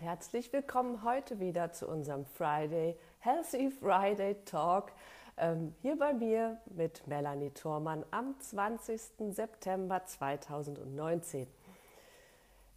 Herzlich 0.00 0.50
willkommen 0.54 1.04
heute 1.04 1.40
wieder 1.40 1.72
zu 1.72 1.86
unserem 1.86 2.24
Friday 2.24 2.96
Healthy 3.18 3.70
Friday 3.70 4.34
Talk. 4.46 4.92
Ähm, 5.36 5.74
hier 5.82 5.98
bei 5.98 6.14
mir 6.14 6.58
mit 6.64 7.06
Melanie 7.06 7.50
Thormann 7.50 8.06
am 8.10 8.34
20. 8.40 8.98
September 9.30 10.02
2019. 10.06 11.46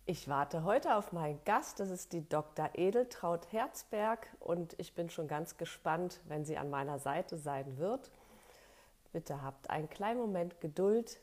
Ich 0.06 0.28
warte 0.28 0.66
heute 0.66 0.96
auf 0.96 1.14
meinen 1.14 1.40
Gast, 1.46 1.80
das 1.80 1.90
ist 1.92 2.12
die 2.12 2.28
Dr. 2.28 2.72
Edeltraut 2.74 3.54
Herzberg 3.54 4.28
und 4.42 4.76
ich 4.78 4.94
bin 4.94 5.10
schon 5.10 5.30
ganz 5.30 5.56
gespannt, 5.56 6.20
wenn 6.28 6.44
sie 6.44 6.58
an 6.58 6.70
meiner 6.70 7.00
Seite 7.00 7.38
sein 7.38 7.78
wird. 7.78 8.12
Bitte 9.14 9.42
habt 9.42 9.70
einen 9.70 9.90
kleinen 9.90 10.20
Moment 10.20 10.60
Geduld. 10.60 11.22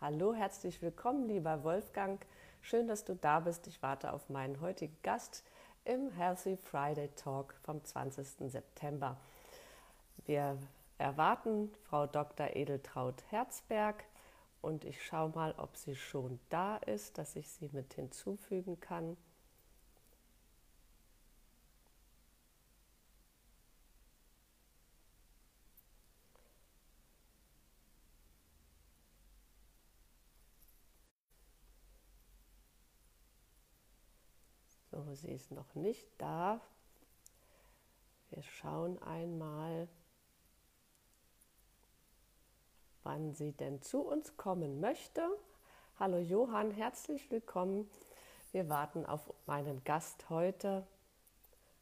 Hallo, 0.00 0.34
herzlich 0.34 0.82
willkommen, 0.82 1.26
lieber 1.26 1.64
Wolfgang. 1.64 2.24
Schön, 2.68 2.88
dass 2.88 3.04
du 3.04 3.14
da 3.14 3.38
bist. 3.38 3.68
Ich 3.68 3.80
warte 3.80 4.12
auf 4.12 4.28
meinen 4.28 4.60
heutigen 4.60 4.96
Gast 5.04 5.44
im 5.84 6.10
Healthy 6.10 6.56
Friday 6.56 7.08
Talk 7.14 7.54
vom 7.62 7.84
20. 7.84 8.50
September. 8.50 9.16
Wir 10.24 10.58
erwarten 10.98 11.70
Frau 11.84 12.08
Dr. 12.08 12.56
Edeltraut 12.56 13.22
Herzberg 13.30 14.02
und 14.62 14.84
ich 14.84 15.00
schaue 15.00 15.30
mal, 15.32 15.54
ob 15.58 15.76
sie 15.76 15.94
schon 15.94 16.40
da 16.48 16.78
ist, 16.78 17.18
dass 17.18 17.36
ich 17.36 17.48
sie 17.48 17.70
mit 17.72 17.94
hinzufügen 17.94 18.80
kann. 18.80 19.16
So, 34.96 35.05
sie 35.16 35.32
ist 35.32 35.50
noch 35.50 35.74
nicht 35.74 36.06
da. 36.18 36.60
Wir 38.30 38.42
schauen 38.42 39.02
einmal, 39.02 39.88
wann 43.02 43.32
sie 43.32 43.52
denn 43.52 43.80
zu 43.80 44.00
uns 44.00 44.36
kommen 44.36 44.80
möchte. 44.80 45.26
Hallo 45.98 46.18
Johann, 46.18 46.70
herzlich 46.70 47.30
willkommen. 47.30 47.88
Wir 48.52 48.68
warten 48.68 49.06
auf 49.06 49.32
meinen 49.46 49.82
Gast 49.84 50.28
heute 50.28 50.86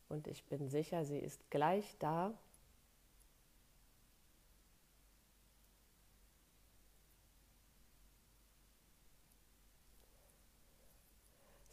und 0.08 0.28
ich 0.28 0.44
bin 0.44 0.68
sicher, 0.68 1.04
sie 1.04 1.18
ist 1.18 1.50
gleich 1.50 1.96
da. 1.98 2.32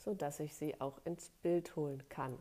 Sodass 0.04 0.40
ich 0.40 0.56
sie 0.56 0.80
auch 0.82 1.00
ins 1.06 1.30
Bild 1.42 1.76
holen 1.76 2.04
kann. 2.10 2.38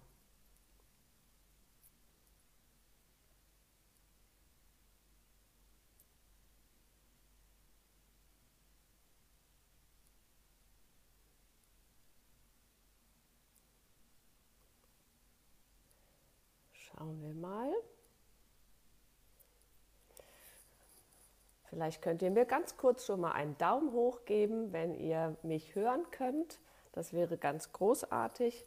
Schauen 16.73 17.23
wir 17.23 17.35
mal. 17.35 17.73
Vielleicht 21.65 22.03
könnt 22.03 22.21
ihr 22.21 22.31
mir 22.31 22.47
ganz 22.47 22.77
kurz 22.77 23.07
schon 23.07 23.21
mal 23.21 23.33
einen 23.33 23.57
Daumen 23.59 23.93
hoch 23.93 24.25
geben, 24.25 24.73
wenn 24.73 24.95
ihr 24.95 25.37
mich 25.43 25.75
hören 25.75 26.11
könnt. 26.11 26.59
Das 26.93 27.13
wäre 27.13 27.37
ganz 27.37 27.73
großartig. 27.73 28.65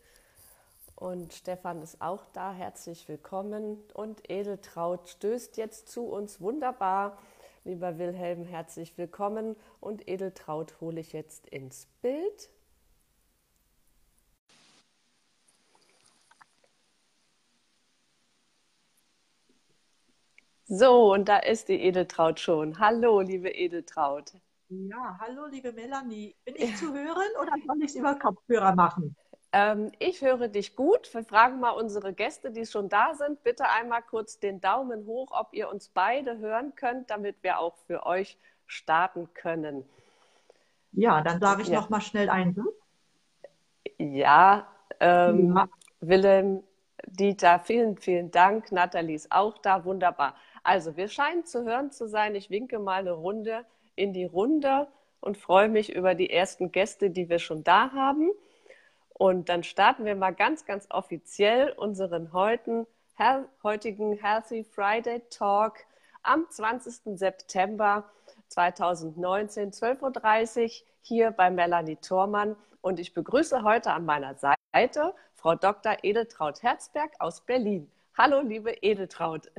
Und 0.96 1.34
Stefan 1.34 1.82
ist 1.82 2.02
auch 2.02 2.26
da. 2.34 2.54
Herzlich 2.54 3.08
willkommen. 3.10 3.84
Und 3.94 4.30
Edeltraut 4.30 5.10
stößt 5.10 5.58
jetzt 5.58 5.90
zu 5.90 6.06
uns. 6.06 6.40
Wunderbar. 6.40 7.18
Lieber 7.66 7.98
Wilhelm, 7.98 8.44
herzlich 8.46 8.98
willkommen. 8.98 9.56
Und 9.80 10.08
Edeltraut 10.08 10.80
hole 10.82 11.00
ich 11.02 11.14
jetzt 11.14 11.48
ins 11.48 11.88
Bild. 12.02 12.50
So, 20.66 21.14
und 21.14 21.30
da 21.30 21.38
ist 21.38 21.70
die 21.70 21.82
Edeltraut 21.82 22.40
schon. 22.40 22.80
Hallo, 22.80 23.22
liebe 23.22 23.50
Edeltraut. 23.50 24.34
Ja, 24.76 25.20
hallo 25.20 25.46
liebe 25.46 25.72
Melanie. 25.72 26.36
Bin 26.46 26.56
ich 26.58 26.76
zu 26.78 26.94
hören 26.94 27.32
oder 27.40 27.52
soll 27.66 27.78
ich 27.80 27.92
es 27.92 27.96
über 27.96 28.16
Kopfhörer 28.16 28.74
machen? 28.74 29.16
Ähm, 29.52 29.92
ich 30.00 30.22
höre 30.22 30.48
dich 30.48 30.76
gut. 30.76 31.14
Wir 31.14 31.24
fragen 31.24 31.60
mal 31.60 31.72
unsere 31.72 32.14
Gäste, 32.14 32.50
die 32.50 32.66
schon 32.66 32.90
da 32.90 33.14
sind, 33.14 33.44
bitte 33.44 33.70
einmal 33.70 34.02
kurz 34.02 34.40
den 34.40 34.62
Daumen 34.62 35.06
hoch, 35.06 35.30
ob 35.32 35.54
ihr 35.54 35.70
uns 35.70 35.90
beide 35.90 36.40
hören 36.40 36.74
könnt, 36.76 37.12
damit 37.12 37.44
wir 37.44 37.60
auch 37.60 37.78
für 37.86 38.06
euch 38.06 38.40
starten 38.66 39.30
können. 39.36 39.86
Ja, 40.92 41.22
dann 41.22 41.40
sage 41.40 41.62
ich 41.62 41.68
ja. 41.68 41.80
noch 41.80 41.90
mal 41.90 42.02
schnell 42.02 42.30
einen 42.30 42.66
Ja, 44.00 44.68
ähm, 45.00 45.56
ja, 45.56 45.68
Willem, 46.00 46.64
Dieter, 47.06 47.60
vielen, 47.60 47.98
vielen 47.98 48.32
Dank. 48.32 48.72
Nathalie 48.72 49.16
ist 49.16 49.32
auch 49.32 49.60
da, 49.60 49.86
wunderbar. 49.86 50.36
Also, 50.64 50.98
wir 50.98 51.10
scheinen 51.10 51.46
zu 51.46 51.64
hören 51.64 51.92
zu 51.92 52.08
sein. 52.08 52.34
Ich 52.34 52.50
winke 52.50 52.80
mal 52.80 53.02
eine 53.02 53.12
Runde 53.12 53.66
in 53.96 54.14
die 54.14 54.26
Runde 54.26 54.88
und 55.20 55.38
freue 55.38 55.70
mich 55.70 55.94
über 55.94 56.16
die 56.16 56.30
ersten 56.30 56.72
Gäste, 56.72 57.10
die 57.10 57.30
wir 57.30 57.40
schon 57.40 57.64
da 57.64 57.92
haben. 57.92 58.32
Und 59.14 59.50
dann 59.50 59.64
starten 59.64 60.06
wir 60.06 60.16
mal 60.16 60.34
ganz, 60.34 60.66
ganz 60.66 60.88
offiziell 60.90 61.72
unseren 61.72 62.34
heutigen, 62.34 62.88
heutigen 63.64 64.14
Healthy 64.14 64.64
Friday 64.64 65.22
Talk 65.30 65.80
am 66.24 66.50
20. 66.50 67.18
September 67.18 68.10
2019, 68.50 69.72
12.30 69.72 70.64
Uhr 70.64 70.70
hier 71.02 71.32
bei 71.32 71.50
Melanie 71.50 71.98
Thormann. 71.98 72.56
Und 72.82 73.00
ich 73.00 73.14
begrüße 73.14 73.64
heute 73.64 73.92
an 73.92 74.06
meiner 74.06 74.36
Seite 74.36 75.14
Frau 75.36 75.56
Dr. 75.56 75.98
Edeltraut 76.04 76.64
Herzberg 76.64 77.12
aus 77.20 77.42
Berlin. 77.42 77.90
Hallo, 78.18 78.42
liebe 78.42 78.72
Edeltraut. 78.72 79.52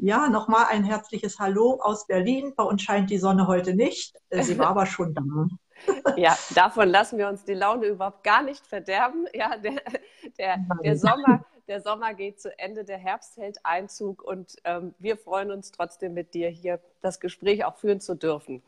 Ja, 0.00 0.28
nochmal 0.28 0.66
ein 0.70 0.84
herzliches 0.84 1.40
Hallo 1.40 1.80
aus 1.82 2.06
Berlin. 2.06 2.54
Bei 2.56 2.62
uns 2.62 2.82
scheint 2.82 3.10
die 3.10 3.18
Sonne 3.18 3.48
heute 3.48 3.74
nicht. 3.74 4.14
Äh, 4.30 4.44
sie 4.44 4.56
war 4.56 4.68
aber 4.68 4.86
schon 4.86 5.14
da. 5.14 5.22
Ja, 6.16 6.36
davon 6.56 6.88
lassen 6.88 7.18
wir 7.18 7.28
uns 7.28 7.44
die 7.44 7.54
Laune 7.54 7.86
überhaupt 7.86 8.24
gar 8.24 8.42
nicht 8.42 8.66
verderben. 8.66 9.26
Ja, 9.32 9.56
der, 9.56 9.80
der, 10.36 10.56
der, 10.82 10.96
Sommer, 10.96 11.44
der 11.68 11.80
Sommer 11.80 12.14
geht 12.14 12.40
zu 12.40 12.56
Ende, 12.58 12.84
der 12.84 12.98
Herbst 12.98 13.36
hält 13.36 13.58
Einzug 13.64 14.22
und 14.22 14.56
ähm, 14.64 14.94
wir 14.98 15.16
freuen 15.16 15.52
uns 15.52 15.70
trotzdem 15.70 16.14
mit 16.14 16.34
dir 16.34 16.48
hier 16.48 16.80
das 17.00 17.20
Gespräch 17.20 17.64
auch 17.64 17.76
führen 17.76 18.00
zu 18.00 18.16
dürfen. 18.16 18.60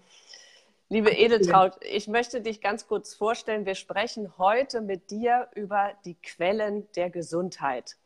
Liebe 0.89 1.11
Edeltraut, 1.11 1.75
ich 1.83 2.07
möchte 2.07 2.41
dich 2.41 2.61
ganz 2.61 2.87
kurz 2.87 3.15
vorstellen. 3.15 3.67
Wir 3.67 3.75
sprechen 3.75 4.39
heute 4.39 4.81
mit 4.81 5.11
dir 5.11 5.49
über 5.55 5.93
die 6.05 6.15
Quellen 6.15 6.87
der 6.95 7.11
Gesundheit. 7.11 7.97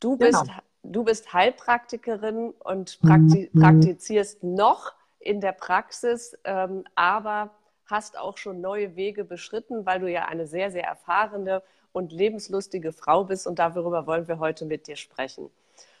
Du 0.00 0.16
bist 0.16 0.42
genau 0.42 0.60
du 0.82 1.04
bist 1.04 1.32
Heilpraktikerin 1.32 2.50
und 2.50 3.00
prakti 3.00 3.50
mhm. 3.52 3.60
praktizierst 3.60 4.42
noch 4.42 4.92
in 5.18 5.40
der 5.40 5.52
Praxis, 5.52 6.36
ähm, 6.44 6.84
aber 6.94 7.50
hast 7.86 8.18
auch 8.18 8.38
schon 8.38 8.60
neue 8.60 8.96
Wege 8.96 9.24
beschritten, 9.24 9.84
weil 9.84 10.00
du 10.00 10.10
ja 10.10 10.26
eine 10.26 10.46
sehr, 10.46 10.70
sehr 10.70 10.84
erfahrene 10.84 11.62
und 11.92 12.12
lebenslustige 12.12 12.92
Frau 12.92 13.24
bist 13.24 13.46
und 13.46 13.58
darüber 13.58 14.06
wollen 14.06 14.28
wir 14.28 14.38
heute 14.38 14.64
mit 14.64 14.86
dir 14.86 14.96
sprechen. 14.96 15.50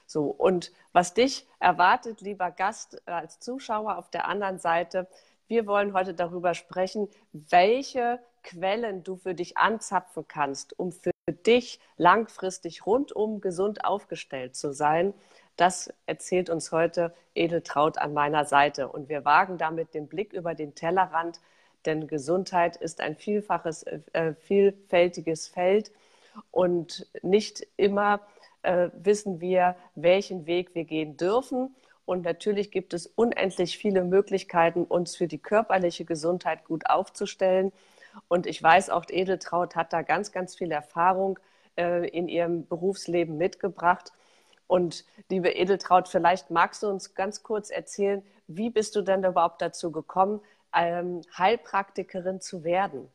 So, 0.06 0.24
und 0.26 0.72
was 0.92 1.14
dich 1.14 1.46
erwartet, 1.58 2.20
lieber 2.20 2.50
Gast, 2.50 3.00
äh, 3.06 3.10
als 3.10 3.38
Zuschauer 3.40 3.96
auf 3.98 4.10
der 4.10 4.28
anderen 4.28 4.58
Seite, 4.58 5.08
wir 5.46 5.66
wollen 5.66 5.94
heute 5.94 6.14
darüber 6.14 6.54
sprechen, 6.54 7.08
welche 7.32 8.20
Quellen 8.42 9.02
du 9.02 9.16
für 9.16 9.34
dich 9.34 9.56
anzapfen 9.56 10.26
kannst, 10.26 10.78
um 10.78 10.92
für 10.92 11.12
dich 11.46 11.80
langfristig 11.96 12.86
rundum 12.86 13.40
gesund 13.40 13.84
aufgestellt 13.84 14.56
zu 14.56 14.72
sein. 14.72 15.14
Das 15.56 15.92
erzählt 16.06 16.50
uns 16.50 16.72
heute 16.72 17.14
Edeltraut 17.34 17.98
an 17.98 18.14
meiner 18.14 18.44
Seite. 18.44 18.88
Und 18.88 19.08
wir 19.08 19.24
wagen 19.24 19.58
damit 19.58 19.94
den 19.94 20.08
Blick 20.08 20.32
über 20.32 20.54
den 20.54 20.74
Tellerrand, 20.74 21.40
denn 21.86 22.06
Gesundheit 22.06 22.76
ist 22.76 23.00
ein 23.00 23.16
vielfaches, 23.16 23.84
äh, 24.12 24.34
vielfältiges 24.34 25.48
Feld. 25.48 25.92
Und 26.50 27.06
nicht 27.22 27.66
immer 27.76 28.20
äh, 28.62 28.88
wissen 28.94 29.40
wir, 29.40 29.76
welchen 29.94 30.46
Weg 30.46 30.74
wir 30.74 30.84
gehen 30.84 31.16
dürfen. 31.16 31.74
Und 32.04 32.22
natürlich 32.22 32.70
gibt 32.70 32.92
es 32.92 33.06
unendlich 33.06 33.78
viele 33.78 34.04
Möglichkeiten, 34.04 34.84
uns 34.84 35.16
für 35.16 35.28
die 35.28 35.38
körperliche 35.38 36.04
Gesundheit 36.04 36.64
gut 36.64 36.88
aufzustellen. 36.88 37.72
Und 38.28 38.46
ich 38.46 38.62
weiß 38.62 38.90
auch, 38.90 39.04
Edeltraut 39.08 39.76
hat 39.76 39.92
da 39.92 40.02
ganz, 40.02 40.32
ganz 40.32 40.54
viel 40.54 40.72
Erfahrung 40.72 41.38
äh, 41.76 42.08
in 42.08 42.28
ihrem 42.28 42.66
Berufsleben 42.66 43.36
mitgebracht. 43.36 44.12
Und 44.66 45.04
liebe 45.28 45.50
Edeltraut, 45.50 46.08
vielleicht 46.08 46.50
magst 46.50 46.82
du 46.82 46.88
uns 46.88 47.14
ganz 47.14 47.42
kurz 47.42 47.70
erzählen, 47.70 48.22
wie 48.46 48.70
bist 48.70 48.94
du 48.96 49.02
denn 49.02 49.24
überhaupt 49.24 49.62
dazu 49.62 49.90
gekommen, 49.90 50.40
ähm, 50.72 51.22
Heilpraktikerin 51.36 52.40
zu 52.40 52.62
werden? 52.64 53.08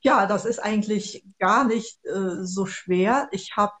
Ja, 0.00 0.26
das 0.26 0.44
ist 0.44 0.58
eigentlich 0.58 1.24
gar 1.38 1.64
nicht 1.64 2.04
äh, 2.04 2.44
so 2.44 2.66
schwer. 2.66 3.28
Ich 3.32 3.56
habe 3.56 3.72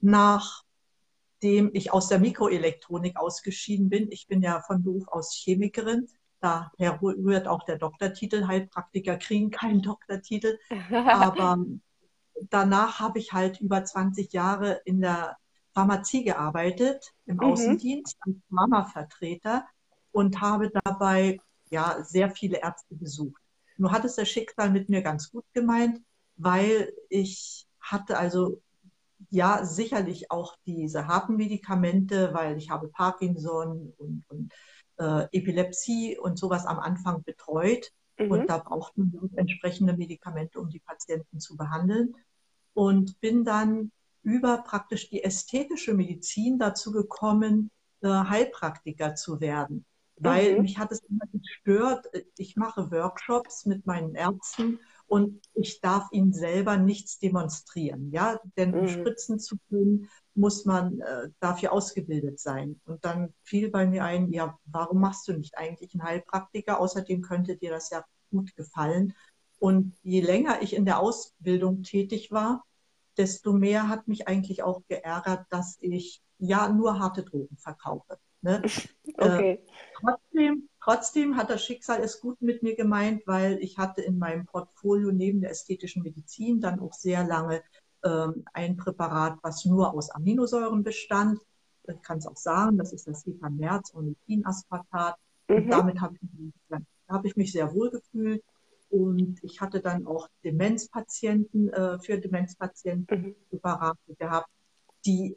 nachdem 0.00 1.70
ich 1.72 1.92
aus 1.92 2.08
der 2.08 2.18
Mikroelektronik 2.18 3.16
ausgeschieden 3.16 3.88
bin, 3.88 4.10
ich 4.10 4.26
bin 4.26 4.42
ja 4.42 4.60
von 4.60 4.82
Beruf 4.82 5.08
aus 5.08 5.34
Chemikerin, 5.34 6.08
daher 6.40 7.00
rührt 7.02 7.48
auch 7.48 7.64
der 7.64 7.78
Doktortitel. 7.78 8.46
Heilpraktiker 8.46 9.16
kriegen 9.16 9.50
keinen 9.50 9.82
Doktortitel, 9.82 10.58
aber 10.90 11.64
danach 12.50 13.00
habe 13.00 13.18
ich 13.18 13.32
halt 13.32 13.60
über 13.60 13.84
20 13.84 14.32
Jahre 14.32 14.80
in 14.84 15.00
der 15.00 15.36
Pharmazie 15.74 16.24
gearbeitet, 16.24 17.12
im 17.26 17.36
mhm. 17.36 17.42
Außendienst 17.42 18.16
als 18.20 18.36
Mama-Vertreter 18.48 19.66
und 20.12 20.40
habe 20.40 20.70
dabei 20.84 21.38
ja 21.70 22.02
sehr 22.02 22.30
viele 22.30 22.60
Ärzte 22.60 22.94
besucht. 22.94 23.40
Nur 23.76 23.92
hat 23.92 24.04
es 24.04 24.16
das 24.16 24.28
Schicksal 24.28 24.70
mit 24.70 24.88
mir 24.88 25.02
ganz 25.02 25.30
gut 25.30 25.44
gemeint, 25.52 26.00
weil 26.36 26.92
ich 27.08 27.66
hatte 27.80 28.18
also 28.18 28.60
ja 29.30 29.64
sicherlich 29.64 30.30
auch 30.30 30.56
diese 30.66 31.06
harten 31.06 31.36
Medikamente, 31.36 32.32
weil 32.32 32.56
ich 32.56 32.70
habe 32.70 32.88
Parkinson 32.88 33.92
und, 33.98 34.24
und 34.28 34.52
äh, 34.98 35.26
Epilepsie 35.32 36.18
und 36.18 36.38
sowas 36.38 36.66
am 36.66 36.78
Anfang 36.78 37.22
betreut. 37.24 37.92
Mhm. 38.18 38.30
Und 38.30 38.46
da 38.50 38.58
braucht 38.58 38.96
man 38.96 39.12
entsprechende 39.36 39.96
Medikamente, 39.96 40.60
um 40.60 40.68
die 40.68 40.80
Patienten 40.80 41.40
zu 41.40 41.56
behandeln. 41.56 42.14
Und 42.74 43.20
bin 43.20 43.44
dann 43.44 43.92
über 44.22 44.58
praktisch 44.58 45.08
die 45.10 45.24
ästhetische 45.24 45.94
Medizin 45.94 46.58
dazu 46.58 46.92
gekommen, 46.92 47.70
äh, 48.02 48.08
Heilpraktiker 48.08 49.14
zu 49.14 49.40
werden. 49.40 49.84
Weil 50.16 50.56
mhm. 50.56 50.62
mich 50.62 50.78
hat 50.78 50.92
es 50.92 51.00
immer 51.04 51.24
gestört. 51.32 52.06
Ich 52.36 52.56
mache 52.56 52.90
Workshops 52.90 53.66
mit 53.66 53.86
meinen 53.86 54.14
Ärzten 54.14 54.80
und 55.06 55.40
ich 55.54 55.80
darf 55.80 56.08
ihnen 56.12 56.32
selber 56.32 56.76
nichts 56.76 57.18
demonstrieren. 57.18 58.10
Ja, 58.10 58.40
denn 58.56 58.72
mhm. 58.72 58.88
spritzen 58.88 59.38
zu 59.38 59.56
können, 59.68 60.08
muss 60.38 60.64
man 60.64 61.00
äh, 61.00 61.28
dafür 61.40 61.72
ausgebildet 61.72 62.38
sein. 62.38 62.80
Und 62.86 63.04
dann 63.04 63.34
fiel 63.42 63.70
bei 63.70 63.86
mir 63.86 64.04
ein, 64.04 64.32
ja, 64.32 64.56
warum 64.66 65.00
machst 65.00 65.26
du 65.28 65.32
nicht 65.32 65.58
eigentlich 65.58 65.92
einen 65.94 66.04
Heilpraktiker? 66.04 66.80
Außerdem 66.80 67.22
könnte 67.22 67.56
dir 67.56 67.70
das 67.70 67.90
ja 67.90 68.04
gut 68.30 68.54
gefallen. 68.56 69.14
Und 69.58 69.96
je 70.02 70.20
länger 70.20 70.62
ich 70.62 70.74
in 70.74 70.84
der 70.84 71.00
Ausbildung 71.00 71.82
tätig 71.82 72.30
war, 72.30 72.64
desto 73.16 73.52
mehr 73.52 73.88
hat 73.88 74.06
mich 74.06 74.28
eigentlich 74.28 74.62
auch 74.62 74.82
geärgert, 74.86 75.46
dass 75.50 75.76
ich 75.80 76.22
ja 76.38 76.68
nur 76.68 77.00
harte 77.00 77.24
Drogen 77.24 77.56
verkaufe. 77.56 78.18
Ne? 78.40 78.62
Okay. 79.20 79.54
Äh, 79.54 79.58
trotzdem, 79.98 80.68
trotzdem 80.80 81.36
hat 81.36 81.50
das 81.50 81.64
Schicksal 81.64 82.00
es 82.04 82.20
gut 82.20 82.40
mit 82.40 82.62
mir 82.62 82.76
gemeint, 82.76 83.22
weil 83.26 83.58
ich 83.58 83.78
hatte 83.78 84.00
in 84.00 84.16
meinem 84.16 84.46
Portfolio 84.46 85.10
neben 85.10 85.40
der 85.40 85.50
ästhetischen 85.50 86.04
Medizin 86.04 86.60
dann 86.60 86.78
auch 86.78 86.92
sehr 86.92 87.24
lange 87.24 87.64
ein 88.02 88.76
Präparat, 88.76 89.38
was 89.42 89.64
nur 89.64 89.92
aus 89.92 90.10
Aminosäuren 90.10 90.82
bestand. 90.82 91.40
Ich 91.88 92.02
kann 92.02 92.18
es 92.18 92.26
auch 92.26 92.36
sagen, 92.36 92.78
das 92.78 92.92
ist 92.92 93.06
das 93.06 93.24
Hepamerz 93.26 93.92
Ornithinaspartat. 93.94 95.16
Mhm. 95.48 95.56
Und 95.56 95.68
damit 95.70 96.00
habe 96.00 96.14
ich, 96.20 96.80
hab 97.08 97.24
ich 97.24 97.36
mich 97.36 97.52
sehr 97.52 97.74
wohl 97.74 97.90
gefühlt. 97.90 98.42
Und 98.90 99.42
ich 99.42 99.60
hatte 99.60 99.80
dann 99.80 100.06
auch 100.06 100.28
Demenzpatienten, 100.44 101.68
äh, 101.70 101.98
für 101.98 102.18
Demenzpatienten 102.18 103.22
mhm. 103.22 103.36
Präparate 103.50 104.14
gehabt, 104.18 104.48
die 105.04 105.36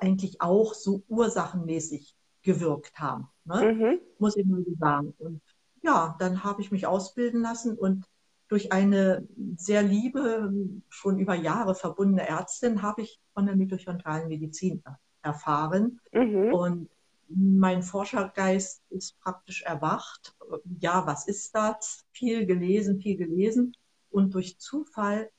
eigentlich 0.00 0.40
auch 0.40 0.74
so 0.74 1.02
ursachenmäßig 1.08 2.14
gewirkt 2.42 2.98
haben. 2.98 3.28
Ne? 3.44 3.72
Mhm. 3.72 4.00
Muss 4.18 4.36
ich 4.36 4.46
nur 4.46 4.64
sagen. 4.78 5.14
Und 5.18 5.40
ja, 5.82 6.16
dann 6.18 6.44
habe 6.44 6.62
ich 6.62 6.70
mich 6.70 6.86
ausbilden 6.86 7.42
lassen 7.42 7.76
und 7.76 8.04
durch 8.52 8.70
eine 8.70 9.26
sehr 9.56 9.82
liebe, 9.82 10.52
schon 10.90 11.18
über 11.18 11.34
Jahre 11.34 11.74
verbundene 11.74 12.28
Ärztin 12.28 12.82
habe 12.82 13.00
ich 13.00 13.18
von 13.32 13.46
der 13.46 13.56
mitochondralen 13.56 14.28
Medizin 14.28 14.82
erfahren. 15.22 16.00
Mhm. 16.12 16.52
Und 16.52 16.88
mein 17.28 17.82
Forschergeist 17.82 18.82
ist 18.90 19.18
praktisch 19.20 19.62
erwacht. 19.62 20.36
Ja, 20.80 21.06
was 21.06 21.26
ist 21.26 21.54
das? 21.54 22.04
Viel 22.12 22.44
gelesen, 22.44 23.00
viel 23.00 23.16
gelesen. 23.16 23.74
Und 24.10 24.34
durch 24.34 24.58
Zufall 24.58 25.30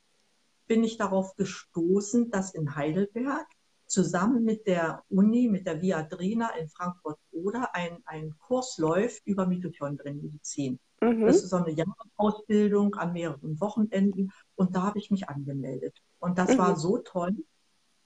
bin 0.65 0.83
ich 0.83 0.98
darauf 0.98 1.36
gestoßen, 1.36 2.31
dass 2.31 2.56
in 2.56 2.75
Heidelberg 2.75 3.45
zusammen 3.86 4.44
mit 4.44 4.65
der 4.65 5.04
Uni, 5.10 5.50
mit 5.50 5.68
der 5.68 5.83
Viadrina 5.83 6.50
in 6.60 6.68
Frankfurt-Oder 6.68 7.75
ein, 7.75 8.00
ein 8.06 8.33
Kurs 8.39 8.80
läuft 8.80 9.21
über 9.27 9.45
Mitochondrienmedizin. 9.45 10.80
Mhm. 11.03 11.25
Das 11.25 11.38
ist 11.38 11.50
so 11.50 11.57
eine 11.57 11.71
Jahresausbildung 11.71 12.95
an 12.95 13.13
mehreren 13.13 13.59
Wochenenden 13.59 14.31
und 14.55 14.75
da 14.75 14.83
habe 14.83 15.00
ich 15.00 15.11
mich 15.11 15.29
angemeldet. 15.29 16.01
Und 16.19 16.38
das 16.38 16.53
mhm. 16.53 16.57
war 16.57 16.75
so 16.75 16.97
toll, 16.97 17.35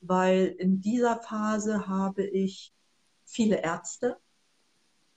weil 0.02 0.56
in 0.58 0.82
dieser 0.82 1.18
Phase 1.18 1.88
habe 1.88 2.24
ich 2.24 2.74
viele 3.26 3.62
Ärzte, 3.62 4.18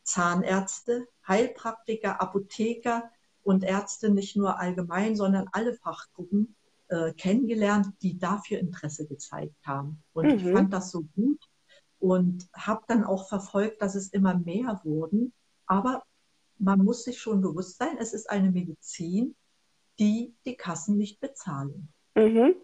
Zahnärzte, 0.02 1.06
Heilpraktiker, 1.26 2.20
Apotheker 2.20 3.10
und 3.42 3.64
Ärzte 3.64 4.10
nicht 4.10 4.36
nur 4.36 4.58
allgemein, 4.58 5.16
sondern 5.16 5.48
alle 5.52 5.74
Fachgruppen 5.74 6.56
äh, 6.88 7.12
kennengelernt, 7.12 7.88
die 8.02 8.18
dafür 8.18 8.58
Interesse 8.58 9.06
gezeigt 9.06 9.54
haben. 9.64 10.02
Und 10.12 10.26
mhm. 10.26 10.34
ich 10.34 10.52
fand 10.52 10.72
das 10.72 10.90
so 10.90 11.02
gut 11.14 11.38
und 12.00 12.48
habe 12.52 12.82
dann 12.88 13.04
auch 13.04 13.28
verfolgt, 13.28 13.80
dass 13.82 13.94
es 13.94 14.08
immer 14.08 14.36
mehr 14.36 14.80
wurden. 14.84 15.32
Aber 15.66 16.02
man 16.60 16.84
muss 16.84 17.04
sich 17.04 17.20
schon 17.20 17.40
bewusst 17.40 17.78
sein, 17.78 17.96
es 17.98 18.12
ist 18.12 18.30
eine 18.30 18.50
Medizin, 18.50 19.34
die 19.98 20.34
die 20.44 20.56
Kassen 20.56 20.96
nicht 20.96 21.20
bezahlen. 21.20 21.88
Mhm. 22.14 22.54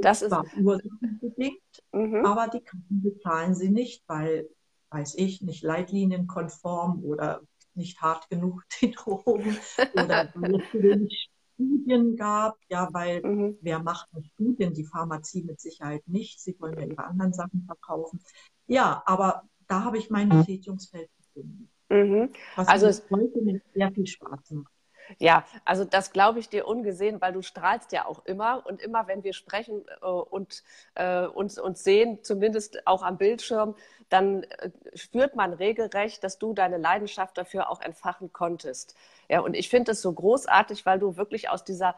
Das 0.00 0.22
ist 0.22 0.32
ursachenbedingt, 0.32 1.60
mhm. 1.92 2.24
aber 2.24 2.48
die 2.48 2.60
Kassen 2.60 3.02
bezahlen 3.02 3.54
sie 3.54 3.70
nicht, 3.70 4.04
weil, 4.06 4.48
weiß 4.90 5.16
ich, 5.16 5.42
nicht 5.42 5.64
leitlinienkonform 5.64 7.02
oder 7.04 7.42
nicht 7.74 8.00
hart 8.00 8.28
genug 8.30 8.62
die 8.80 8.92
Drogen 8.92 9.56
oder 9.94 10.30
weil 10.34 10.60
es 10.60 10.70
zu 10.70 10.82
wenig 10.82 11.30
Studien 11.54 12.16
gab, 12.16 12.58
ja, 12.68 12.88
weil 12.92 13.22
mhm. 13.22 13.58
wer 13.60 13.80
macht 13.80 14.08
Studien? 14.34 14.72
Die 14.72 14.84
Pharmazie 14.84 15.42
mit 15.42 15.60
Sicherheit 15.60 16.06
nicht. 16.06 16.40
Sie 16.40 16.58
wollen 16.60 16.78
ja 16.78 16.86
ihre 16.86 17.04
anderen 17.04 17.32
Sachen 17.32 17.64
verkaufen. 17.66 18.20
Ja, 18.66 19.02
aber 19.06 19.42
da 19.68 19.84
habe 19.84 19.98
ich 19.98 20.10
mein. 20.10 20.28
Betätigungsfeld 20.28 21.10
gefunden. 21.16 21.71
Mhm. 21.92 22.32
Was 22.56 22.68
also 22.68 22.86
es 22.86 23.04
heute 23.10 23.38
mir 23.42 23.60
sehr 23.74 23.90
viel 23.92 24.06
Spaß 24.06 24.50
macht. 24.52 24.72
Ja, 25.18 25.44
also 25.64 25.84
das 25.84 26.12
glaube 26.12 26.38
ich 26.38 26.48
dir 26.48 26.66
ungesehen, 26.66 27.20
weil 27.20 27.32
du 27.32 27.42
strahlst 27.42 27.92
ja 27.92 28.06
auch 28.06 28.24
immer 28.24 28.64
und 28.66 28.80
immer, 28.80 29.08
wenn 29.08 29.24
wir 29.24 29.34
sprechen 29.34 29.84
äh, 30.00 30.06
und 30.06 30.62
äh, 30.94 31.26
uns, 31.26 31.58
uns 31.58 31.84
sehen, 31.84 32.20
zumindest 32.22 32.86
auch 32.86 33.02
am 33.02 33.18
Bildschirm, 33.18 33.74
dann 34.08 34.44
äh, 34.44 34.70
spürt 34.94 35.36
man 35.36 35.52
regelrecht, 35.52 36.24
dass 36.24 36.38
du 36.38 36.54
deine 36.54 36.78
Leidenschaft 36.78 37.36
dafür 37.36 37.68
auch 37.68 37.80
entfachen 37.80 38.32
konntest. 38.32 38.94
Ja, 39.28 39.40
und 39.40 39.54
ich 39.54 39.68
finde 39.68 39.92
es 39.92 40.00
so 40.00 40.12
großartig, 40.12 40.86
weil 40.86 40.98
du 40.98 41.16
wirklich 41.16 41.50
aus 41.50 41.64
dieser, 41.64 41.94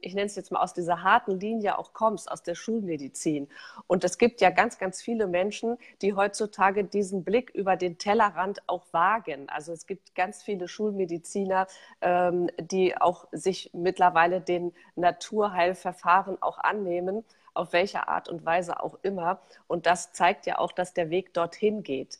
ich 0.00 0.14
nenne 0.14 0.26
es 0.26 0.34
jetzt 0.34 0.50
mal 0.50 0.60
aus 0.60 0.74
dieser 0.74 1.02
harten 1.02 1.38
Linie 1.38 1.78
auch 1.78 1.92
kommst, 1.92 2.30
aus 2.30 2.42
der 2.42 2.54
Schulmedizin. 2.54 3.48
Und 3.86 4.04
es 4.04 4.18
gibt 4.18 4.40
ja 4.40 4.50
ganz, 4.50 4.78
ganz 4.78 5.00
viele 5.00 5.26
Menschen, 5.26 5.78
die 6.00 6.14
heutzutage 6.14 6.84
diesen 6.84 7.22
Blick 7.24 7.50
über 7.50 7.76
den 7.76 7.98
Tellerrand 7.98 8.62
auch 8.68 8.84
wagen. 8.92 9.48
Also 9.48 9.72
es 9.72 9.86
gibt 9.86 10.14
ganz 10.14 10.42
viele 10.42 10.66
Schulmediziner, 10.66 11.66
ähm, 12.00 12.50
die 12.60 12.96
auch 13.00 13.26
sich 13.30 13.70
mittlerweile 13.72 14.40
den 14.40 14.72
Naturheilverfahren 14.96 16.42
auch 16.42 16.58
annehmen 16.58 17.24
auf 17.54 17.72
welche 17.72 18.08
Art 18.08 18.28
und 18.28 18.44
Weise 18.46 18.82
auch 18.82 18.98
immer. 19.02 19.40
Und 19.66 19.86
das 19.86 20.12
zeigt 20.12 20.46
ja 20.46 20.58
auch, 20.58 20.72
dass 20.72 20.94
der 20.94 21.10
Weg 21.10 21.34
dorthin 21.34 21.82
geht. 21.82 22.18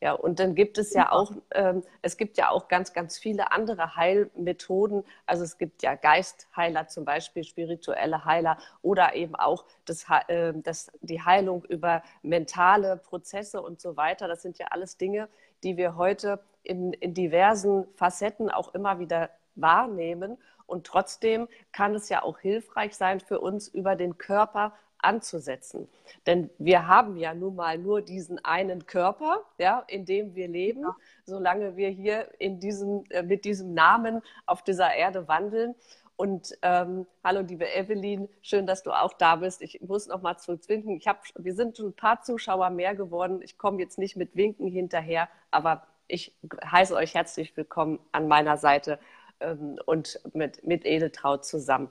Ja, 0.00 0.12
und 0.12 0.40
dann 0.40 0.54
gibt 0.54 0.76
es 0.76 0.92
ja 0.92 1.10
auch, 1.10 1.32
ähm, 1.52 1.82
es 2.02 2.18
gibt 2.18 2.36
ja 2.36 2.50
auch 2.50 2.68
ganz, 2.68 2.92
ganz 2.92 3.16
viele 3.18 3.50
andere 3.50 3.96
Heilmethoden. 3.96 5.04
Also 5.24 5.42
es 5.42 5.56
gibt 5.56 5.82
ja 5.82 5.94
Geistheiler 5.94 6.86
zum 6.86 7.06
Beispiel, 7.06 7.44
spirituelle 7.44 8.26
Heiler 8.26 8.58
oder 8.82 9.14
eben 9.14 9.34
auch 9.34 9.64
das, 9.86 10.04
äh, 10.28 10.52
das, 10.54 10.92
die 11.00 11.22
Heilung 11.22 11.64
über 11.64 12.02
mentale 12.22 12.98
Prozesse 12.98 13.62
und 13.62 13.80
so 13.80 13.96
weiter. 13.96 14.28
Das 14.28 14.42
sind 14.42 14.58
ja 14.58 14.66
alles 14.70 14.98
Dinge, 14.98 15.28
die 15.64 15.78
wir 15.78 15.96
heute 15.96 16.40
in, 16.62 16.92
in 16.92 17.14
diversen 17.14 17.86
Facetten 17.94 18.50
auch 18.50 18.74
immer 18.74 18.98
wieder 18.98 19.30
wahrnehmen. 19.54 20.36
Und 20.66 20.86
trotzdem 20.86 21.48
kann 21.72 21.94
es 21.94 22.10
ja 22.10 22.22
auch 22.22 22.38
hilfreich 22.38 22.96
sein 22.96 23.20
für 23.20 23.40
uns, 23.40 23.68
über 23.68 23.96
den 23.96 24.18
Körper 24.18 24.74
anzusetzen. 25.06 25.88
Denn 26.26 26.50
wir 26.58 26.86
haben 26.86 27.16
ja 27.16 27.32
nun 27.34 27.56
mal 27.56 27.78
nur 27.78 28.02
diesen 28.02 28.44
einen 28.44 28.86
Körper, 28.86 29.42
ja, 29.58 29.84
in 29.86 30.04
dem 30.04 30.34
wir 30.34 30.48
leben, 30.48 30.82
ja. 30.82 30.96
solange 31.24 31.76
wir 31.76 31.88
hier 31.88 32.28
in 32.38 32.60
diesem, 32.60 33.04
äh, 33.10 33.22
mit 33.22 33.44
diesem 33.44 33.72
Namen 33.72 34.22
auf 34.44 34.62
dieser 34.62 34.94
Erde 34.94 35.28
wandeln. 35.28 35.74
Und 36.16 36.56
ähm, 36.62 37.06
hallo, 37.22 37.42
liebe 37.42 37.66
Evelyn, 37.66 38.28
schön, 38.40 38.66
dass 38.66 38.82
du 38.82 38.90
auch 38.90 39.12
da 39.12 39.36
bist. 39.36 39.62
Ich 39.62 39.80
muss 39.82 40.06
noch 40.06 40.22
mal 40.22 40.38
zu 40.38 40.58
winken. 40.68 40.96
Ich 40.96 41.06
hab, 41.06 41.22
wir 41.36 41.54
sind 41.54 41.76
schon 41.76 41.88
ein 41.88 41.92
paar 41.92 42.22
Zuschauer 42.22 42.70
mehr 42.70 42.94
geworden. 42.94 43.40
Ich 43.42 43.58
komme 43.58 43.80
jetzt 43.80 43.98
nicht 43.98 44.16
mit 44.16 44.34
Winken 44.34 44.66
hinterher, 44.68 45.28
aber 45.50 45.86
ich 46.08 46.34
heiße 46.64 46.94
euch 46.94 47.14
herzlich 47.14 47.56
willkommen 47.56 47.98
an 48.12 48.28
meiner 48.28 48.56
Seite 48.56 48.98
ähm, 49.40 49.78
und 49.84 50.20
mit, 50.32 50.64
mit 50.66 50.86
Edeltraut 50.86 51.44
zusammen. 51.44 51.90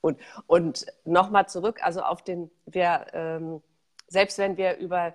Und, 0.00 0.18
und 0.46 0.86
nochmal 1.04 1.48
zurück, 1.48 1.80
also 1.82 2.02
auf 2.02 2.22
den, 2.22 2.50
wir, 2.66 3.06
ähm, 3.12 3.62
selbst 4.08 4.38
wenn 4.38 4.56
wir 4.56 4.78
über 4.78 5.14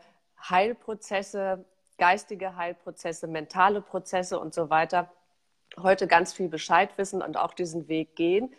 Heilprozesse, 0.49 1.65
geistige 1.97 2.55
Heilprozesse, 2.55 3.27
mentale 3.27 3.81
Prozesse 3.81 4.39
und 4.39 4.53
so 4.53 4.69
weiter 4.69 5.11
heute 5.81 6.07
ganz 6.07 6.33
viel 6.33 6.47
Bescheid 6.47 6.97
wissen 6.97 7.21
und 7.21 7.37
auch 7.37 7.53
diesen 7.53 7.87
Weg 7.87 8.15
gehen, 8.15 8.53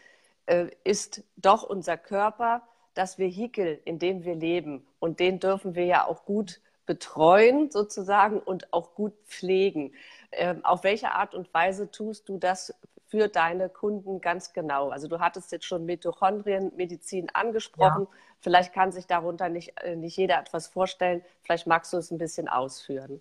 äh, 0.47 0.66
ist 0.85 1.23
doch 1.37 1.62
unser 1.62 1.97
Körper 1.97 2.62
das 2.95 3.18
Vehikel, 3.18 3.80
in 3.85 3.99
dem 3.99 4.25
wir 4.25 4.35
leben. 4.35 4.87
Und 4.99 5.21
den 5.21 5.38
dürfen 5.38 5.75
wir 5.75 5.85
ja 5.85 6.06
auch 6.06 6.25
gut 6.25 6.61
betreuen 6.87 7.71
sozusagen 7.71 8.38
und 8.38 8.73
auch 8.73 8.95
gut 8.95 9.12
pflegen. 9.26 9.92
Ähm, 10.33 10.64
auf 10.64 10.85
welche 10.85 11.11
Art 11.11 11.35
und 11.35 11.52
Weise 11.52 11.90
tust 11.90 12.28
du 12.28 12.38
das 12.38 12.75
für 13.06 13.28
deine 13.28 13.68
Kunden 13.68 14.20
ganz 14.20 14.52
genau? 14.52 14.90
Also 14.90 15.08
du 15.08 15.20
hattest 15.20 15.52
jetzt 15.52 15.64
schon 15.64 15.84
Mitochondrienmedizin 15.84 17.30
angesprochen. 17.32 18.06
Ja. 18.10 18.18
Vielleicht 18.40 18.72
kann 18.72 18.92
sich 18.92 19.06
darunter 19.06 19.48
nicht, 19.48 19.72
äh, 19.82 19.96
nicht 19.96 20.16
jeder 20.16 20.38
etwas 20.40 20.66
vorstellen. 20.66 21.22
Vielleicht 21.42 21.66
magst 21.66 21.92
du 21.92 21.96
es 21.96 22.10
ein 22.10 22.18
bisschen 22.18 22.48
ausführen. 22.48 23.20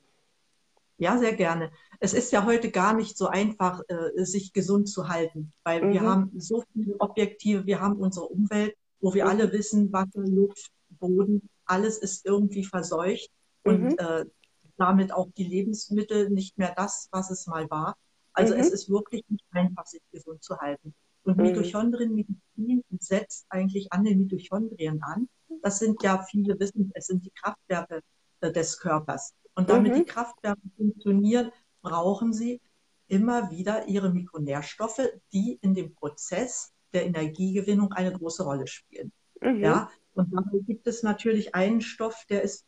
Ja, 0.98 1.18
sehr 1.18 1.34
gerne. 1.34 1.72
Es 2.00 2.14
ist 2.14 2.32
ja 2.32 2.46
heute 2.46 2.72
gar 2.72 2.94
nicht 2.94 3.18
so 3.18 3.28
einfach, 3.28 3.82
äh, 3.90 4.24
sich 4.24 4.54
gesund 4.54 4.88
zu 4.88 5.10
halten, 5.10 5.52
weil 5.64 5.82
mhm. 5.82 5.94
wir 5.94 6.02
haben 6.02 6.32
so 6.38 6.64
viele 6.72 6.96
Objektive, 7.00 7.66
wir 7.66 7.82
haben 7.82 7.98
unsere 7.98 8.28
Umwelt, 8.28 8.76
wo 9.02 9.14
wir 9.14 9.26
mhm. 9.26 9.32
alle 9.32 9.52
wissen, 9.52 9.92
Wasser, 9.92 10.22
Luft, 10.22 10.72
Boden, 10.90 11.50
alles 11.66 11.98
ist 11.98 12.26
irgendwie 12.26 12.64
verseucht 12.64 13.30
und 13.64 13.84
mhm. 13.84 13.96
äh, 13.98 14.26
damit 14.78 15.14
auch 15.14 15.28
die 15.38 15.44
Lebensmittel 15.44 16.30
nicht 16.30 16.58
mehr 16.58 16.74
das, 16.76 17.10
was 17.12 17.30
es 17.30 17.46
mal 17.48 17.70
war. 17.70 17.98
Also 18.36 18.54
es 18.54 18.68
mhm. 18.68 18.74
ist 18.74 18.90
wirklich 18.90 19.24
nicht 19.30 19.46
einfach, 19.52 19.86
sich 19.86 20.02
gesund 20.12 20.44
zu 20.44 20.58
halten. 20.58 20.94
Und 21.24 21.38
mhm. 21.38 21.44
Mitochondrienmedizin 21.44 22.84
setzt 23.00 23.46
eigentlich 23.50 23.92
an 23.92 24.04
den 24.04 24.20
Mitochondrien 24.20 25.02
an. 25.02 25.28
Das 25.62 25.80
sind 25.80 26.04
ja, 26.04 26.22
viele 26.24 26.60
wissen, 26.60 26.92
es 26.94 27.08
sind 27.08 27.26
die 27.26 27.32
Kraftwerke 27.32 28.02
äh, 28.42 28.52
des 28.52 28.78
Körpers. 28.80 29.34
Und 29.56 29.70
damit 29.70 29.94
mhm. 29.94 30.00
die 30.00 30.06
Kraftwerke 30.06 30.62
funktionieren, 30.78 31.52
brauchen 31.82 32.34
sie 32.34 32.62
immer 33.08 33.52
wieder 33.52 33.88
ihre 33.88 34.12
Mikronährstoffe, 34.12 35.08
die 35.32 35.58
in 35.62 35.74
dem 35.74 35.94
Prozess 35.94 36.74
der 36.94 37.06
Energiegewinnung 37.06 37.92
eine 37.94 38.12
große 38.12 38.44
Rolle 38.44 38.68
spielen. 38.68 39.12
Mhm. 39.42 39.60
Ja, 39.62 39.90
und 40.16 40.34
dabei 40.34 40.60
gibt 40.66 40.88
es 40.88 41.04
natürlich 41.04 41.56
einen 41.56 41.82
Stoff, 41.82 42.26
der 42.30 42.42
ist 42.42 42.66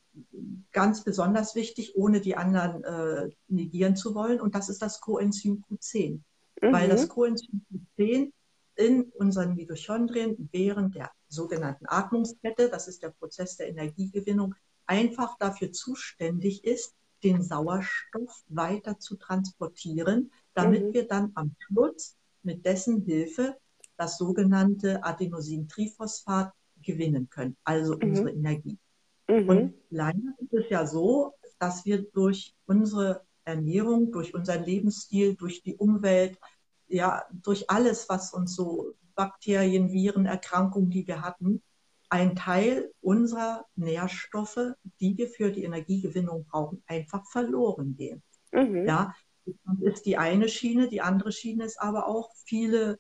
ganz 0.72 1.04
besonders 1.04 1.56
wichtig, 1.56 1.96
ohne 1.96 2.20
die 2.20 2.36
anderen 2.36 2.84
äh, 2.84 3.30
negieren 3.48 3.96
zu 3.96 4.14
wollen, 4.16 4.42
und 4.42 4.54
das 4.54 4.70
ist 4.70 4.82
das 4.82 5.00
Coenzym 5.00 5.64
Q10. 5.70 6.20
Mhm. 6.62 6.74
Weil 6.74 6.90
das 6.90 7.08
Coenzym 7.08 7.62
Q10 7.98 8.32
in 8.76 9.04
unseren 9.14 9.56
Mitochondrien 9.56 10.50
während 10.52 10.96
der 10.96 11.12
sogenannten 11.30 11.86
Atmungskette, 11.88 12.70
das 12.70 12.88
ist 12.88 13.02
der 13.02 13.10
Prozess 13.10 13.56
der 13.58 13.70
Energiegewinnung, 13.70 14.54
einfach 14.86 15.38
dafür 15.38 15.72
zuständig 15.72 16.64
ist, 16.64 16.96
den 17.24 17.42
Sauerstoff 17.42 18.44
weiter 18.48 19.00
zu 19.00 19.16
transportieren, 19.16 20.32
damit 20.54 20.88
mhm. 20.88 20.94
wir 20.94 21.08
dann 21.08 21.32
am 21.36 21.56
Schluss 21.60 22.16
mit 22.44 22.66
dessen 22.66 23.02
Hilfe 23.04 23.58
das 23.96 24.18
sogenannte 24.18 25.04
Adenosintriphosphat 25.04 26.54
gewinnen 26.88 27.30
können, 27.30 27.56
also 27.64 27.96
mhm. 27.96 28.02
unsere 28.02 28.32
Energie. 28.32 28.80
Mhm. 29.28 29.50
Und 29.50 29.74
leider 29.92 30.34
ist 30.40 30.54
es 30.54 30.70
ja 30.70 30.88
so, 30.88 31.34
dass 31.60 31.86
wir 31.86 32.02
durch 32.12 32.56
unsere 32.66 33.22
Ernährung, 33.44 34.12
durch 34.12 34.34
unseren 34.34 34.64
Lebensstil, 34.64 35.36
durch 35.36 35.62
die 35.62 35.76
Umwelt, 35.76 36.40
ja, 36.88 37.24
durch 37.32 37.70
alles, 37.70 38.10
was 38.10 38.34
uns 38.34 38.56
so 38.56 38.94
Bakterien, 39.16 39.92
Viren, 39.92 40.26
Erkrankungen, 40.26 40.90
die 40.90 41.08
wir 41.08 41.22
hatten, 41.22 41.62
ein 42.10 42.36
Teil 42.36 42.92
unserer 43.02 43.66
Nährstoffe, 43.76 44.76
die 45.00 45.18
wir 45.18 45.28
für 45.28 45.52
die 45.52 45.64
Energiegewinnung 45.64 46.46
brauchen, 46.46 46.82
einfach 46.88 47.26
verloren 47.30 47.96
gehen. 47.98 48.24
Mhm. 48.54 48.86
Ja, 48.86 49.14
das 49.46 49.96
ist 49.96 50.06
die 50.06 50.18
eine 50.18 50.48
Schiene. 50.48 50.88
Die 50.88 51.02
andere 51.02 51.32
Schiene 51.32 51.66
ist 51.66 51.82
aber 51.82 52.08
auch, 52.08 52.32
viele 52.46 53.00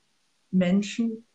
Menschen 0.52 1.27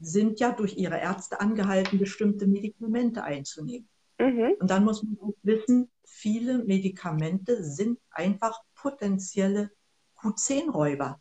sind 0.00 0.40
ja 0.40 0.52
durch 0.52 0.76
ihre 0.76 0.98
Ärzte 0.98 1.40
angehalten, 1.40 1.98
bestimmte 1.98 2.46
Medikamente 2.46 3.22
einzunehmen. 3.22 3.88
Mhm. 4.18 4.54
Und 4.58 4.70
dann 4.70 4.84
muss 4.84 5.02
man 5.02 5.18
auch 5.20 5.34
wissen, 5.42 5.90
viele 6.04 6.64
Medikamente 6.64 7.62
sind 7.62 7.98
einfach 8.10 8.60
potenzielle 8.74 9.70
Q10-Räuber. 10.18 11.20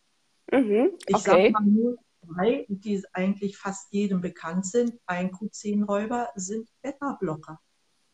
Mhm. 0.51 0.91
Okay. 0.93 0.97
Ich 1.07 1.17
sage 1.17 1.51
mal 1.51 1.63
nur 1.63 1.97
zwei, 2.25 2.65
die 2.69 3.03
eigentlich 3.13 3.57
fast 3.57 3.91
jedem 3.91 4.21
bekannt 4.21 4.65
sind. 4.65 4.99
Ein 5.05 5.31
Q10-Räuber 5.31 6.29
sind 6.35 6.69
Beta-Blocker. 6.81 7.59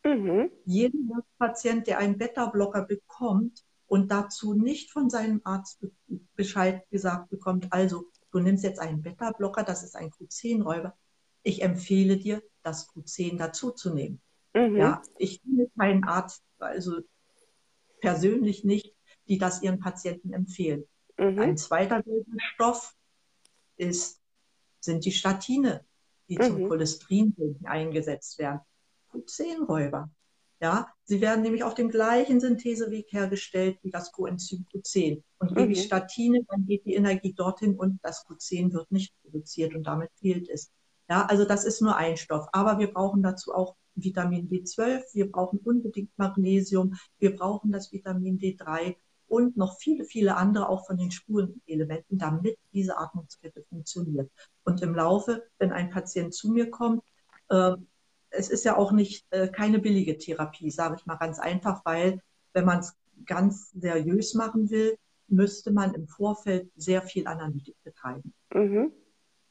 Mhm. 0.03 0.51
Jeder 0.65 1.23
Patient, 1.37 1.85
der 1.87 1.99
einen 1.99 2.17
Beta-Blocker 2.17 2.83
bekommt 2.83 3.63
und 3.87 4.11
dazu 4.11 4.53
nicht 4.53 4.91
von 4.91 5.09
seinem 5.09 5.41
Arzt 5.43 5.85
Bescheid 6.35 6.89
gesagt 6.89 7.29
bekommt, 7.29 7.71
also 7.71 8.05
du 8.31 8.39
nimmst 8.39 8.63
jetzt 8.63 8.79
einen 8.79 9.01
Beta-Blocker, 9.01 9.63
das 9.63 9.83
ist 9.83 9.95
ein 9.95 10.11
Q10-Räuber. 10.11 10.97
Ich 11.43 11.61
empfehle 11.61 12.17
dir, 12.17 12.41
das 12.63 12.89
Q10 12.89 13.37
dazuzunehmen. 13.37 14.21
Mhm. 14.53 14.77
Ja, 14.77 15.01
ich 15.17 15.41
finde 15.41 15.69
keinen 15.77 16.03
Arzt, 16.03 16.43
also 16.59 17.01
persönlich 17.99 18.63
nicht, 18.63 18.95
die 19.27 19.37
das 19.37 19.61
ihren 19.61 19.79
Patienten 19.79 20.33
empfehlen. 20.33 20.85
Mhm. 21.17 21.39
Ein 21.39 21.57
zweiter 21.57 22.03
Stoff 22.53 22.95
ist, 23.77 24.21
sind 24.79 25.05
die 25.05 25.11
Statine, 25.11 25.85
die 26.27 26.37
mhm. 26.37 26.43
zum 26.43 26.67
Cholesterinsenken 26.67 27.65
eingesetzt 27.65 28.39
werden. 28.39 28.61
Q10-Räuber. 29.11 30.09
Ja, 30.61 30.87
sie 31.05 31.21
werden 31.21 31.41
nämlich 31.41 31.63
auf 31.63 31.73
dem 31.73 31.89
gleichen 31.89 32.39
Syntheseweg 32.39 33.11
hergestellt 33.11 33.79
wie 33.81 33.89
das 33.89 34.11
Coenzym 34.11 34.67
Q10. 34.71 35.23
Und 35.39 35.55
gebe 35.55 35.71
ich 35.71 35.79
mhm. 35.79 35.83
Statine, 35.85 36.45
dann 36.47 36.67
geht 36.67 36.85
die 36.85 36.93
Energie 36.93 37.33
dorthin 37.33 37.75
und 37.75 37.99
das 38.03 38.27
Q10 38.27 38.71
wird 38.71 38.91
nicht 38.91 39.11
produziert 39.23 39.73
und 39.73 39.87
damit 39.87 40.11
fehlt 40.19 40.47
es. 40.49 40.71
Ja, 41.09 41.25
also 41.25 41.45
das 41.45 41.65
ist 41.65 41.81
nur 41.81 41.95
ein 41.95 42.15
Stoff. 42.15 42.47
Aber 42.53 42.77
wir 42.77 42.93
brauchen 42.93 43.23
dazu 43.23 43.55
auch 43.55 43.75
Vitamin 43.95 44.47
B12, 44.47 45.01
wir 45.13 45.31
brauchen 45.31 45.59
unbedingt 45.59 46.11
Magnesium, 46.17 46.93
wir 47.17 47.35
brauchen 47.35 47.71
das 47.71 47.91
Vitamin 47.91 48.37
D3 48.37 48.95
und 49.27 49.57
noch 49.57 49.79
viele, 49.79 50.05
viele 50.05 50.35
andere 50.37 50.69
auch 50.69 50.85
von 50.85 50.97
den 50.97 51.09
Spurenelementen, 51.09 52.19
damit 52.19 52.59
diese 52.71 52.99
Atmungskette 52.99 53.63
funktioniert. 53.63 54.29
Und 54.63 54.83
im 54.83 54.93
Laufe, 54.93 55.43
wenn 55.57 55.71
ein 55.71 55.89
Patient 55.89 56.35
zu 56.35 56.51
mir 56.51 56.69
kommt, 56.69 57.01
äh, 57.49 57.73
es 58.31 58.49
ist 58.49 58.65
ja 58.65 58.77
auch 58.77 58.91
nicht 58.91 59.25
äh, 59.31 59.49
keine 59.49 59.79
billige 59.79 60.17
Therapie, 60.17 60.71
sage 60.71 60.95
ich 60.97 61.05
mal 61.05 61.15
ganz 61.15 61.39
einfach, 61.39 61.85
weil 61.85 62.21
wenn 62.53 62.65
man 62.65 62.79
es 62.79 62.95
ganz 63.25 63.71
seriös 63.71 64.33
machen 64.33 64.69
will, 64.69 64.97
müsste 65.27 65.71
man 65.71 65.93
im 65.93 66.07
Vorfeld 66.07 66.69
sehr 66.75 67.01
viel 67.01 67.27
Analytik 67.27 67.75
betreiben. 67.83 68.33
Mhm. 68.53 68.91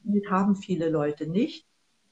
Das 0.03 0.31
haben 0.31 0.57
viele 0.57 0.89
Leute 0.89 1.27
nicht, 1.27 1.67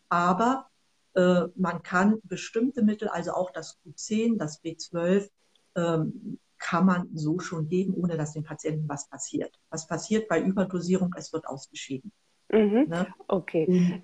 aber 0.09 0.69
äh, 1.15 1.45
man 1.57 1.83
kann 1.83 2.21
bestimmte 2.25 2.83
Mittel, 2.83 3.09
also 3.09 3.33
auch 3.33 3.51
das 3.51 3.79
Q10, 3.85 4.39
das 4.39 4.63
B12, 4.63 5.29
ähm, 5.75 6.39
kann 6.59 6.87
man 6.87 7.09
so 7.15 7.39
schon 7.39 7.69
geben, 7.69 7.95
ohne 7.95 8.17
dass 8.17 8.33
dem 8.33 8.43
Patienten 8.43 8.89
was 8.89 9.09
passiert. 9.09 9.59
Was 9.71 9.87
passiert 9.87 10.29
bei 10.29 10.41
Überdosierung? 10.41 11.15
Es 11.17 11.33
wird 11.33 11.47
ausgeschieden. 11.47 12.13
Mhm. 12.51 12.87
Ne? 12.89 13.07
Okay. 13.29 14.03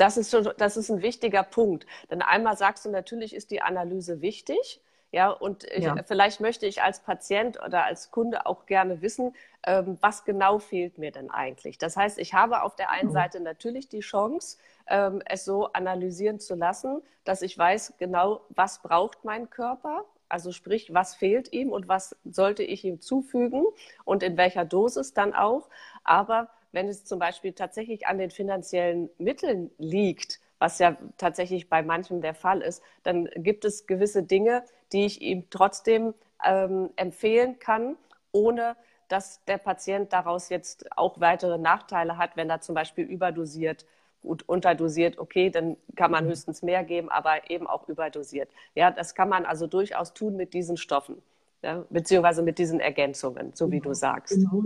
Das 0.00 0.16
ist, 0.16 0.30
schon, 0.30 0.48
das 0.56 0.78
ist 0.78 0.88
ein 0.90 1.02
wichtiger 1.02 1.42
Punkt. 1.42 1.84
Denn 2.10 2.22
einmal 2.22 2.56
sagst 2.56 2.86
du, 2.86 2.90
natürlich 2.90 3.34
ist 3.34 3.50
die 3.50 3.60
Analyse 3.60 4.22
wichtig. 4.22 4.80
Ja, 5.12 5.28
und 5.28 5.64
ich, 5.64 5.84
ja. 5.84 5.96
vielleicht 6.06 6.40
möchte 6.40 6.64
ich 6.66 6.82
als 6.82 7.00
Patient 7.00 7.58
oder 7.62 7.84
als 7.84 8.10
Kunde 8.10 8.46
auch 8.46 8.64
gerne 8.64 9.02
wissen, 9.02 9.34
ähm, 9.66 9.98
was 10.00 10.24
genau 10.24 10.58
fehlt 10.58 10.96
mir 10.96 11.10
denn 11.10 11.30
eigentlich? 11.30 11.76
Das 11.76 11.98
heißt, 11.98 12.18
ich 12.18 12.32
habe 12.32 12.62
auf 12.62 12.76
der 12.76 12.90
einen 12.90 13.08
mhm. 13.08 13.14
Seite 13.14 13.40
natürlich 13.40 13.88
die 13.90 14.00
Chance, 14.00 14.56
ähm, 14.86 15.20
es 15.26 15.44
so 15.44 15.66
analysieren 15.74 16.40
zu 16.40 16.54
lassen, 16.54 17.02
dass 17.24 17.42
ich 17.42 17.58
weiß 17.58 17.94
genau, 17.98 18.40
was 18.48 18.80
braucht 18.80 19.24
mein 19.24 19.50
Körper 19.50 20.06
Also 20.30 20.52
sprich, 20.52 20.94
was 20.94 21.14
fehlt 21.14 21.52
ihm 21.52 21.72
und 21.72 21.88
was 21.88 22.16
sollte 22.24 22.62
ich 22.62 22.84
ihm 22.84 23.00
zufügen 23.00 23.66
und 24.04 24.22
in 24.22 24.38
welcher 24.38 24.64
Dosis 24.64 25.12
dann 25.12 25.34
auch. 25.34 25.68
Aber 26.04 26.48
wenn 26.72 26.88
es 26.88 27.04
zum 27.04 27.18
Beispiel 27.18 27.52
tatsächlich 27.52 28.06
an 28.06 28.18
den 28.18 28.30
finanziellen 28.30 29.10
Mitteln 29.18 29.70
liegt, 29.78 30.40
was 30.58 30.78
ja 30.78 30.96
tatsächlich 31.16 31.68
bei 31.68 31.82
manchem 31.82 32.20
der 32.20 32.34
Fall 32.34 32.60
ist, 32.60 32.82
dann 33.02 33.28
gibt 33.36 33.64
es 33.64 33.86
gewisse 33.86 34.22
Dinge, 34.22 34.64
die 34.92 35.06
ich 35.06 35.22
ihm 35.22 35.48
trotzdem 35.50 36.14
ähm, 36.44 36.90
empfehlen 36.96 37.58
kann, 37.58 37.96
ohne 38.32 38.76
dass 39.08 39.42
der 39.46 39.58
Patient 39.58 40.12
daraus 40.12 40.50
jetzt 40.50 40.96
auch 40.96 41.20
weitere 41.20 41.58
Nachteile 41.58 42.16
hat, 42.16 42.36
wenn 42.36 42.50
er 42.50 42.60
zum 42.60 42.74
Beispiel 42.74 43.04
überdosiert 43.04 43.84
gut 44.22 44.48
unterdosiert, 44.48 45.18
okay, 45.18 45.50
dann 45.50 45.76
kann 45.96 46.10
man 46.10 46.26
höchstens 46.26 46.62
mehr 46.62 46.84
geben, 46.84 47.08
aber 47.08 47.50
eben 47.50 47.66
auch 47.66 47.88
überdosiert. 47.88 48.50
Ja, 48.74 48.90
das 48.90 49.14
kann 49.14 49.28
man 49.28 49.46
also 49.46 49.66
durchaus 49.66 50.12
tun 50.12 50.36
mit 50.36 50.54
diesen 50.54 50.76
Stoffen, 50.76 51.22
ja, 51.62 51.84
beziehungsweise 51.90 52.42
mit 52.42 52.58
diesen 52.58 52.80
Ergänzungen, 52.80 53.52
so 53.54 53.70
wie 53.70 53.78
du 53.78 53.84
genau. 53.84 53.94
sagst. 53.94 54.34
Genau. 54.34 54.64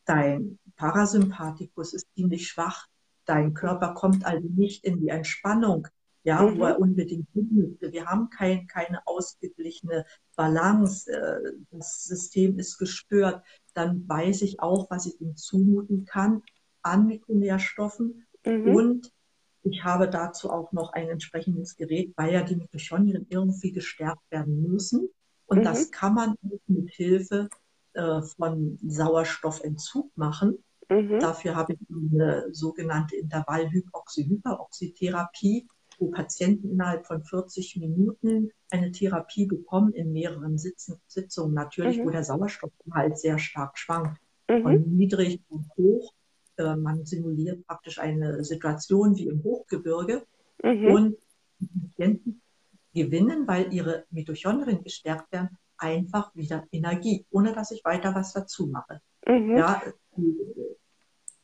dein 0.05 0.59
Parasympathikus 0.77 1.93
ist 1.93 2.07
ziemlich 2.15 2.49
schwach, 2.49 2.87
dein 3.27 3.55
Körper 3.55 3.95
kommt 3.95 4.25
also 4.25 4.49
nicht 4.49 4.85
in 4.85 4.99
die 4.99 5.09
Entspannung 5.09 5.87
ja, 6.25 6.43
mhm. 6.43 6.59
wo 6.59 6.65
er 6.65 6.79
unbedingt 6.79 7.29
hin 7.33 7.49
müsste. 7.51 7.93
Wir 7.93 8.07
haben 8.07 8.31
kein, 8.31 8.67
keine 8.67 9.07
ausgeglichene 9.07 10.05
Balance, 10.37 11.11
äh, 11.11 11.53
das 11.71 12.05
System 12.05 12.59
ist 12.59 12.79
gestört, 12.79 13.45
dann 13.75 14.09
weiß 14.09 14.43
ich 14.43 14.61
auch, 14.61 14.91
was 14.91 15.07
ich 15.07 15.21
ihm 15.21 15.37
zumuten 15.37 16.05
kann 16.05 16.43
an 16.83 17.07
Mikronährstoffen 17.07 18.27
mhm. 18.45 18.75
und 18.75 19.13
ich 19.65 19.85
habe 19.85 20.09
dazu 20.09 20.51
auch 20.51 20.73
noch 20.73 20.93
ein 20.93 21.09
entsprechendes 21.09 21.77
Gerät, 21.77 22.13
weil 22.17 22.33
ja 22.33 22.43
die 22.43 22.57
Mitochondrien 22.57 23.27
irgendwie 23.29 23.71
gestärkt 23.71 24.29
werden 24.31 24.61
müssen. 24.63 25.09
Und 25.47 25.59
mhm. 25.59 25.63
das 25.63 25.93
kann 25.93 26.15
man 26.15 26.35
mit 26.67 26.91
Hilfe 26.91 27.49
äh, 27.93 28.23
von 28.23 28.81
Sauerstoffentzug 28.83 30.11
machen. 30.17 30.65
Mhm. 30.89 31.21
Dafür 31.21 31.55
habe 31.55 31.75
ich 31.75 31.79
eine 31.89 32.53
sogenannte 32.53 33.15
Intervallhypoxie-Hyperoxy-Therapie 33.17 35.69
wo 36.03 36.11
Patienten 36.11 36.69
innerhalb 36.69 37.07
von 37.07 37.23
40 37.23 37.77
Minuten 37.77 38.51
eine 38.71 38.91
Therapie 38.91 39.47
bekommen 39.47 39.93
in 39.93 40.13
mehreren 40.13 40.59
Sitzen, 40.59 41.01
Sitzungen, 41.07 41.55
natürlich, 41.55 41.99
mhm. 41.99 42.07
wo 42.07 42.11
der 42.11 42.25
Sauerstoffgehalt 42.25 43.19
sehr 43.19 43.39
stark 43.39 43.79
schwankt, 43.79 44.21
mhm. 44.51 44.63
von 44.63 44.97
niedrig 44.97 45.41
und 45.49 45.71
hoch. 45.77 46.13
Äh, 46.57 46.75
man 46.75 47.05
simuliert 47.05 47.65
praktisch 47.67 48.01
eine 48.01 48.43
Situation 48.43 49.17
wie 49.17 49.29
im 49.29 49.45
Hochgebirge 49.45 50.25
mhm. 50.63 50.87
und 50.87 51.17
die 51.61 51.69
Patienten 51.69 52.43
gewinnen, 52.93 53.47
weil 53.47 53.73
ihre 53.73 54.05
Mitochondrien 54.11 54.83
gestärkt 54.83 55.31
werden, 55.33 55.57
einfach 55.79 56.35
wieder 56.35 56.65
Energie, 56.73 57.27
ohne 57.31 57.53
dass 57.53 57.71
ich 57.71 57.85
weiter 57.85 58.13
was 58.15 58.33
dazu 58.33 58.67
mache. 58.67 59.01
Mhm. 59.25 59.57
Ja, 59.57 59.81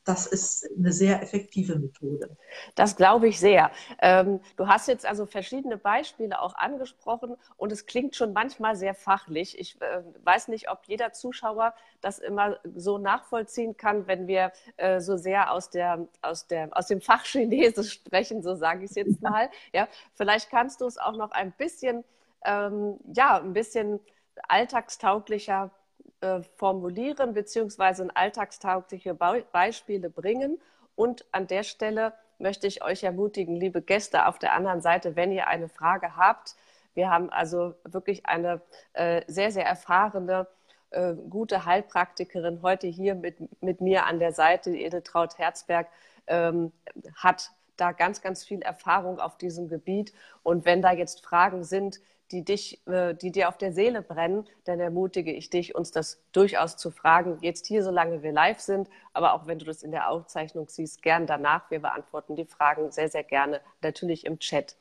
das 0.08 0.26
ist 0.26 0.66
eine 0.78 0.90
sehr 0.90 1.22
effektive 1.22 1.78
Methode. 1.78 2.34
Das 2.74 2.96
glaube 2.96 3.28
ich 3.28 3.38
sehr. 3.38 3.70
Ähm, 4.00 4.40
du 4.56 4.66
hast 4.66 4.88
jetzt 4.88 5.04
also 5.04 5.26
verschiedene 5.26 5.76
Beispiele 5.76 6.40
auch 6.40 6.54
angesprochen 6.54 7.36
und 7.58 7.72
es 7.72 7.84
klingt 7.84 8.16
schon 8.16 8.32
manchmal 8.32 8.74
sehr 8.74 8.94
fachlich. 8.94 9.58
Ich 9.58 9.78
äh, 9.82 10.02
weiß 10.24 10.48
nicht, 10.48 10.70
ob 10.70 10.86
jeder 10.86 11.12
Zuschauer 11.12 11.74
das 12.00 12.18
immer 12.18 12.58
so 12.74 12.96
nachvollziehen 12.96 13.76
kann, 13.76 14.06
wenn 14.06 14.26
wir 14.26 14.52
äh, 14.78 15.00
so 15.00 15.18
sehr 15.18 15.52
aus, 15.52 15.68
der, 15.68 16.08
aus, 16.22 16.46
der, 16.46 16.70
aus 16.72 16.86
dem 16.86 17.02
Fach 17.02 17.26
Chinesisch 17.26 17.92
sprechen, 17.92 18.42
so 18.42 18.54
sage 18.54 18.84
ich 18.84 18.90
es 18.90 18.96
jetzt 18.96 19.20
mal. 19.20 19.50
Ja, 19.74 19.88
vielleicht 20.14 20.48
kannst 20.48 20.80
du 20.80 20.86
es 20.86 20.96
auch 20.96 21.16
noch 21.18 21.32
ein 21.32 21.52
bisschen, 21.52 22.02
ähm, 22.46 22.98
ja, 23.12 23.36
ein 23.42 23.52
bisschen 23.52 24.00
alltagstauglicher 24.48 25.70
äh, 26.20 26.40
formulieren 26.56 27.34
beziehungsweise 27.34 28.02
in 28.02 28.10
alltagstaugliche 28.10 29.14
Beispiele 29.14 30.10
bringen. 30.10 30.60
Und 30.94 31.24
an 31.32 31.46
der 31.46 31.62
Stelle 31.62 32.12
möchte 32.38 32.66
ich 32.66 32.82
euch 32.82 33.04
ermutigen, 33.04 33.56
liebe 33.56 33.82
Gäste 33.82 34.26
auf 34.26 34.38
der 34.38 34.52
anderen 34.54 34.80
Seite, 34.80 35.16
wenn 35.16 35.32
ihr 35.32 35.46
eine 35.46 35.68
Frage 35.68 36.16
habt. 36.16 36.56
Wir 36.94 37.10
haben 37.10 37.30
also 37.30 37.74
wirklich 37.84 38.26
eine 38.26 38.60
äh, 38.94 39.22
sehr, 39.28 39.52
sehr 39.52 39.66
erfahrene, 39.66 40.46
äh, 40.90 41.14
gute 41.14 41.64
Heilpraktikerin 41.64 42.62
heute 42.62 42.86
hier 42.86 43.14
mit, 43.14 43.36
mit 43.62 43.80
mir 43.80 44.06
an 44.06 44.18
der 44.18 44.32
Seite, 44.32 44.70
Edeltraut 44.70 45.38
Herzberg, 45.38 45.88
ähm, 46.26 46.72
hat 47.14 47.52
da 47.76 47.92
ganz, 47.92 48.20
ganz 48.20 48.44
viel 48.44 48.62
Erfahrung 48.62 49.20
auf 49.20 49.38
diesem 49.38 49.68
Gebiet. 49.68 50.12
Und 50.42 50.64
wenn 50.64 50.82
da 50.82 50.92
jetzt 50.92 51.24
Fragen 51.24 51.62
sind, 51.62 52.00
die 52.30 52.44
dich, 52.44 52.86
äh, 52.86 53.14
die 53.14 53.32
dir 53.32 53.48
auf 53.48 53.58
der 53.58 53.72
Seele 53.72 54.02
brennen, 54.02 54.46
dann 54.64 54.80
ermutige 54.80 55.32
ich 55.32 55.50
dich, 55.50 55.74
uns 55.74 55.90
das 55.90 56.20
durchaus 56.32 56.76
zu 56.76 56.90
fragen. 56.90 57.38
Jetzt 57.40 57.66
hier, 57.66 57.82
solange 57.82 58.22
wir 58.22 58.32
live 58.32 58.60
sind, 58.60 58.88
aber 59.12 59.34
auch 59.34 59.46
wenn 59.46 59.58
du 59.58 59.64
das 59.64 59.82
in 59.82 59.90
der 59.90 60.10
Aufzeichnung 60.10 60.68
siehst, 60.68 61.02
gern 61.02 61.26
danach. 61.26 61.70
Wir 61.70 61.80
beantworten 61.80 62.36
die 62.36 62.44
Fragen 62.44 62.90
sehr, 62.90 63.08
sehr 63.08 63.24
gerne, 63.24 63.60
natürlich 63.80 64.26
im 64.26 64.38
Chat. 64.38 64.76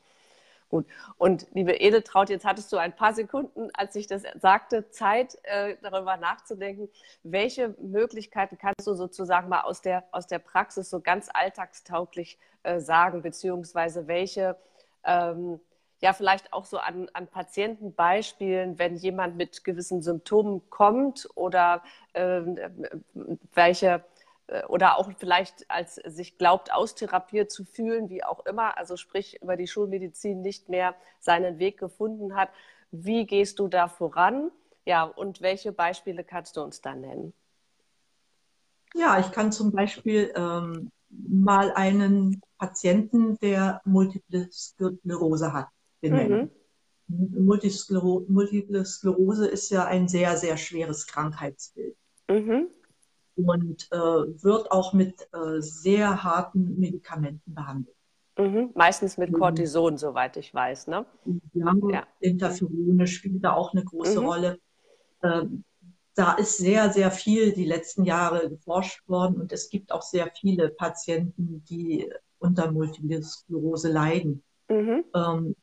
Gut. 0.68 0.86
Und 1.16 1.46
liebe 1.54 1.72
Edeltraut, 1.72 2.28
jetzt 2.28 2.44
hattest 2.44 2.70
du 2.72 2.76
ein 2.76 2.94
paar 2.94 3.14
Sekunden, 3.14 3.70
als 3.72 3.96
ich 3.96 4.06
das 4.06 4.24
sagte, 4.38 4.90
Zeit, 4.90 5.38
äh, 5.44 5.76
darüber 5.80 6.18
nachzudenken. 6.18 6.90
Welche 7.22 7.74
Möglichkeiten 7.80 8.58
kannst 8.58 8.86
du 8.86 8.94
sozusagen 8.94 9.48
mal 9.48 9.62
aus 9.62 9.80
der, 9.80 10.04
aus 10.10 10.26
der 10.26 10.40
Praxis 10.40 10.90
so 10.90 11.00
ganz 11.00 11.30
alltagstauglich 11.32 12.38
äh, 12.64 12.80
sagen, 12.80 13.22
beziehungsweise 13.22 14.08
welche 14.08 14.56
ähm, 15.04 15.58
ja 16.00 16.12
vielleicht 16.12 16.52
auch 16.52 16.64
so 16.64 16.78
an, 16.78 17.08
an 17.12 17.26
Patientenbeispielen, 17.26 18.78
wenn 18.78 18.96
jemand 18.96 19.36
mit 19.36 19.64
gewissen 19.64 20.02
Symptomen 20.02 20.68
kommt 20.70 21.28
oder 21.34 21.82
äh, 22.12 22.42
welche 23.54 24.04
äh, 24.48 24.64
oder 24.66 24.98
auch 24.98 25.10
vielleicht 25.16 25.70
als 25.70 25.96
sich 25.96 26.38
glaubt, 26.38 26.72
austherapiert 26.72 27.50
zu 27.50 27.64
fühlen, 27.64 28.10
wie 28.10 28.24
auch 28.24 28.44
immer, 28.46 28.76
also 28.76 28.96
sprich 28.96 29.40
über 29.42 29.56
die 29.56 29.66
Schulmedizin 29.66 30.40
nicht 30.42 30.68
mehr 30.68 30.94
seinen 31.20 31.58
Weg 31.58 31.78
gefunden 31.78 32.34
hat. 32.34 32.50
Wie 32.90 33.26
gehst 33.26 33.58
du 33.58 33.68
da 33.68 33.88
voran? 33.88 34.50
Ja, 34.84 35.04
und 35.04 35.42
welche 35.42 35.72
Beispiele 35.72 36.24
kannst 36.24 36.56
du 36.56 36.62
uns 36.62 36.80
da 36.80 36.94
nennen? 36.94 37.34
Ja, 38.94 39.18
ich 39.18 39.30
kann 39.32 39.52
zum 39.52 39.70
Beispiel 39.70 40.32
ähm, 40.34 40.90
mal 41.10 41.72
einen 41.72 42.40
Patienten, 42.56 43.38
der 43.40 43.82
Multiple 43.84 44.48
Sklerose 44.50 45.52
hat, 45.52 45.68
benennen. 46.00 46.50
Mhm. 47.08 47.44
Multiskler 47.44 48.02
Multiple 48.02 48.84
Sklerose 48.84 49.48
ist 49.48 49.70
ja 49.70 49.86
ein 49.86 50.08
sehr, 50.08 50.36
sehr 50.36 50.56
schweres 50.56 51.06
Krankheitsbild. 51.06 51.96
Mhm. 52.28 52.68
Und 53.36 53.88
äh, 53.92 53.96
wird 53.96 54.70
auch 54.70 54.92
mit 54.92 55.28
äh, 55.32 55.60
sehr 55.60 56.22
harten 56.22 56.78
Medikamenten 56.78 57.54
behandelt. 57.54 57.96
Mhm. 58.38 58.70
Meistens 58.74 59.16
mit 59.16 59.32
Cortison, 59.32 59.94
mhm. 59.94 59.98
soweit 59.98 60.36
ich 60.36 60.52
weiß. 60.52 60.86
Ne? 60.88 61.06
Ja, 61.54 61.74
ja. 61.90 62.06
Interferone 62.20 63.06
spielt 63.06 63.44
da 63.44 63.52
auch 63.54 63.72
eine 63.72 63.84
große 63.84 64.20
mhm. 64.20 64.26
Rolle. 64.26 64.58
Ähm, 65.22 65.64
da 66.14 66.32
ist 66.34 66.58
sehr, 66.58 66.90
sehr 66.92 67.10
viel 67.10 67.52
die 67.52 67.64
letzten 67.64 68.04
Jahre 68.04 68.50
geforscht 68.50 69.08
worden 69.08 69.40
und 69.40 69.52
es 69.52 69.70
gibt 69.70 69.92
auch 69.92 70.02
sehr 70.02 70.30
viele 70.36 70.68
Patienten, 70.68 71.62
die 71.68 72.12
unter 72.38 72.70
Multiple 72.72 73.22
Sklerose 73.22 73.90
leiden. 73.90 74.42
Mhm. 74.68 75.04
Ähm, 75.14 75.56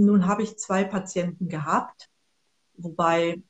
nun 0.00 0.26
habe 0.26 0.42
ich 0.42 0.58
zwei 0.58 0.84
Patienten 0.84 1.48
gehabt, 1.48 2.08
wobei 2.76 3.42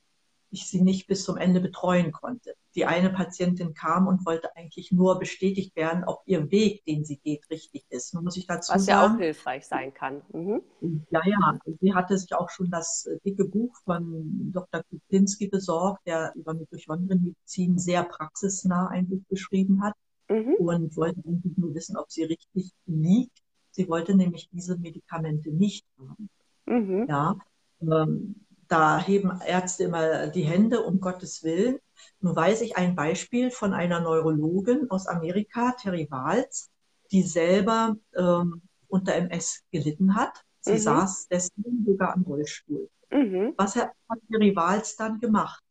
ich 0.51 0.69
sie 0.69 0.83
nicht 0.83 1.07
bis 1.07 1.25
zum 1.25 1.37
Ende 1.37 1.61
betreuen 1.61 2.13
konnte. 2.13 2.55
Die 2.75 2.85
eine 2.85 3.11
Patientin 3.11 3.75
kam 3.75 4.07
und 4.07 4.27
wollte 4.27 4.55
eigentlich 4.57 4.93
nur 4.93 5.19
bestätigt 5.19 5.75
werden, 5.77 6.05
ob 6.05 6.23
ihr 6.27 6.51
Weg, 6.51 6.85
den 6.85 7.05
sie 7.05 7.19
geht, 7.19 7.49
richtig 7.51 7.85
ist. 7.89 8.15
Nun 8.15 8.25
muss 8.25 8.37
ich 8.37 8.47
dazu 8.47 8.73
Was 8.73 8.85
sagen, 8.85 9.13
ja 9.13 9.15
auch 9.15 9.19
hilfreich 9.19 9.67
sein 9.67 9.93
kann. 9.95 10.23
Mhm. 10.33 10.63
Ja, 11.11 11.21
ja. 11.25 11.59
Sie 11.81 11.95
hatte 11.95 12.19
sich 12.19 12.35
auch 12.35 12.51
schon 12.51 12.71
das 12.71 13.09
dicke 13.25 13.45
Buch 13.45 13.75
von 13.85 14.53
Dr. 14.53 14.83
Kuplinski 14.83 15.49
besorgt, 15.49 16.07
der 16.07 16.33
über 16.35 16.55
Mitochondrienmedizin 16.55 17.79
sehr 17.79 18.05
praxisnah 18.05 18.89
ein 18.89 19.09
Buch 19.09 19.23
geschrieben 19.29 19.83
hat 19.83 19.95
mhm. 20.29 20.55
und 20.59 20.97
wollte 20.97 21.21
eigentlich 21.27 21.57
nur 21.57 21.75
wissen, 21.75 21.97
ob 21.97 22.11
sie 22.11 22.25
richtig 22.25 22.73
liegt. 22.87 23.39
Sie 23.73 23.89
wollte 23.89 24.17
nämlich 24.17 24.49
diese 24.51 24.77
Medikamente 24.79 25.51
nicht 25.51 25.87
haben. 25.99 26.29
Mhm. 26.71 27.07
Ja. 27.09 27.37
Ähm, 27.83 28.47
da 28.69 29.01
heben 29.01 29.41
Ärzte 29.45 29.85
immer 29.85 30.29
die 30.29 30.45
Hände, 30.45 30.83
um 30.83 31.01
Gottes 31.01 31.43
Willen. 31.43 31.81
Nun 32.21 32.37
weiß 32.37 32.61
ich 32.61 32.77
ein 32.77 32.95
Beispiel 32.95 33.51
von 33.51 33.75
einer 33.75 34.01
Neurologin 34.01 34.89
aus 34.91 35.09
Amerika, 35.09 35.73
Terry 35.73 36.07
Wals, 36.11 36.71
die 37.11 37.23
selber 37.23 37.97
ähm, 38.15 38.63
unter 38.87 39.15
MS 39.15 39.65
gelitten 39.73 40.15
hat. 40.15 40.45
Sie 40.61 40.75
mhm. 40.75 40.79
saß 40.79 41.29
deswegen 41.29 41.85
sogar 41.85 42.15
am 42.15 42.23
Rollstuhl. 42.23 42.89
Mhm. 43.11 43.55
Was 43.57 43.75
hat 43.75 43.91
Terry 44.31 44.55
Wals 44.55 44.95
dann 44.95 45.19
gemacht? 45.19 45.65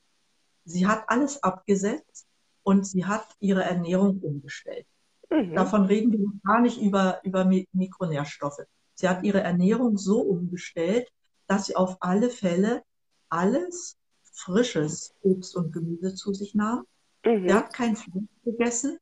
Sie 0.66 0.86
hat 0.86 1.04
alles 1.08 1.42
abgesetzt 1.42 2.28
und 2.64 2.86
sie 2.86 3.06
hat 3.06 3.26
ihre 3.40 3.64
Ernährung 3.64 4.20
umgestellt. 4.20 4.86
Mhm. 5.30 5.56
Davon 5.56 5.86
reden 5.86 6.12
wir 6.12 6.28
gar 6.44 6.60
nicht 6.60 6.82
über, 6.82 7.22
über 7.24 7.46
Mikronährstoffe. 7.46 8.66
Sie 9.00 9.08
hat 9.08 9.24
ihre 9.24 9.40
Ernährung 9.40 9.98
so 9.98 10.20
umgestellt, 10.20 11.08
dass 11.48 11.68
sie 11.68 11.78
auf 11.78 11.96
alle 12.02 12.30
Fälle 12.30 12.84
alles 13.30 13.96
frisches 14.34 15.16
Obst 15.22 15.56
und 15.56 15.72
Gemüse 15.72 16.16
zu 16.16 16.34
sich 16.34 16.54
nahm. 16.54 16.84
Mhm. 17.26 17.48
Sie 17.48 17.54
hat 17.54 17.72
kein 17.72 17.96
Fleisch 17.96 18.26
gegessen 18.44 18.98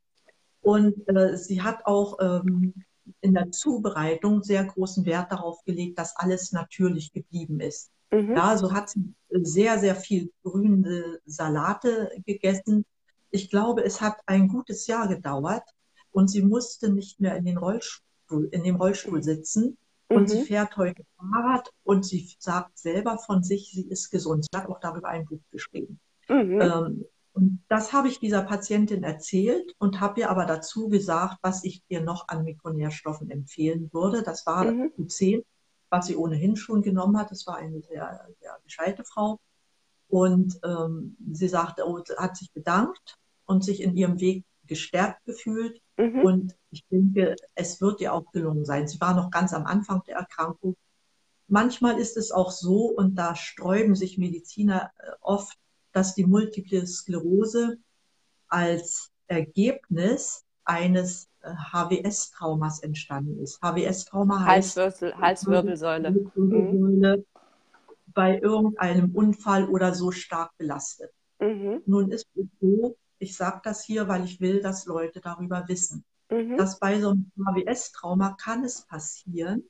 und 0.61 0.93
äh, 1.07 1.35
sie 1.35 1.63
hat 1.63 1.87
auch 1.87 2.19
ähm, 2.21 2.75
in 3.21 3.33
der 3.33 3.49
Zubereitung 3.49 4.43
sehr 4.43 4.65
großen 4.65 5.03
Wert 5.07 5.31
darauf 5.31 5.63
gelegt, 5.63 5.97
dass 5.97 6.15
alles 6.15 6.51
natürlich 6.51 7.11
geblieben 7.11 7.59
ist. 7.59 7.89
Mhm. 8.11 8.35
Ja, 8.35 8.55
so 8.55 8.73
hat 8.73 8.91
sie 8.91 9.15
sehr, 9.31 9.79
sehr 9.79 9.95
viel 9.95 10.31
grüne 10.43 11.19
Salate 11.25 12.11
gegessen. 12.23 12.85
Ich 13.31 13.49
glaube, 13.49 13.83
es 13.83 13.99
hat 13.99 14.17
ein 14.27 14.47
gutes 14.47 14.85
Jahr 14.85 15.07
gedauert 15.07 15.67
und 16.11 16.27
sie 16.27 16.43
musste 16.43 16.89
nicht 16.89 17.19
mehr 17.19 17.35
in, 17.35 17.45
den 17.45 17.57
Rollstuhl, 17.57 18.47
in 18.51 18.63
dem 18.63 18.75
Rollstuhl 18.75 19.23
sitzen, 19.23 19.75
und 20.09 20.23
mhm. 20.23 20.27
sie 20.27 20.41
fährt 20.43 20.77
heute 20.77 21.03
Fahrrad 21.17 21.69
und 21.83 22.05
sie 22.05 22.29
sagt 22.39 22.77
selber 22.77 23.17
von 23.17 23.43
sich, 23.43 23.71
sie 23.71 23.87
ist 23.87 24.09
gesund. 24.09 24.45
Sie 24.49 24.57
hat 24.57 24.67
auch 24.67 24.79
darüber 24.79 25.09
ein 25.09 25.25
Buch 25.25 25.41
geschrieben. 25.51 25.99
Mhm. 26.29 26.61
Ähm, 26.61 27.05
und 27.33 27.63
das 27.67 27.93
habe 27.93 28.07
ich 28.07 28.19
dieser 28.19 28.41
Patientin 28.41 29.03
erzählt 29.03 29.73
und 29.77 29.99
habe 29.99 30.21
ihr 30.21 30.29
aber 30.31 30.45
dazu 30.45 30.89
gesagt, 30.89 31.37
was 31.41 31.63
ich 31.63 31.83
ihr 31.87 32.01
noch 32.01 32.29
an 32.29 32.43
Mikronährstoffen 32.43 33.29
empfehlen 33.29 33.89
würde. 33.93 34.23
Das 34.23 34.45
war 34.47 34.63
mhm. 34.65 34.91
Q10, 34.97 35.43
was 35.89 36.07
sie 36.07 36.15
ohnehin 36.15 36.55
schon 36.55 36.81
genommen 36.81 37.17
hat. 37.17 37.29
Das 37.29 37.45
war 37.45 37.57
eine 37.57 37.81
sehr, 37.81 38.27
sehr 38.39 38.57
gescheite 38.63 39.03
Frau. 39.03 39.39
Und 40.07 40.57
ähm, 40.63 41.17
sie 41.31 41.49
sagte, 41.49 41.85
oh, 41.85 42.01
hat 42.17 42.37
sich 42.37 42.51
bedankt 42.53 43.17
und 43.45 43.63
sich 43.63 43.81
in 43.81 43.95
ihrem 43.95 44.19
Weg 44.19 44.45
gestärkt 44.67 45.25
gefühlt. 45.25 45.81
Mhm. 45.97 46.21
Und 46.21 46.55
ich 46.71 46.85
denke, 46.87 47.35
es 47.55 47.81
wird 47.81 48.01
ihr 48.01 48.13
auch 48.13 48.31
gelungen 48.31 48.65
sein. 48.65 48.87
Sie 48.87 49.01
war 49.01 49.15
noch 49.15 49.31
ganz 49.31 49.53
am 49.53 49.65
Anfang 49.65 50.03
der 50.07 50.17
Erkrankung. 50.17 50.75
Manchmal 51.47 51.97
ist 51.97 52.17
es 52.17 52.31
auch 52.31 52.51
so, 52.51 52.87
und 52.87 53.15
da 53.15 53.35
sträuben 53.35 53.95
sich 53.95 54.17
Mediziner 54.17 54.91
äh, 54.99 55.11
oft, 55.21 55.57
dass 55.93 56.13
die 56.13 56.25
Multiple 56.25 56.85
Sklerose 56.85 57.77
als 58.47 59.11
Ergebnis 59.27 60.45
eines 60.65 61.29
HWS-Traumas 61.41 62.81
äh, 62.81 62.87
entstanden 62.87 63.39
ist. 63.39 63.61
HWS-Trauma 63.61 64.43
heißt 64.43 64.77
Halswirbel, 64.77 65.17
Halswirbelsäule. 65.17 66.07
Halswirbelsäule 66.09 67.17
mhm. 67.17 67.25
bei 68.07 68.39
irgendeinem 68.39 69.15
Unfall 69.15 69.69
oder 69.69 69.93
so 69.93 70.11
stark 70.11 70.51
belastet. 70.57 71.11
Mhm. 71.39 71.81
Nun 71.85 72.11
ist 72.11 72.27
es 72.35 72.45
so, 72.59 72.97
ich 73.19 73.35
sage 73.35 73.61
das 73.63 73.83
hier, 73.83 74.07
weil 74.07 74.23
ich 74.23 74.39
will, 74.39 74.61
dass 74.61 74.85
Leute 74.85 75.21
darüber 75.21 75.67
wissen. 75.67 76.05
Mhm. 76.29 76.57
Dass 76.57 76.79
bei 76.79 76.99
so 76.99 77.11
einem 77.11 77.31
AWS-Trauma 77.45 78.35
kann 78.39 78.63
es 78.63 78.85
passieren, 78.85 79.63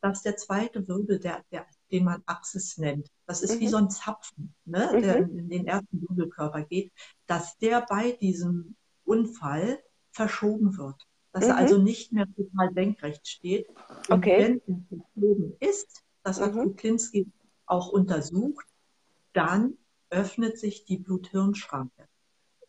dass 0.00 0.22
der 0.22 0.36
zweite 0.36 0.86
Wirbel, 0.86 1.18
der, 1.18 1.44
der, 1.50 1.66
den 1.90 2.04
man 2.04 2.22
Axis 2.26 2.78
nennt, 2.78 3.10
das 3.26 3.42
ist 3.42 3.56
mhm. 3.56 3.60
wie 3.60 3.68
so 3.68 3.76
ein 3.78 3.90
Zapfen, 3.90 4.54
ne, 4.64 4.90
mhm. 4.92 5.02
der 5.02 5.16
in, 5.16 5.48
den 5.48 5.66
ersten 5.66 6.00
Wirbelkörper 6.00 6.62
geht, 6.62 6.92
dass 7.26 7.58
der 7.58 7.84
bei 7.88 8.12
diesem 8.12 8.76
Unfall 9.04 9.80
verschoben 10.12 10.76
wird. 10.76 11.06
Dass 11.32 11.44
er 11.44 11.54
mhm. 11.54 11.58
also 11.58 11.78
nicht 11.78 12.12
mehr 12.12 12.26
total 12.34 12.72
senkrecht 12.72 13.26
steht. 13.26 13.68
Und 14.08 14.18
okay. 14.18 14.38
wenn 14.38 14.62
er 14.66 14.98
verschoben 15.14 15.56
ist, 15.60 16.04
das 16.22 16.40
hat 16.40 16.54
mhm. 16.54 16.62
Kuklinski 16.62 17.30
auch 17.66 17.88
untersucht, 17.88 18.66
dann 19.32 19.76
öffnet 20.10 20.58
sich 20.58 20.84
die 20.84 20.98
Blut-Hirn-Schranke. 20.98 22.07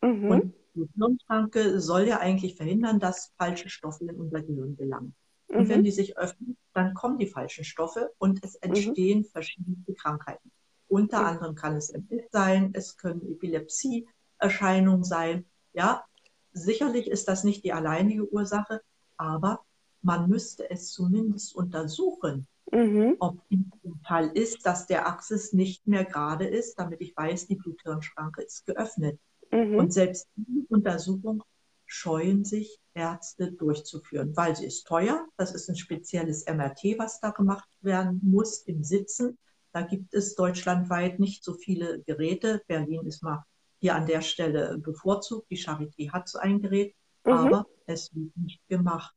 Mhm. 0.02 0.30
Und 0.30 0.54
die 0.74 0.88
Hirnschranke 0.96 1.80
soll 1.80 2.06
ja 2.06 2.18
eigentlich 2.18 2.56
verhindern, 2.56 3.00
dass 3.00 3.32
falsche 3.36 3.68
Stoffe 3.68 4.04
in 4.04 4.16
unser 4.16 4.42
Gehirn 4.42 4.76
gelangen. 4.76 5.14
Und 5.48 5.64
mhm. 5.64 5.68
wenn 5.68 5.84
die 5.84 5.90
sich 5.90 6.16
öffnen, 6.16 6.56
dann 6.74 6.94
kommen 6.94 7.18
die 7.18 7.26
falschen 7.26 7.64
Stoffe 7.64 8.12
und 8.18 8.44
es 8.44 8.54
mhm. 8.54 8.70
entstehen 8.70 9.18
mhm. 9.20 9.24
verschiedene 9.24 9.94
Krankheiten. 9.96 10.50
Unter 10.88 11.24
anderem 11.24 11.54
kann 11.54 11.76
es 11.76 11.90
MS 11.90 12.24
sein, 12.32 12.70
es 12.72 12.96
können 12.96 13.22
Epilepsieerscheinungen 13.30 15.04
sein. 15.04 15.44
Ja, 15.72 16.04
sicherlich 16.52 17.08
ist 17.08 17.28
das 17.28 17.44
nicht 17.44 17.64
die 17.64 17.72
alleinige 17.72 18.28
Ursache, 18.32 18.80
aber 19.16 19.64
man 20.02 20.28
müsste 20.28 20.68
es 20.70 20.90
zumindest 20.92 21.54
untersuchen, 21.54 22.48
mhm. 22.72 23.16
ob 23.20 23.38
im 23.50 23.70
Fall 24.06 24.30
ist, 24.34 24.66
dass 24.66 24.86
der 24.86 25.06
Axis 25.06 25.52
nicht 25.52 25.86
mehr 25.86 26.04
gerade 26.04 26.46
ist, 26.46 26.76
damit 26.76 27.00
ich 27.00 27.16
weiß, 27.16 27.46
die 27.46 27.56
Bluthirnschranke 27.56 28.42
ist 28.42 28.66
geöffnet. 28.66 29.18
Mhm. 29.50 29.76
Und 29.76 29.92
selbst 29.92 30.28
diese 30.36 30.66
Untersuchung 30.68 31.42
scheuen 31.86 32.44
sich 32.44 32.78
Ärzte 32.94 33.52
durchzuführen, 33.52 34.36
weil 34.36 34.54
sie 34.56 34.66
ist 34.66 34.86
teuer. 34.86 35.26
Das 35.36 35.54
ist 35.54 35.68
ein 35.68 35.76
spezielles 35.76 36.46
MRT, 36.46 36.98
was 36.98 37.20
da 37.20 37.30
gemacht 37.30 37.68
werden 37.80 38.20
muss 38.22 38.58
im 38.62 38.84
Sitzen. 38.84 39.38
Da 39.72 39.82
gibt 39.82 40.14
es 40.14 40.34
deutschlandweit 40.34 41.18
nicht 41.18 41.44
so 41.44 41.54
viele 41.54 42.02
Geräte. 42.02 42.62
Berlin 42.66 43.06
ist 43.06 43.22
mal 43.22 43.44
hier 43.78 43.94
an 43.94 44.06
der 44.06 44.20
Stelle 44.20 44.78
bevorzugt. 44.78 45.50
Die 45.50 45.58
Charité 45.58 46.10
hat 46.10 46.28
so 46.28 46.38
ein 46.38 46.60
Gerät, 46.60 46.94
mhm. 47.24 47.32
aber 47.32 47.66
es 47.86 48.14
wird 48.14 48.36
nicht 48.36 48.66
gemacht. 48.68 49.14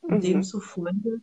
Und 0.00 0.16
mhm. 0.16 0.20
demzufolge 0.20 1.20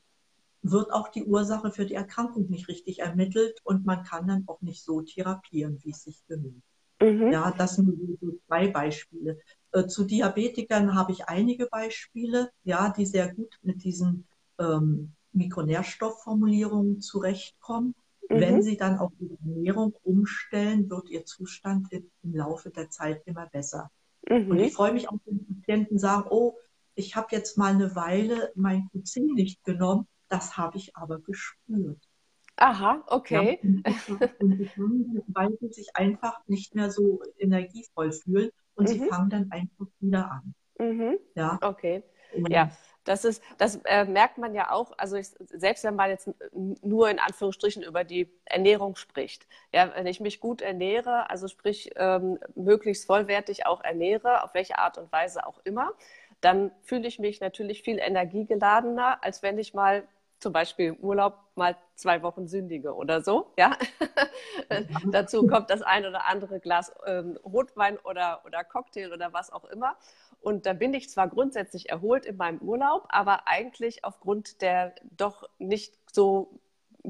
wird 0.61 0.91
auch 0.91 1.09
die 1.09 1.25
Ursache 1.25 1.71
für 1.71 1.85
die 1.85 1.95
Erkrankung 1.95 2.49
nicht 2.49 2.67
richtig 2.69 2.99
ermittelt 2.99 3.59
und 3.63 3.85
man 3.85 4.03
kann 4.03 4.27
dann 4.27 4.43
auch 4.47 4.61
nicht 4.61 4.83
so 4.83 5.01
therapieren, 5.01 5.79
wie 5.83 5.91
es 5.91 6.03
sich 6.03 6.23
bemüht. 6.27 6.63
Mhm. 7.03 7.31
Ja, 7.33 7.51
das 7.57 7.75
sind 7.75 8.17
so 8.21 8.39
zwei 8.47 8.67
Beispiele. 8.67 9.39
Äh, 9.73 9.87
zu 9.87 10.05
Diabetikern 10.05 10.95
habe 10.95 11.11
ich 11.11 11.27
einige 11.27 11.65
Beispiele, 11.65 12.49
ja, 12.63 12.89
die 12.89 13.05
sehr 13.05 13.33
gut 13.33 13.59
mit 13.61 13.83
diesen 13.83 14.25
ähm, 14.57 15.11
Mikronährstoffformulierungen 15.33 17.01
zurechtkommen. 17.01 17.93
Mhm. 18.29 18.39
Wenn 18.39 18.63
sie 18.63 18.77
dann 18.77 18.99
auf 18.99 19.11
die 19.19 19.29
Ernährung 19.41 19.93
umstellen, 20.03 20.89
wird 20.89 21.09
ihr 21.09 21.25
Zustand 21.25 21.91
im 21.91 22.35
Laufe 22.35 22.69
der 22.69 22.89
Zeit 22.89 23.21
immer 23.25 23.47
besser. 23.47 23.91
Mhm. 24.29 24.51
Und 24.51 24.59
ich 24.59 24.73
freue 24.73 24.93
mich 24.93 25.09
auch, 25.09 25.19
wenn 25.25 25.45
Patienten 25.45 25.99
sagen, 25.99 26.27
oh, 26.29 26.55
ich 26.95 27.17
habe 27.17 27.27
jetzt 27.31 27.57
mal 27.57 27.73
eine 27.73 27.95
Weile 27.95 28.53
mein 28.55 28.87
Q10 28.93 29.33
nicht 29.33 29.63
genommen, 29.65 30.07
das 30.29 30.55
habe 30.57 30.77
ich 30.77 30.95
aber 30.95 31.19
gespürt. 31.19 31.99
Aha, 32.57 33.03
okay. 33.07 33.59
Ja, 33.63 34.29
und 34.39 34.57
die 34.57 34.67
fangen, 34.67 35.23
weil 35.27 35.57
sie 35.59 35.69
sich 35.69 35.95
einfach 35.95 36.39
nicht 36.47 36.75
mehr 36.75 36.91
so 36.91 37.21
energievoll 37.37 38.11
fühlen 38.11 38.51
und 38.75 38.87
mhm. 38.87 38.93
sie 38.93 38.99
fangen 39.07 39.29
dann 39.29 39.51
einfach 39.51 39.87
wieder 39.99 40.31
an. 40.31 40.53
Mhm. 40.77 41.17
Ja. 41.35 41.57
Okay. 41.61 42.03
Ja, 42.49 42.71
das 43.03 43.25
ist, 43.25 43.43
das 43.57 43.79
äh, 43.85 44.05
merkt 44.05 44.37
man 44.37 44.53
ja 44.53 44.71
auch, 44.71 44.91
also 44.97 45.17
ich, 45.17 45.27
selbst 45.49 45.83
wenn 45.83 45.95
man 45.95 46.09
jetzt 46.09 46.29
nur 46.51 47.09
in 47.09 47.19
Anführungsstrichen 47.19 47.83
über 47.83 48.03
die 48.03 48.29
Ernährung 48.45 48.95
spricht. 48.95 49.45
Ja, 49.73 49.91
wenn 49.95 50.07
ich 50.07 50.19
mich 50.19 50.39
gut 50.39 50.61
ernähre, 50.61 51.29
also 51.29 51.47
sprich 51.47 51.91
ähm, 51.95 52.39
möglichst 52.55 53.05
vollwertig 53.05 53.65
auch 53.65 53.83
ernähre, 53.83 54.43
auf 54.43 54.53
welche 54.53 54.77
Art 54.77 54.97
und 54.97 55.11
Weise 55.11 55.45
auch 55.45 55.59
immer, 55.63 55.91
dann 56.41 56.71
fühle 56.81 57.07
ich 57.07 57.19
mich 57.19 57.39
natürlich 57.39 57.83
viel 57.83 57.99
energiegeladener, 57.99 59.23
als 59.23 59.43
wenn 59.43 59.57
ich 59.57 59.73
mal 59.73 60.03
zum 60.43 60.53
Beispiel 60.53 60.89
im 60.89 60.97
Urlaub 60.97 61.39
mal 61.55 61.75
zwei 61.95 62.21
Wochen 62.21 62.47
sündige 62.47 62.93
oder 62.93 63.21
so. 63.21 63.53
Ja? 63.57 63.77
Dazu 65.11 65.47
kommt 65.47 65.69
das 65.69 65.81
ein 65.81 66.05
oder 66.05 66.27
andere 66.27 66.59
Glas 66.59 66.93
ähm, 67.07 67.39
Rotwein 67.43 67.97
oder, 67.97 68.41
oder 68.45 68.63
Cocktail 68.63 69.11
oder 69.13 69.33
was 69.33 69.51
auch 69.51 69.63
immer. 69.65 69.95
Und 70.41 70.65
da 70.65 70.73
bin 70.73 70.93
ich 70.93 71.09
zwar 71.09 71.29
grundsätzlich 71.29 71.89
erholt 71.89 72.25
in 72.25 72.35
meinem 72.35 72.59
Urlaub, 72.59 73.05
aber 73.07 73.47
eigentlich 73.47 74.03
aufgrund 74.03 74.61
der 74.61 74.93
doch 75.17 75.49
nicht 75.57 75.97
so 76.11 76.59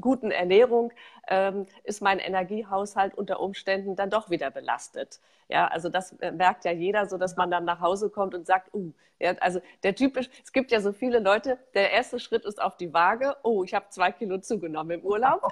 guten 0.00 0.30
Ernährung 0.30 0.92
ähm, 1.28 1.66
ist 1.84 2.02
mein 2.02 2.18
Energiehaushalt 2.18 3.14
unter 3.14 3.40
Umständen 3.40 3.96
dann 3.96 4.10
doch 4.10 4.30
wieder 4.30 4.50
belastet. 4.50 5.20
Ja, 5.48 5.66
also 5.68 5.88
das 5.88 6.12
äh, 6.20 6.32
merkt 6.32 6.64
ja 6.64 6.72
jeder, 6.72 7.06
so 7.06 7.18
dass 7.18 7.36
man 7.36 7.50
dann 7.50 7.64
nach 7.64 7.80
Hause 7.80 8.10
kommt 8.10 8.34
und 8.34 8.46
sagt, 8.46 8.72
uh, 8.74 8.92
ja, 9.20 9.32
also 9.40 9.60
der 9.82 9.94
typisch, 9.94 10.28
es 10.42 10.52
gibt 10.52 10.72
ja 10.72 10.80
so 10.80 10.92
viele 10.92 11.18
Leute, 11.18 11.58
der 11.74 11.92
erste 11.92 12.18
Schritt 12.18 12.44
ist 12.44 12.60
auf 12.60 12.76
die 12.76 12.92
Waage, 12.92 13.36
oh, 13.42 13.62
ich 13.62 13.72
habe 13.72 13.86
zwei 13.90 14.10
Kilo 14.10 14.38
zugenommen 14.38 15.00
im 15.00 15.06
Urlaub. 15.06 15.48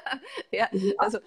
ja, 0.50 0.68
also, 0.98 1.18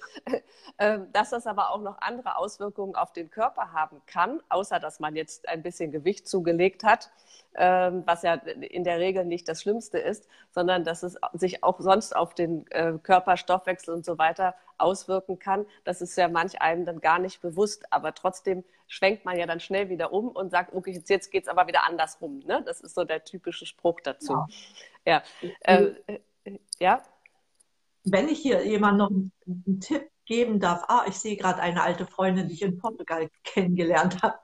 äh, 0.78 1.00
dass 1.14 1.30
das 1.30 1.48
aber 1.48 1.72
auch 1.72 1.82
noch 1.82 2.00
andere 2.02 2.36
Auswirkungen 2.36 2.96
auf 2.96 3.14
den 3.14 3.30
Körper 3.30 3.72
haben 3.72 4.02
kann, 4.08 4.42
außer 4.50 4.80
dass 4.80 5.00
man 5.00 5.16
jetzt 5.16 5.48
ein 5.48 5.64
bisschen 5.64 5.92
Gewicht 5.92 6.28
zugelegt 6.28 6.84
hat, 6.84 7.12
äh, 7.54 7.92
was 8.06 8.24
ja 8.24 8.34
in 8.34 8.84
der 8.84 9.00
Regel 9.00 9.24
nicht 9.24 9.48
das 9.48 9.62
Schlimmste 9.62 10.00
ist, 10.00 10.28
sondern 10.52 10.84
dass 10.84 11.04
es 11.04 11.18
sich 11.34 11.64
auch 11.64 11.80
sonst 11.80 12.16
auf 12.16 12.34
den 12.34 12.70
äh, 12.72 12.94
Körperstoffwechsel 13.02 13.79
und 13.88 14.04
so 14.06 14.18
weiter 14.18 14.56
auswirken 14.78 15.40
kann. 15.40 15.66
Das 15.84 16.02
ist 16.02 16.18
ja 16.18 16.28
manch 16.28 16.62
einem 16.62 16.86
dann 16.86 17.00
gar 17.00 17.20
nicht 17.20 17.42
bewusst, 17.42 17.92
aber 17.92 18.14
trotzdem 18.14 18.64
schwenkt 18.88 19.24
man 19.24 19.38
ja 19.38 19.46
dann 19.46 19.60
schnell 19.60 19.90
wieder 19.90 20.12
um 20.12 20.30
und 20.30 20.52
sagt, 20.52 20.74
okay, 20.74 20.92
jetzt, 20.92 21.10
jetzt 21.10 21.32
geht 21.32 21.44
es 21.44 21.50
aber 21.50 21.68
wieder 21.68 21.88
andersrum. 21.88 22.40
Ne? 22.40 22.64
Das 22.66 22.82
ist 22.82 22.96
so 22.96 23.04
der 23.04 23.24
typische 23.24 23.66
Spruch 23.66 24.02
dazu. 24.02 24.34
Ja. 25.06 25.24
ja. 25.42 25.52
Äh, 25.62 25.94
äh, 26.08 26.60
ja. 26.80 27.04
Wenn 28.04 28.28
ich 28.28 28.40
hier 28.40 28.66
jemand 28.66 28.98
noch 28.98 29.10
einen, 29.10 29.80
Tipp 29.80 30.10
geben 30.26 30.60
darf, 30.60 30.84
ah, 30.88 31.06
ich 31.08 31.16
sehe 31.16 31.38
gerade 31.38 31.62
eine 31.62 31.82
alte 31.84 32.06
Freundin, 32.06 32.48
die 32.48 32.54
ich 32.54 32.62
in 32.62 32.78
Portugal 32.78 33.30
kennengelernt 33.44 34.22
habe. 34.22 34.40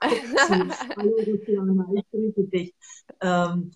Hallo, 0.96 1.16
ich 1.18 2.10
grüße 2.10 2.44
dich. 2.44 2.74
Ähm, 3.20 3.72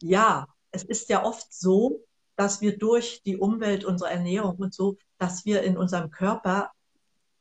ja, 0.00 0.46
es 0.72 0.82
ist 0.84 1.08
ja 1.10 1.24
oft 1.24 1.52
so, 1.52 2.04
dass 2.36 2.60
wir 2.60 2.78
durch 2.78 3.22
die 3.24 3.36
Umwelt, 3.36 3.84
unsere 3.84 4.10
Ernährung 4.10 4.56
und 4.56 4.74
so, 4.74 4.96
dass 5.18 5.44
wir 5.44 5.62
in 5.62 5.76
unserem 5.76 6.10
Körper 6.10 6.70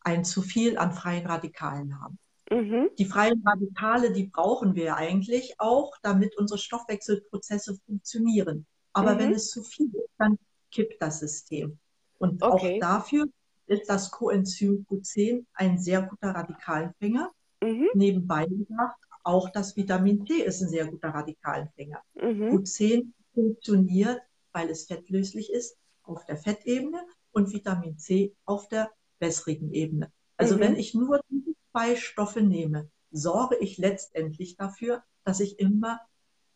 ein 0.01 0.25
zu 0.25 0.41
viel 0.41 0.77
an 0.77 0.91
freien 0.91 1.25
Radikalen 1.25 1.99
haben. 2.01 2.17
Mhm. 2.51 2.89
Die 2.97 3.05
freien 3.05 3.41
Radikale, 3.45 4.11
die 4.11 4.25
brauchen 4.25 4.75
wir 4.75 4.97
eigentlich 4.97 5.55
auch, 5.57 5.93
damit 6.01 6.37
unsere 6.37 6.57
Stoffwechselprozesse 6.57 7.77
funktionieren. 7.85 8.65
Aber 8.93 9.15
mhm. 9.15 9.19
wenn 9.19 9.33
es 9.33 9.49
zu 9.49 9.63
viel 9.63 9.87
ist, 9.87 10.09
dann 10.17 10.37
kippt 10.69 11.01
das 11.01 11.19
System. 11.19 11.79
Und 12.17 12.43
okay. 12.43 12.75
auch 12.75 12.79
dafür 12.79 13.27
ist 13.67 13.89
das 13.89 14.11
Coenzym 14.11 14.85
Q10 14.89 15.45
ein 15.53 15.79
sehr 15.79 16.01
guter 16.01 16.31
Radikalenfänger. 16.31 17.31
Mhm. 17.63 17.89
Nebenbei 17.93 18.45
gesagt, 18.45 18.97
auch 19.23 19.49
das 19.49 19.77
Vitamin 19.77 20.25
C 20.25 20.41
ist 20.41 20.61
ein 20.61 20.69
sehr 20.69 20.87
guter 20.87 21.09
Radikalenfänger. 21.09 22.01
Mhm. 22.15 22.49
Q10 22.49 23.11
funktioniert 23.33 24.21
weil 24.53 24.69
es 24.69 24.85
fettlöslich 24.85 25.51
ist, 25.51 25.77
auf 26.03 26.25
der 26.25 26.37
Fettebene 26.37 27.05
und 27.31 27.53
Vitamin 27.53 27.97
C 27.97 28.35
auf 28.45 28.67
der 28.67 28.91
wässrigen 29.19 29.71
Ebene. 29.71 30.11
Also 30.37 30.55
mhm. 30.55 30.59
wenn 30.61 30.75
ich 30.75 30.93
nur 30.93 31.21
diese 31.29 31.53
zwei 31.71 31.95
Stoffe 31.95 32.41
nehme, 32.41 32.89
sorge 33.11 33.57
ich 33.57 33.77
letztendlich 33.77 34.57
dafür, 34.57 35.03
dass 35.23 35.39
ich 35.39 35.59
immer 35.59 35.99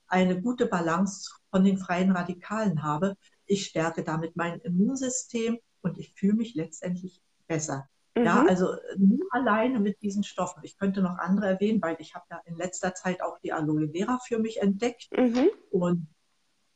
eine 0.08 0.41
gute 0.41 0.65
Balance 0.65 1.31
von 1.51 1.63
den 1.63 1.77
freien 1.77 2.12
Radikalen 2.12 2.84
habe. 2.84 3.15
Ich 3.45 3.65
stärke 3.65 4.03
damit 4.03 4.36
mein 4.36 4.60
Immunsystem 4.62 5.60
und 5.81 5.97
ich 5.97 6.13
fühle 6.13 6.34
mich 6.34 6.55
letztendlich 6.55 7.21
besser. 7.47 7.89
Mhm. 8.15 8.25
Ja, 8.25 8.45
also 8.45 8.75
nur 8.97 9.27
alleine 9.31 9.79
mit 9.79 10.01
diesen 10.01 10.23
Stoffen. 10.23 10.62
Ich 10.63 10.77
könnte 10.77 11.01
noch 11.01 11.17
andere 11.17 11.47
erwähnen, 11.47 11.81
weil 11.81 11.97
ich 11.99 12.15
habe 12.15 12.25
ja 12.29 12.41
in 12.45 12.55
letzter 12.55 12.93
Zeit 12.93 13.21
auch 13.21 13.39
die 13.39 13.53
Aloe 13.53 13.89
Vera 13.89 14.19
für 14.25 14.39
mich 14.39 14.62
entdeckt. 14.62 15.08
Mhm. 15.15 15.49
Und 15.69 16.08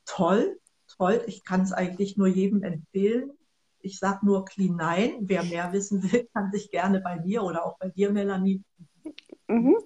toll, 0.05 0.59
toll. 0.99 1.23
Ich 1.25 1.43
kann 1.43 1.61
es 1.61 1.71
eigentlich 1.71 2.17
nur 2.17 2.27
jedem 2.27 2.61
empfehlen. 2.61 3.31
Ich 3.81 3.97
sage 3.97 4.25
nur 4.25 4.45
clean 4.45 4.75
nein. 4.75 5.17
Wer 5.21 5.43
mehr 5.43 5.73
wissen 5.73 6.03
will, 6.03 6.29
kann 6.33 6.51
sich 6.51 6.69
gerne 6.69 6.99
bei 6.99 7.19
mir 7.19 7.43
oder 7.43 7.65
auch 7.65 7.79
bei 7.79 7.89
dir, 7.89 8.11
Melanie, 8.11 8.61
mhm. 9.47 9.77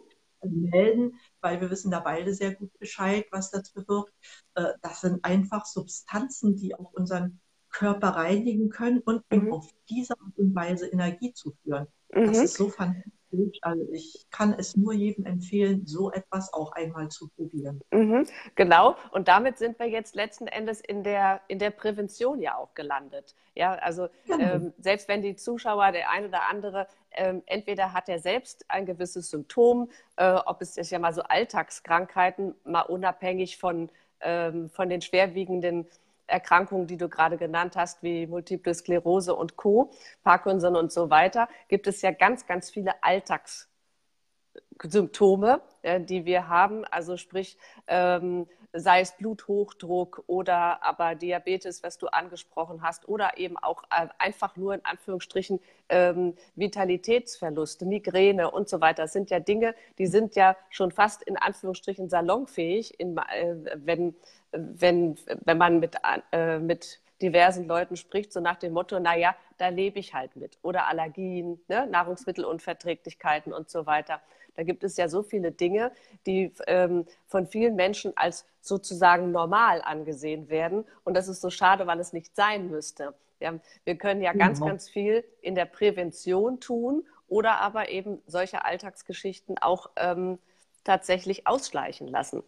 melden, 0.42 1.20
weil 1.40 1.62
wir 1.62 1.70
wissen 1.70 1.92
da 1.92 2.00
beide 2.00 2.34
sehr 2.34 2.56
gut 2.56 2.78
Bescheid, 2.80 3.26
was 3.32 3.52
das 3.52 3.72
bewirkt. 3.72 4.14
Äh, 4.56 4.74
das 4.82 5.02
sind 5.02 5.24
einfach 5.24 5.66
Substanzen, 5.66 6.56
die 6.58 6.76
auch 6.76 6.92
unseren 6.94 7.40
Körper 7.70 8.10
reinigen 8.10 8.70
können 8.70 9.00
und 9.00 9.24
mhm. 9.32 9.54
auf 9.54 9.70
diese 9.90 10.20
Art 10.20 10.38
und 10.38 10.56
Weise 10.56 10.88
Energie 10.88 11.34
zuführen. 11.34 11.88
Mhm. 12.14 12.26
Das 12.26 12.40
ist 12.40 12.56
so 12.56 12.70
fantastisch 12.70 13.14
also 13.62 13.84
ich 13.92 14.26
kann 14.32 14.54
es 14.58 14.76
nur 14.76 14.94
jedem 14.94 15.26
empfehlen, 15.26 15.86
so 15.86 16.12
etwas 16.12 16.54
auch 16.54 16.72
einmal 16.74 17.10
zu 17.10 17.30
probieren. 17.30 17.82
Mhm, 17.92 18.28
genau. 18.56 18.96
Und 19.12 19.28
damit 19.28 19.58
sind 19.58 19.80
wir 19.80 19.88
jetzt 19.88 20.16
letzten 20.16 20.48
Endes 20.48 20.82
in 20.82 21.04
der, 21.04 21.42
in 21.48 21.60
der 21.60 21.72
Prävention 21.72 22.42
ja 22.42 22.58
auch 22.58 22.74
gelandet. 22.74 23.36
Ja, 23.56 23.74
also 23.76 24.08
genau. 24.26 24.44
ähm, 24.44 24.74
selbst 24.80 25.08
wenn 25.08 25.22
die 25.22 25.36
Zuschauer, 25.36 25.92
der 25.92 26.10
ein 26.10 26.26
oder 26.26 26.50
andere, 26.50 26.88
ähm, 27.12 27.44
entweder 27.46 27.94
hat 27.94 28.10
er 28.10 28.20
selbst 28.20 28.66
ein 28.68 28.86
gewisses 28.86 29.30
Symptom, 29.30 29.90
äh, 30.16 30.34
ob 30.46 30.62
es 30.62 30.78
ist 30.78 30.92
ja 30.92 31.00
mal 31.00 31.14
so 31.14 31.22
Alltagskrankheiten, 31.22 32.56
mal 32.64 32.82
unabhängig 32.82 33.58
von, 33.58 33.90
ähm, 34.22 34.70
von 34.70 34.90
den 34.90 35.02
schwerwiegenden 35.02 35.88
Erkrankungen, 36.34 36.88
die 36.88 36.98
du 36.98 37.08
gerade 37.08 37.38
genannt 37.38 37.78
hast, 37.78 38.04
wie 38.04 38.28
Multiple 38.28 38.74
Sklerose 38.74 39.34
und 39.36 39.56
Co., 39.56 39.92
Parkinson 40.24 40.76
und 40.76 40.92
so 40.92 41.10
weiter, 41.10 41.48
gibt 41.70 41.88
es 41.88 42.02
ja 42.02 42.12
ganz, 42.12 42.46
ganz 42.48 42.70
viele 42.72 43.02
Alltagssymptome, 43.04 45.62
äh, 45.84 46.02
die 46.02 46.26
wir 46.26 46.50
haben. 46.50 46.84
Also 46.86 47.16
sprich, 47.18 47.58
ähm, 47.88 48.48
sei 48.74 49.02
es 49.02 49.14
Bluthochdruck 49.14 50.24
oder 50.28 50.84
aber 50.84 51.16
Diabetes, 51.16 51.84
was 51.84 51.98
du 51.98 52.08
angesprochen 52.08 52.82
hast, 52.82 53.08
oder 53.08 53.38
eben 53.38 53.58
auch 53.58 53.84
äh, 53.84 54.08
einfach 54.18 54.56
nur 54.56 54.74
in 54.74 54.84
Anführungsstrichen 54.84 55.60
ähm, 55.90 56.36
Vitalitätsverluste, 56.56 57.86
Migräne 57.86 58.52
und 58.52 58.68
so 58.68 58.82
weiter. 58.82 59.04
Das 59.04 59.14
sind 59.14 59.30
ja 59.30 59.40
Dinge, 59.40 59.76
die 59.98 60.08
sind 60.08 60.36
ja 60.36 60.58
schon 60.70 60.92
fast 60.92 61.24
in 61.24 61.38
Anführungsstrichen 61.38 62.10
salonfähig, 62.10 63.00
in, 63.00 63.18
äh, 63.18 63.56
wenn 63.76 64.16
wenn, 64.54 65.18
wenn 65.46 65.58
man 65.58 65.80
mit, 65.80 65.98
äh, 66.32 66.60
mit 66.60 67.00
diversen 67.22 67.68
Leuten 67.68 67.96
spricht, 67.96 68.34
so 68.34 68.40
nach 68.40 68.58
dem 68.58 68.74
Motto, 68.74 69.00
naja, 69.00 69.36
da 69.58 69.70
lebe 69.70 70.00
ich 70.00 70.14
halt 70.14 70.36
mit. 70.36 70.58
Oder 70.62 70.88
Allergien, 70.88 71.60
ne? 71.68 71.88
Nahrungsmittelunverträglichkeiten 71.88 73.54
und 73.54 73.70
so 73.70 73.86
weiter. 73.86 74.22
Da 74.56 74.64
gibt 74.64 74.84
es 74.84 74.98
ja 74.98 75.08
so 75.08 75.24
viele 75.24 75.52
Dinge, 75.52 75.92
die 76.26 76.54
ähm, 76.68 77.06
von 77.28 77.48
vielen 77.48 77.76
Menschen 77.76 78.16
als 78.16 78.46
sozusagen 78.62 79.32
normal 79.32 79.82
angesehen 79.82 80.50
werden. 80.50 80.86
Und 81.04 81.16
das 81.16 81.28
ist 81.28 81.42
so 81.42 81.50
schade, 81.50 81.88
weil 81.88 82.00
es 82.00 82.14
nicht 82.14 82.36
sein 82.36 82.70
müsste. 82.70 83.14
Ja, 83.40 83.54
wir 83.84 83.98
können 83.98 84.22
ja 84.22 84.34
ganz, 84.34 84.60
ja. 84.60 84.68
ganz 84.68 84.90
viel 84.90 85.24
in 85.42 85.56
der 85.56 85.66
Prävention 85.66 86.60
tun 86.60 87.06
oder 87.28 87.60
aber 87.60 87.90
eben 87.90 88.22
solche 88.26 88.64
Alltagsgeschichten 88.64 89.58
auch 89.60 89.90
ähm, 89.96 90.40
tatsächlich 90.84 91.48
ausschleichen 91.48 92.08
lassen. 92.08 92.44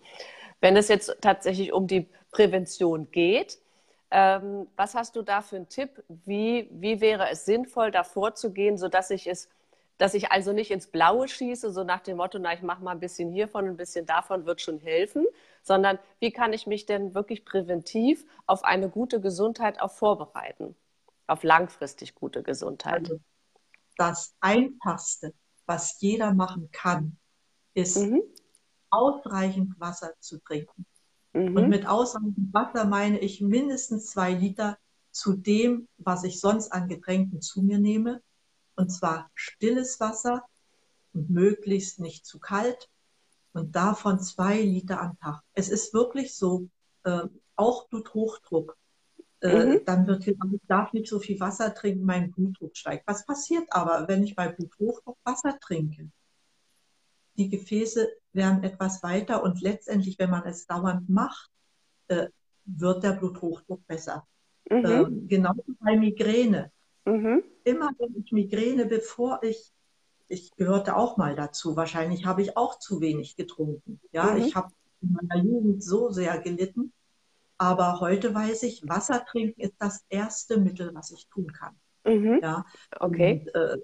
Wenn 0.62 0.78
es 0.78 0.88
jetzt 0.88 1.18
tatsächlich 1.22 1.74
um 1.74 1.88
die 1.88 2.08
Prävention 2.32 3.12
geht, 3.12 3.60
ähm, 4.12 4.68
was 4.76 4.96
hast 4.96 5.16
du 5.16 5.24
da 5.24 5.42
für 5.42 5.58
einen 5.58 5.70
Tipp? 5.70 6.04
Wie, 6.08 6.70
wie 6.72 7.02
wäre 7.02 7.30
es 7.30 7.46
sinnvoll, 7.46 7.92
da 7.92 8.04
vorzugehen, 8.04 8.78
sodass 8.78 9.10
ich 9.10 9.28
es, 9.28 9.50
dass 9.98 10.14
ich 10.14 10.32
also 10.32 10.54
nicht 10.54 10.72
ins 10.72 10.88
Blaue 10.88 11.28
schieße, 11.28 11.72
so 11.72 11.84
nach 11.84 12.02
dem 12.02 12.18
Motto, 12.18 12.40
na, 12.40 12.54
ich 12.54 12.62
mache 12.62 12.84
mal 12.84 12.92
ein 12.92 13.00
bisschen 13.00 13.32
hiervon, 13.32 13.66
ein 13.68 13.78
bisschen 13.78 14.06
davon 14.06 14.46
wird 14.46 14.62
schon 14.62 14.80
helfen, 14.80 15.26
sondern 15.64 16.00
wie 16.20 16.32
kann 16.32 16.54
ich 16.54 16.68
mich 16.68 16.86
denn 16.86 17.14
wirklich 17.16 17.46
präventiv 17.46 18.26
auf 18.46 18.64
eine 18.64 18.90
gute 18.90 19.22
Gesundheit 19.22 19.80
auch 19.80 19.92
vorbereiten? 19.92 20.76
Auf 21.28 21.44
langfristig 21.44 22.14
gute 22.16 22.44
Gesundheit. 22.44 23.10
Also 23.10 23.20
das 23.98 24.36
Einfachste, 24.42 25.34
was 25.66 26.00
jeder 26.02 26.34
machen 26.34 26.70
kann, 26.72 27.18
ist 27.74 27.98
mhm 27.98 28.22
ausreichend 28.96 29.80
Wasser 29.80 30.14
zu 30.20 30.40
trinken. 30.40 30.86
Mhm. 31.34 31.56
Und 31.56 31.70
mit 31.70 31.88
ausreichend 31.88 32.54
Wasser 32.54 32.86
meine 32.86 33.20
ich 33.20 33.42
mindestens 33.42 34.12
zwei 34.12 34.34
Liter 34.34 34.78
zu 35.12 35.34
dem, 35.34 35.88
was 35.98 36.24
ich 36.24 36.40
sonst 36.40 36.72
an 36.72 36.88
Getränken 36.88 37.42
zu 37.42 37.62
mir 37.62 37.80
nehme. 37.80 38.22
Und 38.76 38.90
zwar 38.90 39.30
stilles 39.34 40.00
Wasser 40.00 40.44
und 41.14 41.30
möglichst 41.30 42.00
nicht 42.00 42.26
zu 42.26 42.40
kalt 42.40 42.90
und 43.54 43.76
davon 43.76 44.20
zwei 44.20 44.62
Liter 44.62 45.02
am 45.02 45.18
Tag. 45.20 45.42
Es 45.54 45.70
ist 45.70 45.94
wirklich 45.94 46.36
so, 46.36 46.68
äh, 47.04 47.22
auch 47.56 47.88
Bluthochdruck. 47.88 48.78
Äh, 49.42 49.66
mhm. 49.66 49.86
Dann 49.86 50.08
wird 50.08 50.26
gesagt, 50.26 50.54
ich 50.54 50.68
darf 50.68 50.94
nicht 50.94 51.08
so 51.08 51.20
viel 51.20 51.40
Wasser 51.40 51.74
trinken, 51.74 52.06
mein 52.06 52.32
Blutdruck 52.32 52.76
steigt. 52.76 53.08
Was 53.08 53.26
passiert 53.26 53.66
aber, 53.70 54.08
wenn 54.08 54.24
ich 54.24 54.36
bei 54.36 54.50
Bluthochdruck 54.50 55.18
Wasser 55.24 55.58
trinke? 55.60 56.10
Die 57.38 57.50
Gefäße 57.50 58.10
werden 58.34 58.64
etwas 58.64 59.04
weiter 59.04 59.44
und 59.44 59.62
letztendlich, 59.62 60.18
wenn 60.20 60.30
man 60.30 60.46
es 60.46 60.68
dauernd 60.68 61.10
macht, 61.10 61.50
äh, 62.08 62.28
wird 62.66 63.04
der 63.04 63.14
Bluthochdruck 63.14 63.86
besser. 63.88 64.26
Mhm. 64.70 64.86
Ähm, 64.86 65.28
genauso 65.28 65.64
bei 65.80 65.98
Migräne. 65.98 66.72
Mhm. 67.06 67.44
Immer 67.64 67.92
wenn 67.98 68.16
ich 68.18 68.32
Migräne, 68.32 68.86
bevor 68.86 69.42
ich, 69.44 69.72
ich 70.28 70.52
gehörte 70.56 70.96
auch 70.96 71.18
mal 71.18 71.36
dazu, 71.36 71.76
wahrscheinlich 71.76 72.26
habe 72.26 72.42
ich 72.42 72.58
auch 72.58 72.80
zu 72.80 73.02
wenig 73.02 73.36
getrunken. 73.36 74.00
Ja, 74.12 74.32
mhm. 74.32 74.38
ich 74.38 74.56
habe 74.56 74.72
in 75.02 75.14
meiner 75.14 75.44
Jugend 75.44 75.84
so 75.84 76.10
sehr 76.10 76.40
gelitten. 76.40 76.92
Aber 77.58 78.02
heute 78.02 78.36
weiß 78.36 78.64
ich, 78.64 78.88
Wasser 78.88 79.24
trinken 79.26 79.62
ist 79.62 79.76
das 79.80 80.06
erste 80.10 80.60
Mittel, 80.60 80.94
was 80.94 81.12
ich 81.12 81.28
tun 81.30 81.54
kann. 81.54 81.76
Mhm. 82.06 82.40
Ja, 82.42 82.66
okay. 83.00 83.46
Und, 83.46 83.56
äh, 83.56 83.78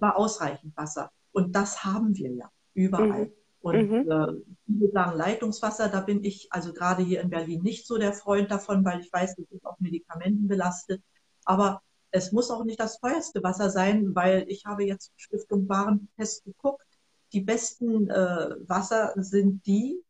war 0.00 0.16
ausreichend 0.16 0.76
Wasser. 0.76 1.10
Und 1.32 1.56
das 1.56 1.84
haben 1.84 2.16
wir 2.16 2.30
ja 2.30 2.50
überall. 2.74 3.26
Mhm. 3.26 3.32
Und 3.60 3.90
mhm. 3.90 4.10
äh, 4.10 4.26
viele 4.66 4.90
sagen 4.92 5.16
Leitungswasser, 5.16 5.88
da 5.88 6.00
bin 6.00 6.22
ich 6.22 6.48
also 6.50 6.74
gerade 6.74 7.02
hier 7.02 7.22
in 7.22 7.30
Berlin 7.30 7.62
nicht 7.62 7.86
so 7.86 7.96
der 7.96 8.12
Freund 8.12 8.50
davon, 8.50 8.84
weil 8.84 9.00
ich 9.00 9.10
weiß, 9.10 9.36
das 9.36 9.46
ist 9.50 9.64
auch 9.64 9.80
Medikamenten 9.80 10.48
belastet. 10.48 11.02
Aber 11.46 11.80
es 12.14 12.30
muss 12.30 12.48
auch 12.50 12.62
nicht 12.62 12.78
das 12.78 13.00
teuerste 13.00 13.42
Wasser 13.42 13.70
sein, 13.70 14.14
weil 14.14 14.44
ich 14.46 14.64
habe 14.66 14.84
jetzt 14.84 15.12
Stiftung 15.16 15.68
Warentest 15.68 16.44
geguckt. 16.44 16.86
Die 17.32 17.40
besten 17.40 18.08
äh, 18.08 18.54
Wasser 18.68 19.12
sind 19.16 19.66
die, 19.66 20.00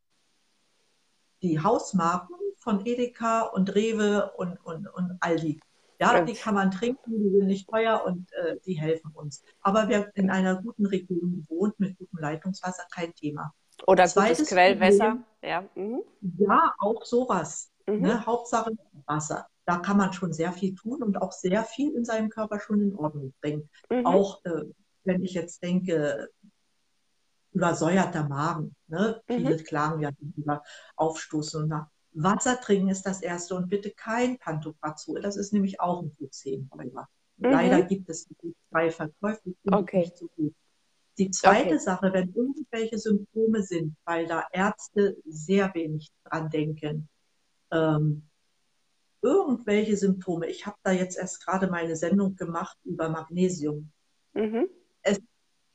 die 1.40 1.62
Hausmarken 1.62 2.36
von 2.58 2.84
Edeka 2.84 3.40
und 3.40 3.74
Rewe 3.74 4.32
und, 4.36 4.58
und, 4.64 4.86
und 4.86 5.16
Aldi. 5.20 5.60
Ja, 5.98 6.20
die 6.20 6.34
kann 6.34 6.54
man 6.54 6.70
trinken, 6.70 7.22
die 7.22 7.30
sind 7.30 7.46
nicht 7.46 7.70
teuer 7.70 8.02
und 8.04 8.30
äh, 8.34 8.58
die 8.66 8.74
helfen 8.74 9.10
uns. 9.14 9.42
Aber 9.62 9.88
wer 9.88 10.14
in 10.14 10.28
einer 10.28 10.60
guten 10.60 10.84
Region 10.84 11.46
wohnt 11.48 11.80
mit 11.80 11.96
gutem 11.96 12.18
Leitungswasser, 12.18 12.84
kein 12.92 13.14
Thema. 13.14 13.54
Oder 13.86 14.06
Zweites 14.06 14.38
gutes 14.38 14.52
Quellwasser. 14.52 14.98
Problem, 14.98 15.24
ja. 15.42 15.64
Mhm. 15.74 16.02
ja, 16.36 16.74
auch 16.80 17.02
sowas. 17.02 17.70
Mhm. 17.86 18.00
Ne? 18.02 18.26
Hauptsache 18.26 18.72
Wasser. 19.06 19.48
Da 19.66 19.78
kann 19.78 19.96
man 19.96 20.12
schon 20.12 20.32
sehr 20.32 20.52
viel 20.52 20.74
tun 20.74 21.02
und 21.02 21.20
auch 21.20 21.32
sehr 21.32 21.64
viel 21.64 21.94
in 21.94 22.04
seinem 22.04 22.28
Körper 22.28 22.60
schon 22.60 22.80
in 22.80 22.94
Ordnung 22.94 23.32
bringen. 23.40 23.68
Mhm. 23.90 24.06
Auch 24.06 24.44
äh, 24.44 24.64
wenn 25.04 25.22
ich 25.22 25.34
jetzt 25.34 25.62
denke, 25.62 26.28
übersäuerter 27.52 28.28
Magen. 28.28 28.74
Ne? 28.88 29.22
Viele 29.26 29.56
mhm. 29.56 29.64
klagen 29.64 30.00
ja 30.00 30.10
über 30.36 30.62
Aufstoßen 30.96 31.62
und 31.62 31.68
nach 31.68 31.86
Wasser 32.12 32.60
trinken 32.60 32.88
ist 32.88 33.02
das 33.02 33.22
erste 33.22 33.54
und 33.56 33.68
bitte 33.68 33.90
kein 33.90 34.38
Pantoprazol. 34.38 35.20
Das 35.20 35.36
ist 35.36 35.52
nämlich 35.52 35.80
auch 35.80 36.02
ein 36.02 36.16
Q10-Räuber. 36.18 37.08
Mhm. 37.38 37.50
Leider 37.50 37.82
gibt 37.82 38.08
es 38.08 38.28
zwei 38.70 38.90
Verkäufe, 38.90 39.40
die 39.44 39.72
okay. 39.72 40.00
nicht 40.00 40.18
so 40.18 40.28
gut. 40.36 40.54
Die 41.18 41.30
zweite 41.30 41.74
okay. 41.74 41.78
Sache, 41.78 42.12
wenn 42.12 42.32
irgendwelche 42.34 42.98
Symptome 42.98 43.62
sind, 43.62 43.96
weil 44.04 44.26
da 44.26 44.44
Ärzte 44.52 45.16
sehr 45.24 45.72
wenig 45.74 46.10
dran 46.24 46.50
denken, 46.50 47.08
ähm, 47.70 48.28
irgendwelche 49.24 49.96
Symptome, 49.96 50.46
ich 50.48 50.66
habe 50.66 50.76
da 50.82 50.92
jetzt 50.92 51.16
erst 51.16 51.44
gerade 51.44 51.68
meine 51.68 51.96
Sendung 51.96 52.36
gemacht 52.36 52.76
über 52.84 53.08
Magnesium. 53.08 53.90
Mhm. 54.34 54.68
Es 55.02 55.18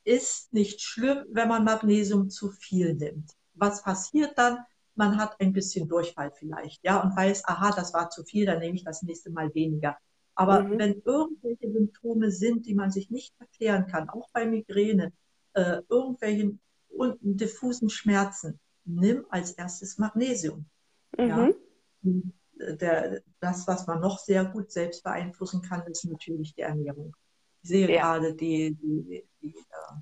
ist 0.04 0.54
nicht 0.54 0.82
schlimm, 0.82 1.26
wenn 1.32 1.48
man 1.48 1.64
Magnesium 1.64 2.30
zu 2.30 2.52
viel 2.52 2.94
nimmt. 2.94 3.32
Was 3.54 3.84
passiert 3.84 4.38
dann? 4.38 4.60
man 5.00 5.18
hat 5.18 5.40
ein 5.40 5.54
bisschen 5.54 5.88
Durchfall 5.88 6.32
vielleicht, 6.36 6.84
ja, 6.84 7.02
und 7.02 7.16
weiß, 7.16 7.46
aha, 7.46 7.72
das 7.74 7.94
war 7.94 8.10
zu 8.10 8.24
viel, 8.26 8.46
dann 8.46 8.60
nehme 8.60 8.76
ich 8.76 8.84
das 8.84 9.02
nächste 9.02 9.32
Mal 9.32 9.56
weniger. 9.56 9.98
Aber 10.36 10.62
mhm. 10.62 10.78
wenn 10.78 11.02
irgendwelche 11.06 11.72
Symptome 11.72 12.32
sind, 12.32 12.66
die 12.66 12.76
man 12.76 12.92
sich 12.92 13.10
nicht 13.10 13.34
erklären 13.40 13.88
kann, 13.88 14.10
auch 14.10 14.30
bei 14.34 14.46
Migräne, 14.46 15.14
äh, 15.54 15.82
irgendwelchen 15.88 16.60
diffusen 17.22 17.90
Schmerzen, 17.90 18.60
nimm 18.84 19.26
als 19.30 19.54
erstes 19.54 19.98
Magnesium. 19.98 20.66
Mhm. 21.18 21.28
Ja. 21.28 21.50
Der, 22.60 23.22
das, 23.40 23.68
was 23.68 23.88
man 23.88 24.02
noch 24.02 24.20
sehr 24.20 24.46
gut 24.46 24.72
selbst 24.72 25.04
beeinflussen 25.04 25.62
kann, 25.62 25.88
ist 25.88 26.06
natürlich 26.06 26.54
die 26.56 26.62
Ernährung. 26.62 27.16
Ich 27.62 27.70
sehe 27.70 27.90
ja. 27.90 28.02
gerade 28.02 28.36
die, 28.36 28.76
die, 28.76 29.26
die 29.42 29.56
äh, 29.56 29.94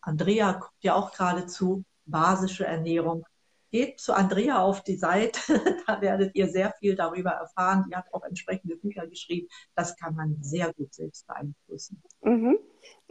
Andrea 0.00 0.52
guckt 0.52 0.82
ja 0.82 0.94
auch 0.94 1.12
gerade 1.12 1.46
zu, 1.46 1.84
basische 2.04 2.66
Ernährung 2.66 3.24
geht 3.70 4.00
zu 4.00 4.14
Andrea 4.14 4.62
auf 4.62 4.82
die 4.82 4.96
Seite, 4.96 5.40
da 5.86 6.00
werdet 6.00 6.34
ihr 6.34 6.48
sehr 6.48 6.72
viel 6.78 6.94
darüber 6.94 7.30
erfahren. 7.30 7.84
Die 7.88 7.94
hat 7.94 8.12
auch 8.12 8.24
entsprechende 8.24 8.76
Bücher 8.76 9.06
geschrieben. 9.06 9.48
Das 9.74 9.96
kann 9.96 10.14
man 10.14 10.36
sehr 10.40 10.72
gut 10.72 10.94
selbst 10.94 11.26
beeinflussen. 11.26 12.02
Mhm. 12.22 12.58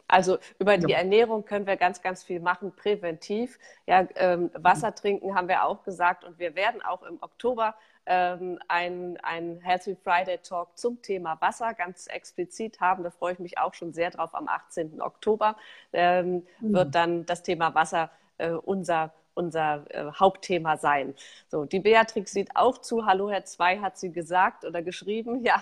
Also 0.10 0.38
über 0.58 0.78
die 0.78 0.92
ja. 0.92 1.00
Ernährung 1.00 1.44
können 1.44 1.68
wir 1.68 1.76
ganz, 1.76 2.02
ganz 2.02 2.24
viel 2.24 2.40
machen, 2.40 2.74
präventiv. 2.74 3.60
Ja, 3.86 4.08
ähm, 4.16 4.50
Wasser 4.54 4.96
trinken 4.96 5.36
haben 5.36 5.50
wir 5.50 5.66
auch 5.66 5.84
gesagt 5.84 6.24
und 6.24 6.40
wir 6.40 6.56
werden 6.56 6.82
auch 6.82 7.04
im 7.04 7.18
Oktober 7.22 7.76
ähm, 8.08 8.58
ein, 8.68 9.18
ein 9.22 9.60
Healthy 9.62 9.96
Friday 9.96 10.40
Talk 10.40 10.78
zum 10.78 11.02
Thema 11.02 11.40
Wasser 11.42 11.74
ganz 11.74 12.08
explizit 12.08 12.80
haben. 12.80 13.04
Da 13.04 13.12
freue 13.12 13.34
ich 13.34 13.40
mich 13.40 13.58
auch 13.58 13.74
schon 13.74 13.94
sehr 13.94 14.10
drauf. 14.10 14.34
Am 14.34 14.48
18. 14.48 15.02
Oktober 15.02 15.56
ähm, 15.94 16.46
mhm. 16.60 16.74
wird 16.74 16.96
dann 16.96 17.26
das 17.26 17.44
Thema 17.44 17.76
Wasser 17.76 18.10
äh, 18.38 18.52
unser 18.52 19.14
unser 19.38 19.86
äh, 19.90 20.12
Hauptthema 20.20 20.78
sein. 20.78 21.14
So, 21.48 21.66
die 21.66 21.80
Beatrix 21.80 22.32
sieht 22.32 22.56
auch 22.56 22.80
zu. 22.80 23.06
Hallo, 23.06 23.30
Herr 23.30 23.46
Zwei, 23.46 23.80
hat 23.80 23.98
sie 23.98 24.12
gesagt 24.12 24.66
oder 24.66 24.82
geschrieben. 24.82 25.44
Ja, 25.48 25.62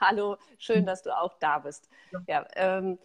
hallo, 0.00 0.36
schön, 0.56 0.86
dass 0.86 1.02
du 1.02 1.10
auch 1.14 1.34
da 1.40 1.58
bist. 1.58 1.90
Ja, 2.28 2.46
ähm, 2.54 2.98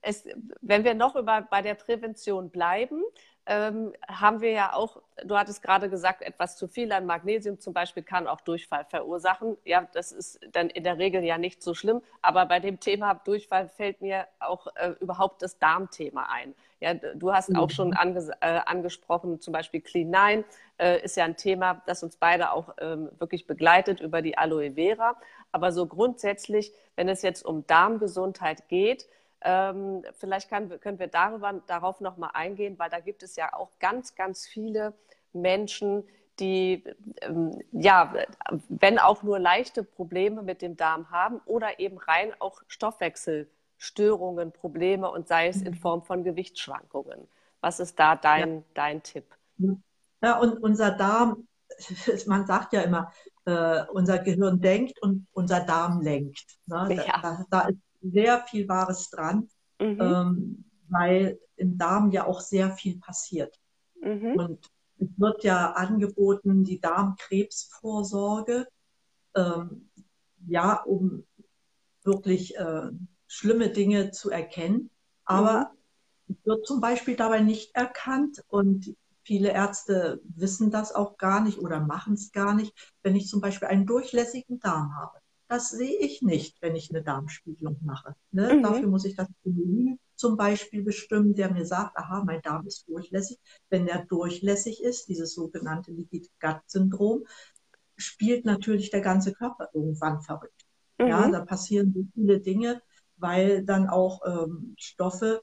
es, 0.00 0.24
wenn 0.62 0.84
wir 0.84 0.94
noch 0.94 1.16
über, 1.16 1.42
bei 1.42 1.60
der 1.60 1.74
Prävention 1.74 2.48
bleiben, 2.48 3.02
ähm, 3.46 3.92
haben 4.08 4.40
wir 4.40 4.52
ja 4.52 4.72
auch, 4.72 5.02
du 5.24 5.36
hattest 5.36 5.62
gerade 5.62 5.90
gesagt, 5.90 6.22
etwas 6.22 6.56
zu 6.56 6.66
viel 6.66 6.90
an 6.92 7.04
Magnesium 7.04 7.60
zum 7.60 7.74
Beispiel 7.74 8.02
kann 8.02 8.26
auch 8.26 8.40
Durchfall 8.40 8.86
verursachen. 8.86 9.56
Ja, 9.64 9.86
das 9.92 10.12
ist 10.12 10.40
dann 10.52 10.70
in 10.70 10.82
der 10.84 10.98
Regel 10.98 11.22
ja 11.22 11.36
nicht 11.36 11.62
so 11.62 11.74
schlimm. 11.74 12.00
Aber 12.22 12.46
bei 12.46 12.60
dem 12.60 12.80
Thema 12.80 13.14
Durchfall 13.14 13.68
fällt 13.68 14.00
mir 14.00 14.26
auch 14.40 14.68
äh, 14.76 14.94
überhaupt 15.00 15.42
das 15.42 15.58
Darmthema 15.58 16.28
ein. 16.32 16.54
Ja, 16.80 16.94
du 16.94 17.32
hast 17.32 17.50
mhm. 17.50 17.56
auch 17.56 17.70
schon 17.70 17.94
ange 17.94 18.30
äh, 18.40 18.60
angesprochen, 18.66 19.40
zum 19.40 19.52
Beispiel 19.52 19.80
Clean 19.80 20.10
9 20.10 20.44
äh, 20.78 21.02
ist 21.02 21.16
ja 21.16 21.24
ein 21.24 21.36
Thema, 21.36 21.82
das 21.86 22.02
uns 22.02 22.16
beide 22.16 22.52
auch 22.52 22.74
ähm, 22.80 23.10
wirklich 23.18 23.46
begleitet 23.46 24.00
über 24.00 24.22
die 24.22 24.36
Aloe 24.38 24.72
Vera. 24.72 25.16
Aber 25.52 25.70
so 25.72 25.86
grundsätzlich, 25.86 26.72
wenn 26.96 27.08
es 27.08 27.22
jetzt 27.22 27.44
um 27.44 27.66
Darmgesundheit 27.66 28.68
geht, 28.68 29.06
ähm, 29.44 30.02
vielleicht 30.18 30.48
kann, 30.48 30.80
können 30.80 30.98
wir 30.98 31.08
darüber, 31.08 31.52
darauf 31.66 32.00
nochmal 32.00 32.30
eingehen, 32.32 32.78
weil 32.78 32.90
da 32.90 33.00
gibt 33.00 33.22
es 33.22 33.36
ja 33.36 33.52
auch 33.52 33.70
ganz, 33.78 34.14
ganz 34.14 34.46
viele 34.46 34.94
Menschen, 35.32 36.04
die, 36.40 36.82
ähm, 37.20 37.60
ja, 37.70 38.12
wenn 38.68 38.98
auch 38.98 39.22
nur 39.22 39.38
leichte 39.38 39.84
Probleme 39.84 40.42
mit 40.42 40.62
dem 40.62 40.76
Darm 40.76 41.10
haben 41.10 41.40
oder 41.44 41.78
eben 41.78 41.98
rein 41.98 42.32
auch 42.40 42.62
Stoffwechselstörungen, 42.66 44.50
Probleme 44.50 45.10
und 45.10 45.28
sei 45.28 45.48
es 45.48 45.62
in 45.62 45.72
mhm. 45.72 45.78
Form 45.78 46.02
von 46.02 46.24
Gewichtsschwankungen. 46.24 47.28
Was 47.60 47.80
ist 47.80 47.98
da 47.98 48.16
dein, 48.16 48.56
ja. 48.56 48.62
dein 48.74 49.02
Tipp? 49.02 49.26
Ja, 50.22 50.38
und 50.38 50.62
unser 50.62 50.90
Darm, 50.90 51.46
man 52.26 52.46
sagt 52.46 52.72
ja 52.72 52.80
immer, 52.80 53.12
äh, 53.44 53.84
unser 53.92 54.18
Gehirn 54.18 54.60
denkt 54.60 55.00
und 55.02 55.26
unser 55.32 55.60
Darm 55.60 56.00
lenkt. 56.00 56.46
Ne? 56.66 57.02
Ja. 57.06 57.20
Da, 57.20 57.44
da, 57.50 57.60
ist 57.68 57.78
sehr 58.04 58.40
viel 58.46 58.68
Wahres 58.68 59.10
dran, 59.10 59.48
mhm. 59.80 59.98
ähm, 60.00 60.64
weil 60.88 61.38
im 61.56 61.78
Darm 61.78 62.10
ja 62.10 62.26
auch 62.26 62.40
sehr 62.40 62.70
viel 62.70 62.98
passiert. 62.98 63.58
Mhm. 64.00 64.34
Und 64.36 64.70
es 64.98 65.08
wird 65.16 65.44
ja 65.44 65.72
angeboten, 65.72 66.64
die 66.64 66.80
Darmkrebsvorsorge, 66.80 68.66
ähm, 69.34 69.90
ja, 70.46 70.82
um 70.82 71.24
wirklich 72.02 72.56
äh, 72.56 72.90
schlimme 73.26 73.70
Dinge 73.70 74.10
zu 74.10 74.30
erkennen. 74.30 74.90
Aber 75.24 75.72
mhm. 76.26 76.36
es 76.36 76.46
wird 76.46 76.66
zum 76.66 76.80
Beispiel 76.80 77.16
dabei 77.16 77.40
nicht 77.40 77.74
erkannt 77.74 78.44
und 78.48 78.94
viele 79.24 79.52
Ärzte 79.52 80.20
wissen 80.24 80.70
das 80.70 80.94
auch 80.94 81.16
gar 81.16 81.42
nicht 81.42 81.58
oder 81.58 81.80
machen 81.80 82.14
es 82.14 82.30
gar 82.30 82.54
nicht, 82.54 82.92
wenn 83.02 83.16
ich 83.16 83.26
zum 83.28 83.40
Beispiel 83.40 83.68
einen 83.68 83.86
durchlässigen 83.86 84.60
Darm 84.60 84.94
habe. 84.96 85.18
Das 85.48 85.70
sehe 85.70 85.98
ich 85.98 86.22
nicht, 86.22 86.60
wenn 86.62 86.74
ich 86.74 86.90
eine 86.90 87.02
Darmspiegelung 87.02 87.78
mache. 87.82 88.16
Ne? 88.32 88.54
Mhm. 88.54 88.62
Dafür 88.62 88.88
muss 88.88 89.04
ich 89.04 89.14
das 89.14 89.28
Volumen 89.42 89.98
zum 90.16 90.36
Beispiel 90.36 90.82
bestimmen, 90.82 91.34
der 91.34 91.52
mir 91.52 91.66
sagt, 91.66 91.96
aha, 91.96 92.22
mein 92.24 92.40
Darm 92.42 92.66
ist 92.66 92.88
durchlässig. 92.88 93.38
Wenn 93.68 93.86
der 93.86 94.04
durchlässig 94.06 94.82
ist, 94.82 95.08
dieses 95.08 95.34
sogenannte 95.34 95.92
Leaky 95.92 96.28
Gut 96.40 96.60
Syndrom, 96.66 97.24
spielt 97.96 98.44
natürlich 98.44 98.90
der 98.90 99.00
ganze 99.00 99.32
Körper 99.32 99.68
irgendwann 99.72 100.22
verrückt. 100.22 100.64
Mhm. 100.98 101.08
Ja, 101.08 101.30
da 101.30 101.44
passieren 101.44 101.92
so 101.92 102.04
viele 102.14 102.40
Dinge, 102.40 102.82
weil 103.16 103.64
dann 103.64 103.88
auch 103.88 104.22
ähm, 104.26 104.74
Stoffe 104.78 105.42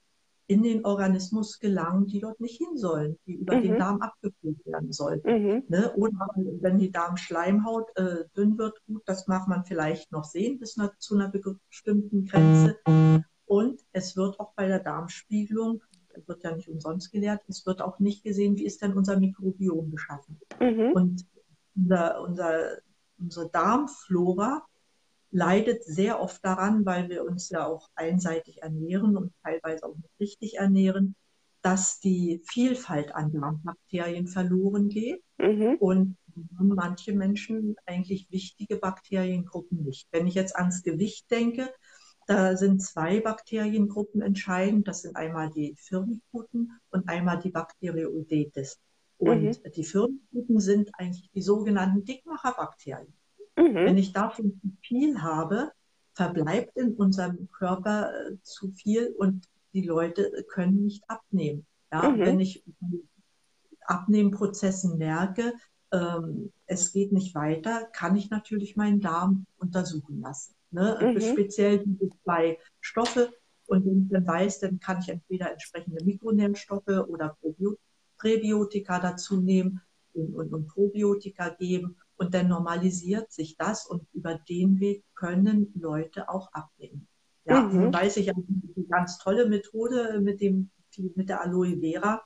in 0.52 0.64
den 0.64 0.84
Organismus 0.84 1.60
gelangen, 1.60 2.08
die 2.08 2.20
dort 2.20 2.42
nicht 2.42 2.58
hin 2.58 2.76
sollen, 2.76 3.18
die 3.26 3.36
über 3.36 3.56
mhm. 3.56 3.62
den 3.62 3.80
Darm 3.80 4.02
abgeführt 4.02 4.66
werden 4.66 4.92
sollen. 4.92 5.22
Mhm. 5.24 5.64
Ne? 5.70 5.94
Oder 5.96 6.28
wenn 6.60 6.78
die 6.78 6.92
Darmschleimhaut 6.92 7.96
äh, 7.96 8.26
dünn 8.36 8.58
wird, 8.58 8.78
gut, 8.86 9.02
das 9.06 9.28
mag 9.28 9.48
man 9.48 9.64
vielleicht 9.64 10.12
noch 10.12 10.26
sehen 10.26 10.60
bis 10.60 10.76
na, 10.76 10.92
zu 10.98 11.16
einer 11.16 11.30
bestimmten 11.30 12.26
Grenze. 12.26 12.78
Und 13.46 13.82
es 13.94 14.18
wird 14.18 14.42
auch 14.42 14.52
bei 14.54 14.68
der 14.68 14.80
Darmspiegelung, 14.80 15.84
wird 16.26 16.44
ja 16.44 16.54
nicht 16.54 16.68
umsonst 16.68 17.14
gelehrt, 17.14 17.42
es 17.48 17.66
wird 17.66 17.82
auch 17.82 18.00
nicht 18.00 18.22
gesehen, 18.22 18.58
wie 18.58 18.66
ist 18.66 18.82
denn 18.82 18.94
unser 18.94 19.18
Mikrobiom 19.18 19.90
beschaffen. 19.90 20.38
Mhm. 20.60 20.92
Und 20.92 21.26
unser, 21.78 22.22
unser, 22.22 22.60
unsere 23.18 23.50
Darmflora 23.50 24.66
leidet 25.32 25.84
sehr 25.84 26.20
oft 26.20 26.44
daran, 26.44 26.86
weil 26.86 27.10
wir 27.10 27.24
uns 27.26 27.50
ja 27.50 27.66
auch 27.66 27.90
einseitig 27.96 28.62
ernähren 28.62 29.18
und 29.18 29.34
teilweise 29.44 29.86
auch 29.86 29.96
nicht 29.96 30.20
richtig 30.20 30.58
ernähren, 30.58 31.16
dass 31.62 32.00
die 32.00 32.42
Vielfalt 32.46 33.14
an 33.16 33.32
Darmbakterien 33.32 34.28
verloren 34.28 34.90
geht 34.90 35.24
mhm. 35.38 35.78
und 35.80 36.18
manche 36.58 37.14
Menschen 37.14 37.76
eigentlich 37.86 38.28
wichtige 38.32 38.78
Bakteriengruppen 38.78 39.84
nicht. 39.84 40.08
Wenn 40.12 40.28
ich 40.28 40.34
jetzt 40.34 40.56
ans 40.56 40.82
Gewicht 40.82 41.30
denke, 41.30 41.70
da 42.28 42.56
sind 42.56 42.82
zwei 42.82 43.20
Bakteriengruppen 43.20 44.22
entscheidend. 44.22 44.88
Das 44.88 45.02
sind 45.02 45.16
einmal 45.16 45.50
die 45.50 45.76
Firmikuten 45.78 46.80
und 46.90 47.10
einmal 47.10 47.40
die 47.40 47.50
Bacteroidetes. 47.50 48.80
Und 49.18 49.44
mhm. 49.44 49.72
die 49.76 49.84
Firmikuten 49.84 50.60
sind 50.60 50.90
eigentlich 50.94 51.30
die 51.32 51.42
sogenannten 51.42 52.06
Dickmacherbakterien. 52.06 53.14
Mhm. 53.58 53.76
Wenn 53.76 53.98
ich 53.98 54.14
davon 54.14 54.60
zu 54.62 54.72
viel 54.82 55.22
habe, 55.22 55.72
verbleibt 56.14 56.78
in 56.78 56.94
unserem 56.96 57.50
Körper 57.52 58.12
äh, 58.14 58.38
zu 58.44 58.72
viel 58.72 59.14
und 59.18 59.46
die 59.74 59.86
Leute 59.86 60.46
können 60.50 60.84
nicht 60.84 61.04
abnehmen. 61.10 61.66
Ja, 61.92 62.10
mhm. 62.10 62.20
Wenn 62.20 62.40
ich 62.40 62.64
Abnehmprozessen 63.86 64.98
merke, 64.98 65.54
ähm, 65.92 66.52
es 66.66 66.94
geht 66.94 67.12
nicht 67.12 67.36
weiter, 67.36 67.86
kann 67.94 68.16
ich 68.16 68.30
natürlich 68.30 68.76
meinen 68.76 69.00
Darm 69.00 69.46
untersuchen 69.58 70.22
lassen. 70.22 70.56
Ne? 70.72 70.98
Mhm. 71.02 71.22
Speziell 71.22 71.80
diese 71.80 72.10
zwei 72.24 72.58
Stoffe. 72.80 73.34
Und 73.68 73.86
wenn 73.86 74.04
ich 74.04 74.10
dann 74.10 74.28
weiß, 74.28 74.60
dann 74.60 74.80
kann 74.80 75.00
ich 75.00 75.10
entweder 75.10 75.52
entsprechende 75.52 76.04
Mikronährstoffe 76.04 76.88
oder 77.08 77.38
Präbiotika 78.18 79.00
dazu 79.00 79.40
nehmen 79.40 79.82
und, 80.14 80.36
und, 80.36 80.54
und 80.54 80.68
Probiotika 80.68 81.50
geben. 81.50 81.98
Und 82.22 82.36
dann 82.36 82.50
normalisiert 82.50 83.32
sich 83.32 83.58
das 83.58 83.88
und 83.88 84.06
über 84.14 84.36
den 84.48 84.80
Weg 84.80 85.04
können 85.16 85.74
Leute 85.74 86.30
auch 86.30 86.54
abnehmen. 86.54 87.08
Ja, 87.46 87.62
mhm. 87.62 87.82
nun 87.82 87.94
weiß 87.94 88.18
ich 88.18 88.30
eine 88.30 88.44
ganz 88.88 89.18
tolle 89.18 89.50
Methode 89.50 90.22
mit 90.22 90.40
dem, 90.40 90.70
mit 91.16 91.30
der 91.30 91.42
Aloe 91.42 91.80
Vera. 91.80 92.22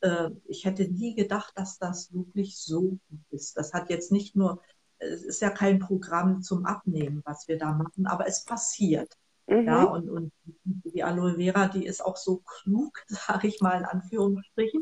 Äh, 0.00 0.28
ich 0.44 0.66
hätte 0.66 0.86
nie 0.92 1.14
gedacht, 1.14 1.54
dass 1.56 1.78
das 1.78 2.12
wirklich 2.12 2.58
so 2.58 2.98
gut 3.08 3.20
ist. 3.30 3.56
Das 3.56 3.72
hat 3.72 3.88
jetzt 3.88 4.12
nicht 4.12 4.36
nur, 4.36 4.60
es 4.98 5.22
ist 5.22 5.40
ja 5.40 5.48
kein 5.48 5.78
Programm 5.78 6.42
zum 6.42 6.66
Abnehmen, 6.66 7.22
was 7.24 7.48
wir 7.48 7.56
da 7.56 7.72
machen, 7.72 8.06
aber 8.06 8.26
es 8.26 8.44
passiert. 8.44 9.16
Mhm. 9.46 9.66
Ja, 9.66 9.84
und, 9.84 10.10
und 10.10 10.32
die 10.64 11.02
Aloe 11.02 11.36
Vera, 11.36 11.68
die 11.68 11.86
ist 11.86 12.04
auch 12.04 12.18
so 12.18 12.42
klug, 12.44 12.92
sage 13.08 13.48
ich 13.48 13.62
mal 13.62 13.78
in 13.78 13.86
Anführungsstrichen. 13.86 14.80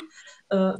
Äh, 0.49 0.73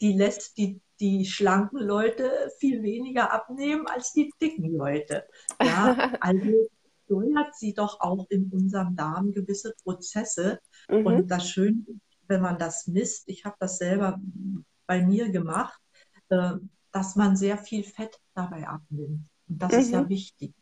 die 0.00 0.14
lässt 0.14 0.56
die 0.56 0.80
die 1.00 1.26
schlanken 1.26 1.78
Leute 1.78 2.50
viel 2.58 2.82
weniger 2.82 3.32
abnehmen 3.32 3.86
als 3.86 4.12
die 4.12 4.32
dicken 4.40 4.74
Leute. 4.74 5.24
Ja, 5.62 6.12
also 6.20 6.68
steuert 7.04 7.54
sie 7.54 7.74
doch 7.74 8.00
auch 8.00 8.26
in 8.30 8.50
unserem 8.52 8.96
Darm 8.96 9.32
gewisse 9.32 9.74
Prozesse. 9.82 10.60
Mhm. 10.88 11.06
Und 11.06 11.30
das 11.30 11.48
Schöne, 11.48 11.84
wenn 12.28 12.40
man 12.40 12.58
das 12.58 12.86
misst, 12.86 13.28
ich 13.28 13.44
habe 13.44 13.56
das 13.58 13.78
selber 13.78 14.18
bei 14.86 15.02
mir 15.02 15.30
gemacht, 15.30 15.80
äh, 16.28 16.52
dass 16.92 17.16
man 17.16 17.36
sehr 17.36 17.58
viel 17.58 17.84
Fett 17.84 18.18
dabei 18.34 18.66
abnimmt. 18.66 19.28
Und 19.48 19.62
das 19.62 19.72
mhm. 19.72 19.78
ist 19.78 19.90
ja 19.90 20.02
mhm. 20.02 20.08
wichtig. 20.08 20.54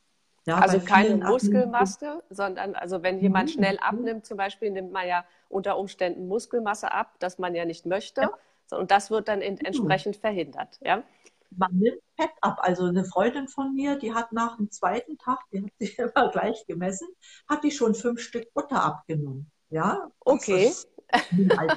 Ja, 0.47 0.59
also 0.59 0.79
keine 0.79 1.17
Muskelmasse, 1.17 2.23
sondern 2.29 2.75
also 2.75 3.03
wenn 3.03 3.19
jemand 3.19 3.49
mhm. 3.49 3.53
schnell 3.55 3.79
abnimmt, 3.79 4.27
zum 4.27 4.37
Beispiel, 4.37 4.71
nimmt 4.71 4.93
man 4.93 5.09
ja 5.09 5.25
unter 5.49 5.79
Umständen 5.79 6.29
Muskelmasse 6.29 6.93
ab, 6.93 7.15
das 7.19 7.39
man 7.39 7.55
ja 7.55 7.65
nicht 7.65 7.87
möchte. 7.87 8.23
Ja. 8.23 8.39
Und 8.77 8.91
das 8.91 9.11
wird 9.11 9.29
dann 9.29 9.41
in, 9.41 9.59
hm. 9.59 9.67
entsprechend 9.67 10.17
verhindert. 10.17 10.79
Ja? 10.83 11.03
Man 11.51 11.77
nimmt 11.77 12.01
Fett 12.17 12.33
ab. 12.41 12.59
Also 12.61 12.85
eine 12.85 13.05
Freundin 13.05 13.49
von 13.49 13.75
mir, 13.75 13.97
die 13.97 14.13
hat 14.13 14.33
nach 14.33 14.57
dem 14.57 14.71
zweiten 14.71 15.19
Tag, 15.19 15.39
die 15.53 15.63
hat 15.63 15.71
sich 15.79 15.99
immer 15.99 16.31
gleich 16.31 16.67
gemessen, 16.67 17.09
hat 17.49 17.65
die 17.65 17.71
schon 17.71 17.95
fünf 17.95 18.21
Stück 18.21 18.53
Butter 18.55 18.83
abgenommen. 18.83 19.51
Ja, 19.71 20.09
okay. 20.21 20.73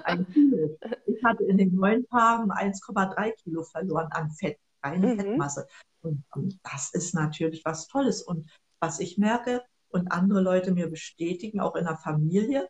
ein 0.03 0.27
Kilo. 0.31 0.77
Ich 1.05 1.23
hatte 1.23 1.43
in 1.43 1.57
den 1.57 1.75
neun 1.75 2.07
Tagen 2.07 2.51
1,3 2.51 3.31
Kilo 3.43 3.63
verloren 3.63 4.09
an 4.11 4.31
Fett, 4.31 4.57
reine 4.83 5.13
mhm. 5.13 5.19
Fettmasse. 5.19 5.67
Und, 6.01 6.23
und 6.33 6.59
das 6.63 6.91
ist 6.93 7.13
natürlich 7.13 7.63
was 7.65 7.87
Tolles. 7.87 8.21
Und 8.21 8.49
was 8.79 8.99
ich 8.99 9.17
merke 9.17 9.63
und 9.89 10.11
andere 10.11 10.41
Leute 10.41 10.71
mir 10.71 10.89
bestätigen, 10.89 11.59
auch 11.59 11.75
in 11.75 11.85
der 11.85 11.97
Familie, 11.97 12.67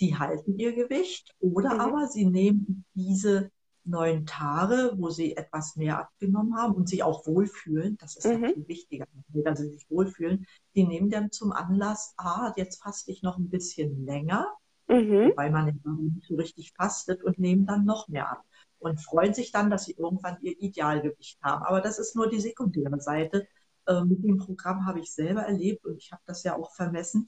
die 0.00 0.16
halten 0.16 0.58
ihr 0.58 0.74
Gewicht 0.74 1.34
oder 1.40 1.74
mhm. 1.74 1.80
aber 1.80 2.08
sie 2.08 2.26
nehmen 2.26 2.84
diese 2.94 3.50
neun 3.84 4.26
Tage, 4.26 4.92
wo 4.96 5.10
sie 5.10 5.36
etwas 5.36 5.76
mehr 5.76 5.98
abgenommen 5.98 6.56
haben 6.56 6.74
und 6.74 6.88
sich 6.88 7.02
auch 7.02 7.26
wohlfühlen, 7.26 7.96
das 7.98 8.16
ist 8.16 8.26
mhm. 8.26 8.46
viel 8.46 8.68
wichtiger, 8.68 9.06
dass 9.28 9.58
sie 9.58 9.68
sich 9.68 9.88
wohlfühlen, 9.90 10.46
die 10.74 10.86
nehmen 10.86 11.10
dann 11.10 11.30
zum 11.30 11.52
Anlass, 11.52 12.14
ah, 12.16 12.52
jetzt 12.56 12.82
faste 12.82 13.12
ich 13.12 13.22
noch 13.22 13.36
ein 13.36 13.50
bisschen 13.50 14.04
länger, 14.04 14.46
mhm. 14.88 15.32
weil 15.36 15.50
man 15.50 15.66
nicht 15.66 16.26
so 16.26 16.36
richtig 16.36 16.72
fastet 16.72 17.22
und 17.22 17.38
nehmen 17.38 17.66
dann 17.66 17.84
noch 17.84 18.08
mehr 18.08 18.30
ab 18.30 18.42
und 18.78 19.00
freuen 19.00 19.34
sich 19.34 19.52
dann, 19.52 19.70
dass 19.70 19.84
sie 19.84 19.92
irgendwann 19.92 20.38
ihr 20.42 20.60
Idealgewicht 20.60 21.40
haben. 21.42 21.64
Aber 21.64 21.80
das 21.80 21.98
ist 21.98 22.16
nur 22.16 22.28
die 22.28 22.40
sekundäre 22.40 23.00
Seite. 23.00 23.46
Äh, 23.86 24.04
mit 24.04 24.24
dem 24.24 24.38
Programm 24.38 24.86
habe 24.86 25.00
ich 25.00 25.12
selber 25.12 25.42
erlebt 25.42 25.84
und 25.84 25.96
ich 25.96 26.12
habe 26.12 26.22
das 26.26 26.42
ja 26.42 26.56
auch 26.56 26.74
vermessen, 26.74 27.26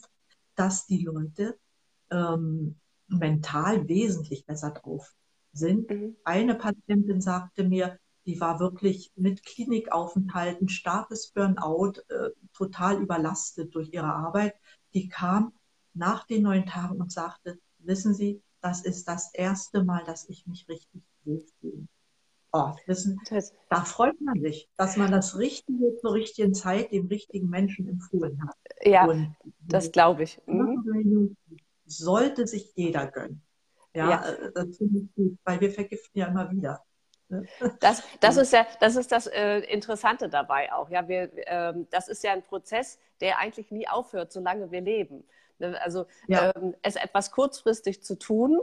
dass 0.54 0.86
die 0.86 1.04
Leute 1.04 1.58
ähm, 2.10 2.76
mental 3.08 3.88
wesentlich 3.88 4.46
besser 4.46 4.70
drauf 4.70 5.14
sind. 5.56 5.90
Mhm. 5.90 6.16
Eine 6.24 6.54
Patientin 6.54 7.20
sagte 7.20 7.64
mir, 7.64 7.98
die 8.26 8.40
war 8.40 8.58
wirklich 8.58 9.12
mit 9.14 9.44
Klinikaufenthalten, 9.44 10.68
starkes 10.68 11.30
Burnout, 11.32 12.00
äh, 12.08 12.30
total 12.52 13.00
überlastet 13.00 13.74
durch 13.74 13.92
ihre 13.92 14.12
Arbeit. 14.12 14.54
Die 14.94 15.08
kam 15.08 15.52
nach 15.94 16.26
den 16.26 16.42
neun 16.42 16.66
Tagen 16.66 17.00
und 17.00 17.12
sagte, 17.12 17.58
wissen 17.78 18.14
Sie, 18.14 18.42
das 18.60 18.84
ist 18.84 19.06
das 19.06 19.32
erste 19.32 19.84
Mal, 19.84 20.02
dass 20.04 20.28
ich 20.28 20.46
mich 20.46 20.68
richtig 20.68 21.02
wohlfühle. 21.24 21.86
Oh, 22.52 22.72
wissen, 22.86 23.20
da 23.68 23.84
freut 23.84 24.20
man 24.20 24.40
sich, 24.40 24.68
dass 24.76 24.96
man 24.96 25.10
das 25.10 25.38
Richtige 25.38 25.96
zur 26.00 26.14
richtigen 26.14 26.54
Zeit 26.54 26.90
dem 26.90 27.06
richtigen 27.06 27.48
Menschen 27.48 27.86
empfohlen 27.86 28.40
hat. 28.42 28.56
Ja, 28.82 29.06
und, 29.06 29.36
das 29.68 29.92
glaube 29.92 30.22
ich. 30.22 30.40
Mhm 30.46 31.36
sollte 31.86 32.46
sich 32.46 32.72
jeder 32.74 33.06
gönnen. 33.06 33.42
Ja, 33.96 34.10
ja. 34.10 34.28
Äh, 34.28 34.52
das 34.54 34.76
finde 34.76 35.00
ich 35.00 35.14
gut, 35.14 35.38
weil 35.44 35.60
wir 35.60 35.70
vergiften 35.70 36.20
ja 36.20 36.26
immer 36.26 36.50
wieder. 36.50 36.84
Ne? 37.28 37.44
Das, 37.80 38.02
das 38.20 38.36
ist 38.36 38.52
ja 38.52 38.66
das, 38.78 38.96
ist 38.96 39.10
das 39.10 39.26
äh, 39.26 39.60
Interessante 39.60 40.28
dabei 40.28 40.72
auch. 40.72 40.90
Ja, 40.90 41.08
wir, 41.08 41.30
ähm, 41.46 41.88
das 41.90 42.08
ist 42.08 42.22
ja 42.22 42.32
ein 42.32 42.42
Prozess, 42.42 42.98
der 43.20 43.38
eigentlich 43.38 43.70
nie 43.70 43.88
aufhört, 43.88 44.32
solange 44.32 44.70
wir 44.70 44.82
leben. 44.82 45.24
Ne, 45.58 45.80
also 45.82 46.06
ja. 46.28 46.52
ähm, 46.54 46.74
es 46.82 46.96
etwas 46.96 47.30
kurzfristig 47.32 48.02
zu 48.02 48.18
tun, 48.18 48.60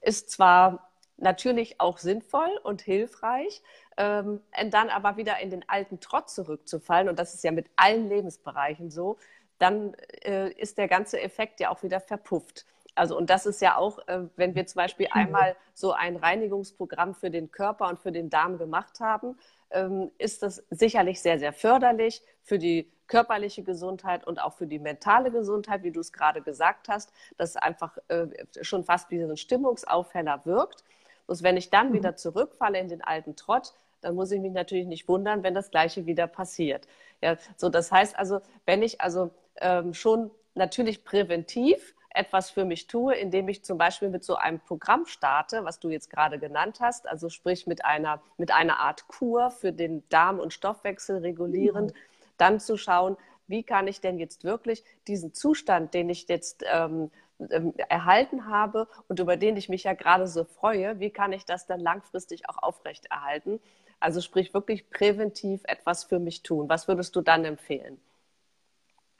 ist 0.00 0.30
zwar 0.30 0.92
natürlich 1.16 1.80
auch 1.80 1.98
sinnvoll 1.98 2.50
und 2.62 2.80
hilfreich, 2.82 3.62
ähm, 3.96 4.40
dann 4.70 4.90
aber 4.90 5.16
wieder 5.16 5.40
in 5.40 5.50
den 5.50 5.68
alten 5.68 5.98
Trott 5.98 6.30
zurückzufallen, 6.30 7.08
und 7.08 7.18
das 7.18 7.34
ist 7.34 7.42
ja 7.42 7.50
mit 7.50 7.66
allen 7.74 8.08
Lebensbereichen 8.08 8.90
so, 8.90 9.16
dann 9.58 9.94
äh, 10.22 10.50
ist 10.52 10.78
der 10.78 10.86
ganze 10.86 11.20
Effekt 11.20 11.58
ja 11.58 11.70
auch 11.70 11.82
wieder 11.82 12.00
verpufft. 12.00 12.66
Also, 12.96 13.16
und 13.16 13.30
das 13.30 13.46
ist 13.46 13.60
ja 13.60 13.76
auch, 13.76 13.98
äh, 14.08 14.22
wenn 14.36 14.54
wir 14.54 14.66
zum 14.66 14.80
Beispiel 14.80 15.08
einmal 15.12 15.54
so 15.74 15.92
ein 15.92 16.16
Reinigungsprogramm 16.16 17.14
für 17.14 17.30
den 17.30 17.52
Körper 17.52 17.88
und 17.88 18.00
für 18.00 18.10
den 18.10 18.30
Darm 18.30 18.58
gemacht 18.58 19.00
haben, 19.00 19.38
ähm, 19.70 20.10
ist 20.18 20.42
das 20.42 20.64
sicherlich 20.70 21.20
sehr, 21.20 21.38
sehr 21.38 21.52
förderlich 21.52 22.22
für 22.42 22.58
die 22.58 22.90
körperliche 23.06 23.62
Gesundheit 23.62 24.26
und 24.26 24.42
auch 24.42 24.54
für 24.54 24.66
die 24.66 24.78
mentale 24.78 25.30
Gesundheit, 25.30 25.82
wie 25.82 25.92
du 25.92 26.00
es 26.00 26.12
gerade 26.12 26.42
gesagt 26.42 26.88
hast, 26.88 27.12
dass 27.36 27.50
es 27.50 27.56
einfach 27.56 27.96
äh, 28.08 28.26
schon 28.62 28.84
fast 28.84 29.10
wie 29.10 29.22
so 29.22 29.28
ein 29.28 29.36
Stimmungsaufheller 29.36 30.44
wirkt. 30.44 30.82
Bloß 31.26 31.42
wenn 31.42 31.56
ich 31.56 31.70
dann 31.70 31.90
mhm. 31.90 31.94
wieder 31.94 32.16
zurückfalle 32.16 32.78
in 32.78 32.88
den 32.88 33.02
alten 33.02 33.36
Trott, 33.36 33.74
dann 34.00 34.14
muss 34.14 34.30
ich 34.30 34.40
mich 34.40 34.52
natürlich 34.52 34.86
nicht 34.86 35.08
wundern, 35.08 35.42
wenn 35.42 35.54
das 35.54 35.70
Gleiche 35.70 36.06
wieder 36.06 36.26
passiert. 36.26 36.86
Ja, 37.20 37.36
so 37.56 37.68
das 37.68 37.92
heißt 37.92 38.18
also, 38.18 38.40
wenn 38.64 38.82
ich 38.82 39.00
also 39.00 39.30
ähm, 39.60 39.94
schon 39.94 40.30
natürlich 40.54 41.04
präventiv 41.04 41.94
etwas 42.16 42.50
für 42.50 42.64
mich 42.64 42.86
tue, 42.86 43.14
indem 43.14 43.48
ich 43.48 43.64
zum 43.64 43.78
Beispiel 43.78 44.08
mit 44.08 44.24
so 44.24 44.36
einem 44.36 44.60
Programm 44.60 45.06
starte, 45.06 45.64
was 45.64 45.80
du 45.80 45.90
jetzt 45.90 46.10
gerade 46.10 46.38
genannt 46.38 46.78
hast, 46.80 47.06
also 47.06 47.28
sprich 47.28 47.66
mit 47.66 47.84
einer, 47.84 48.20
mit 48.38 48.50
einer 48.50 48.80
Art 48.80 49.06
Kur 49.08 49.50
für 49.50 49.72
den 49.72 50.02
Darm- 50.08 50.40
und 50.40 50.52
Stoffwechsel 50.52 51.18
regulierend, 51.18 51.92
mhm. 51.92 51.98
dann 52.36 52.60
zu 52.60 52.76
schauen, 52.76 53.16
wie 53.48 53.62
kann 53.62 53.86
ich 53.86 54.00
denn 54.00 54.18
jetzt 54.18 54.44
wirklich 54.44 54.84
diesen 55.06 55.32
Zustand, 55.34 55.94
den 55.94 56.08
ich 56.08 56.26
jetzt 56.28 56.64
ähm, 56.70 57.10
ähm, 57.50 57.74
erhalten 57.88 58.46
habe 58.46 58.88
und 59.08 59.20
über 59.20 59.36
den 59.36 59.56
ich 59.56 59.68
mich 59.68 59.84
ja 59.84 59.92
gerade 59.92 60.26
so 60.26 60.44
freue, 60.44 60.98
wie 61.00 61.10
kann 61.10 61.32
ich 61.32 61.44
das 61.44 61.66
dann 61.66 61.80
langfristig 61.80 62.48
auch 62.48 62.62
aufrechterhalten? 62.62 63.60
Also 64.00 64.20
sprich 64.20 64.52
wirklich 64.54 64.90
präventiv 64.90 65.62
etwas 65.64 66.04
für 66.04 66.18
mich 66.18 66.42
tun. 66.42 66.68
Was 66.68 66.88
würdest 66.88 67.14
du 67.14 67.20
dann 67.20 67.44
empfehlen? 67.44 67.98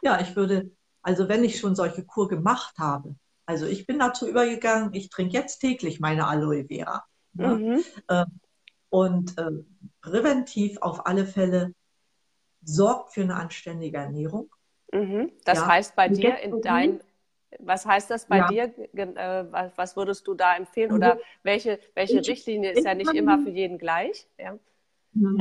Ja, 0.03 0.21
ich 0.21 0.35
würde, 0.37 0.71
also 1.07 1.29
wenn 1.29 1.45
ich 1.45 1.61
schon 1.61 1.77
solche 1.77 2.05
Kur 2.05 2.27
gemacht 2.27 2.79
habe, 2.79 3.15
also 3.47 3.65
ich 3.65 3.87
bin 3.87 4.01
dazu 4.01 4.27
übergegangen, 4.27 4.93
ich 4.93 5.09
trinke 5.09 5.35
jetzt 5.35 5.61
täglich 5.61 6.01
meine 6.01 6.27
Aloe 6.27 6.65
Vera. 6.67 7.05
Ne? 7.33 7.55
Mhm. 7.55 7.85
Ja, 8.11 8.27
und 8.89 9.39
äh, 9.39 9.51
präventiv 10.01 10.79
auf 10.81 11.07
alle 11.07 11.25
Fälle 11.27 11.75
sorgt 12.65 13.13
für 13.13 13.21
eine 13.21 13.37
anständige 13.37 13.99
Ernährung. 13.99 14.51
Mhm. 14.93 15.31
Das 15.45 15.61
ja. 15.61 15.69
heißt 15.69 15.95
bei 15.95 16.09
dir 16.09 16.39
in 16.39 16.61
dein, 16.61 17.01
was 17.61 17.87
heißt 17.87 18.11
das 18.11 18.27
bei 18.27 18.39
ja. 18.39 18.49
dir? 18.49 18.91
Äh, 18.95 19.45
was 19.77 19.97
würdest 19.97 20.27
du 20.27 20.35
da 20.35 20.57
empfehlen? 20.57 20.91
Oder 20.91 21.13
also 21.13 21.25
welche, 21.45 21.79
welche 21.95 22.19
ich, 22.19 22.29
Richtlinie 22.29 22.73
ist 22.73 22.85
ja 22.85 22.95
nicht 22.95 23.15
immer 23.15 23.39
für 23.39 23.51
jeden 23.51 23.79
gleich? 23.79 24.27
Ja. 24.39 24.59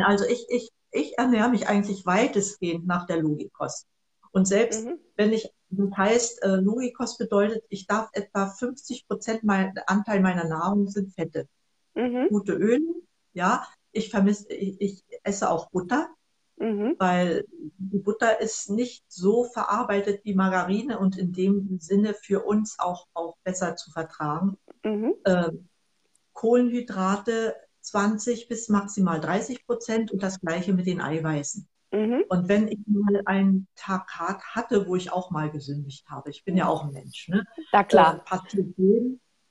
Also 0.03 0.25
ich, 0.25 0.45
ich, 0.47 0.69
ich 0.91 1.17
ernähre 1.17 1.49
mich 1.49 1.67
eigentlich 1.67 2.05
weitestgehend 2.05 2.85
nach 2.85 3.07
der 3.07 3.17
Logikost. 3.17 3.87
Und 4.35 4.49
selbst 4.49 4.85
mhm. 4.85 4.99
wenn 5.15 5.31
ich, 5.31 5.49
das 5.69 5.95
heißt, 5.95 6.43
äh, 6.43 6.57
Logikost 6.57 7.17
bedeutet, 7.17 7.63
ich 7.69 7.87
darf 7.87 8.09
etwa 8.11 8.47
50 8.47 9.07
Prozent 9.07 9.45
mein 9.45 9.73
Anteil 9.87 10.19
meiner 10.19 10.43
Nahrung 10.43 10.89
sind 10.89 11.13
Fette. 11.13 11.47
Mhm. 11.93 12.27
Gute 12.27 12.51
Öle, 12.51 12.83
ja. 13.31 13.65
Ich 13.93 14.09
vermisse, 14.09 14.51
ich, 14.51 14.75
ich 14.81 15.03
esse 15.23 15.49
auch 15.49 15.69
Butter. 15.69 16.09
Mhm. 16.57 16.95
Weil 16.99 17.45
die 17.77 17.99
Butter 17.99 18.41
ist 18.41 18.69
nicht 18.69 19.05
so 19.07 19.45
verarbeitet 19.45 20.25
wie 20.25 20.35
Margarine 20.35 20.99
und 20.99 21.17
in 21.17 21.31
dem 21.31 21.79
Sinne 21.79 22.13
für 22.13 22.43
uns 22.43 22.77
auch, 22.77 23.07
auch 23.13 23.37
besser 23.45 23.77
zu 23.77 23.89
vertragen. 23.89 24.57
Mhm. 24.83 25.15
Äh, 25.23 25.51
Kohlenhydrate 26.33 27.55
20 27.79 28.49
bis 28.49 28.67
maximal 28.67 29.21
30 29.21 29.65
Prozent 29.65 30.11
und 30.11 30.21
das 30.21 30.41
gleiche 30.41 30.73
mit 30.73 30.87
den 30.87 30.99
Eiweißen. 30.99 31.69
Mhm. 31.95 32.25
Und 32.29 32.49
wenn 32.49 32.67
ich 32.67 32.79
mal 32.85 33.21
einen 33.25 33.67
Tag 33.75 34.11
hatte, 34.53 34.87
wo 34.87 34.95
ich 34.95 35.11
auch 35.11 35.31
mal 35.31 35.49
gesündigt 35.49 36.05
habe, 36.09 36.29
ich 36.29 36.43
bin 36.43 36.57
ja 36.57 36.67
auch 36.67 36.83
ein 36.83 36.91
Mensch, 36.91 37.29
ne? 37.29 37.45
Ja, 37.71 37.83
klar. 37.83 38.17
Äh, 38.17 38.19
passiert 38.19 38.75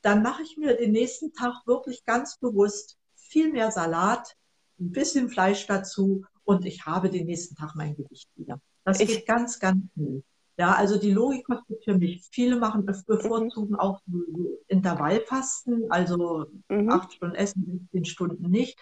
dann 0.03 0.23
mache 0.23 0.43
ich 0.43 0.59
mir 0.59 0.77
den 0.77 0.93
nächsten 0.93 1.33
Tag 1.33 1.67
wirklich 1.67 2.05
ganz 2.05 2.39
bewusst 2.39 2.99
viel 3.15 3.51
mehr 3.51 3.71
Salat, 3.71 4.37
ein 4.79 4.93
bisschen 4.93 5.31
Fleisch 5.31 5.67
dazu 5.67 6.27
und 6.45 6.67
ich 6.67 6.85
habe 6.85 7.09
den 7.09 7.25
nächsten 7.25 7.57
Tag 7.57 7.75
mein 7.75 7.97
Gewicht 7.97 8.29
wieder. 8.37 8.61
Das 8.85 9.01
ich, 9.01 9.09
geht 9.09 9.27
ganz, 9.27 9.59
ganz 9.59 9.83
schnell. 9.95 10.23
Ja, 10.59 10.75
also 10.75 10.99
die 10.99 11.11
Logik 11.11 11.47
kostet 11.47 11.83
für 11.85 11.97
mich. 11.97 12.29
Viele 12.31 12.57
machen 12.57 12.85
bevorzugen 12.85 13.71
mhm. 13.71 13.79
auch 13.79 14.01
Intervallfasten, 14.69 15.91
also 15.91 16.47
mhm. 16.69 16.91
acht 16.91 17.15
Stunden 17.15 17.35
essen, 17.35 17.89
zehn 17.91 18.05
Stunden 18.05 18.51
nicht. 18.51 18.79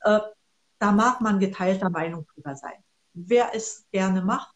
Äh, 0.00 0.18
da 0.78 0.92
mag 0.92 1.20
man 1.20 1.38
geteilter 1.38 1.90
Meinung 1.90 2.26
drüber 2.34 2.56
sein. 2.56 2.82
Wer 3.18 3.54
es 3.54 3.86
gerne 3.92 4.22
macht, 4.22 4.54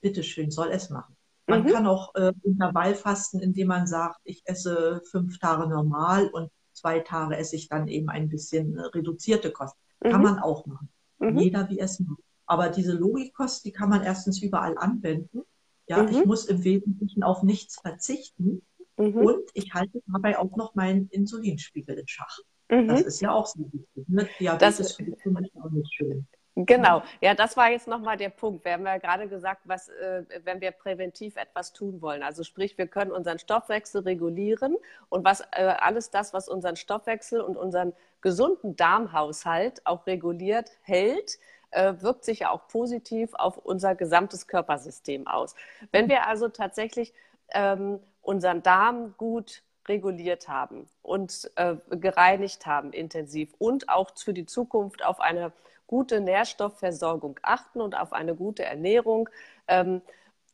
bitteschön, 0.00 0.50
soll 0.50 0.70
es 0.72 0.90
machen. 0.90 1.16
Man 1.46 1.62
mhm. 1.62 1.68
kann 1.68 1.86
auch 1.86 2.14
äh, 2.16 2.32
Intervallfasten, 2.42 3.40
indem 3.40 3.68
man 3.68 3.86
sagt, 3.86 4.20
ich 4.24 4.42
esse 4.46 5.00
fünf 5.10 5.38
Tage 5.38 5.68
normal 5.68 6.28
und 6.28 6.50
zwei 6.72 7.00
Tage 7.00 7.36
esse 7.36 7.56
ich 7.56 7.68
dann 7.68 7.86
eben 7.86 8.08
ein 8.08 8.28
bisschen 8.28 8.78
reduzierte 8.78 9.52
Kost. 9.52 9.76
Kann 10.00 10.18
mhm. 10.18 10.22
man 10.22 10.38
auch 10.40 10.66
machen. 10.66 10.88
Mhm. 11.18 11.38
Jeder 11.38 11.68
wie 11.70 11.78
es 11.78 12.00
macht. 12.00 12.20
Aber 12.46 12.68
diese 12.68 12.92
Logikkost, 12.94 13.64
die 13.64 13.72
kann 13.72 13.90
man 13.90 14.02
erstens 14.02 14.42
überall 14.42 14.76
anwenden. 14.76 15.42
Ja, 15.86 16.02
mhm. 16.02 16.08
ich 16.08 16.24
muss 16.24 16.46
im 16.46 16.64
Wesentlichen 16.64 17.22
auf 17.22 17.44
nichts 17.44 17.80
verzichten. 17.80 18.62
Mhm. 18.96 19.16
Und 19.16 19.50
ich 19.54 19.72
halte 19.72 20.02
dabei 20.12 20.36
auch 20.36 20.56
noch 20.56 20.74
meinen 20.74 21.08
Insulinspiegel 21.10 21.96
in 21.96 22.08
Schach. 22.08 22.38
Das 22.68 23.00
mhm. 23.00 23.06
ist 23.06 23.20
ja 23.20 23.32
auch 23.32 23.46
so 23.46 23.60
wichtig. 23.72 24.08
Ne? 24.08 24.28
Diabetes 24.38 24.76
das 24.76 24.90
ist 24.90 24.94
für 25.22 25.30
mich 25.30 25.52
auch 25.56 25.70
nicht 25.70 25.92
schön. 25.92 26.26
Genau, 26.66 27.02
ja, 27.20 27.34
das 27.34 27.56
war 27.56 27.70
jetzt 27.70 27.86
nochmal 27.86 28.16
der 28.16 28.30
Punkt. 28.30 28.64
Wir 28.64 28.72
haben 28.72 28.86
ja 28.86 28.98
gerade 28.98 29.28
gesagt, 29.28 29.62
was, 29.64 29.88
äh, 29.88 30.24
wenn 30.44 30.60
wir 30.60 30.70
präventiv 30.70 31.36
etwas 31.36 31.72
tun 31.72 32.00
wollen. 32.02 32.22
Also 32.22 32.44
sprich, 32.44 32.76
wir 32.78 32.86
können 32.86 33.12
unseren 33.12 33.38
Stoffwechsel 33.38 34.02
regulieren 34.02 34.76
und 35.08 35.24
was 35.24 35.40
äh, 35.52 35.74
alles 35.78 36.10
das, 36.10 36.32
was 36.32 36.48
unseren 36.48 36.76
Stoffwechsel 36.76 37.40
und 37.40 37.56
unseren 37.56 37.92
gesunden 38.20 38.76
Darmhaushalt 38.76 39.86
auch 39.86 40.06
reguliert 40.06 40.70
hält, 40.82 41.38
äh, 41.70 41.94
wirkt 42.00 42.24
sich 42.24 42.40
ja 42.40 42.50
auch 42.50 42.68
positiv 42.68 43.34
auf 43.34 43.56
unser 43.56 43.94
gesamtes 43.94 44.46
Körpersystem 44.46 45.26
aus. 45.26 45.54
Wenn 45.92 46.08
wir 46.08 46.26
also 46.26 46.48
tatsächlich 46.48 47.14
ähm, 47.52 48.00
unseren 48.22 48.62
Darm 48.62 49.14
gut 49.16 49.62
reguliert 49.88 50.48
haben 50.48 50.88
und 51.02 51.50
äh, 51.56 51.76
gereinigt 51.90 52.66
haben 52.66 52.92
intensiv 52.92 53.54
und 53.58 53.88
auch 53.88 54.10
für 54.16 54.34
die 54.34 54.46
Zukunft 54.46 55.04
auf 55.04 55.20
eine 55.20 55.52
gute 55.90 56.20
Nährstoffversorgung 56.20 57.40
achten 57.42 57.80
und 57.80 57.98
auf 57.98 58.12
eine 58.12 58.36
gute 58.36 58.64
Ernährung. 58.64 59.28
Ähm, 59.66 60.02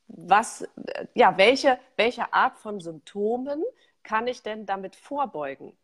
was, 0.09 0.67
ja, 1.13 1.37
welche, 1.37 1.79
welche 1.97 2.33
Art 2.33 2.57
von 2.57 2.81
Symptomen 2.81 3.63
kann 4.03 4.29
ich 4.29 4.43
denn 4.43 4.65
damit 4.65 4.97
vorbeugen? 4.97 5.77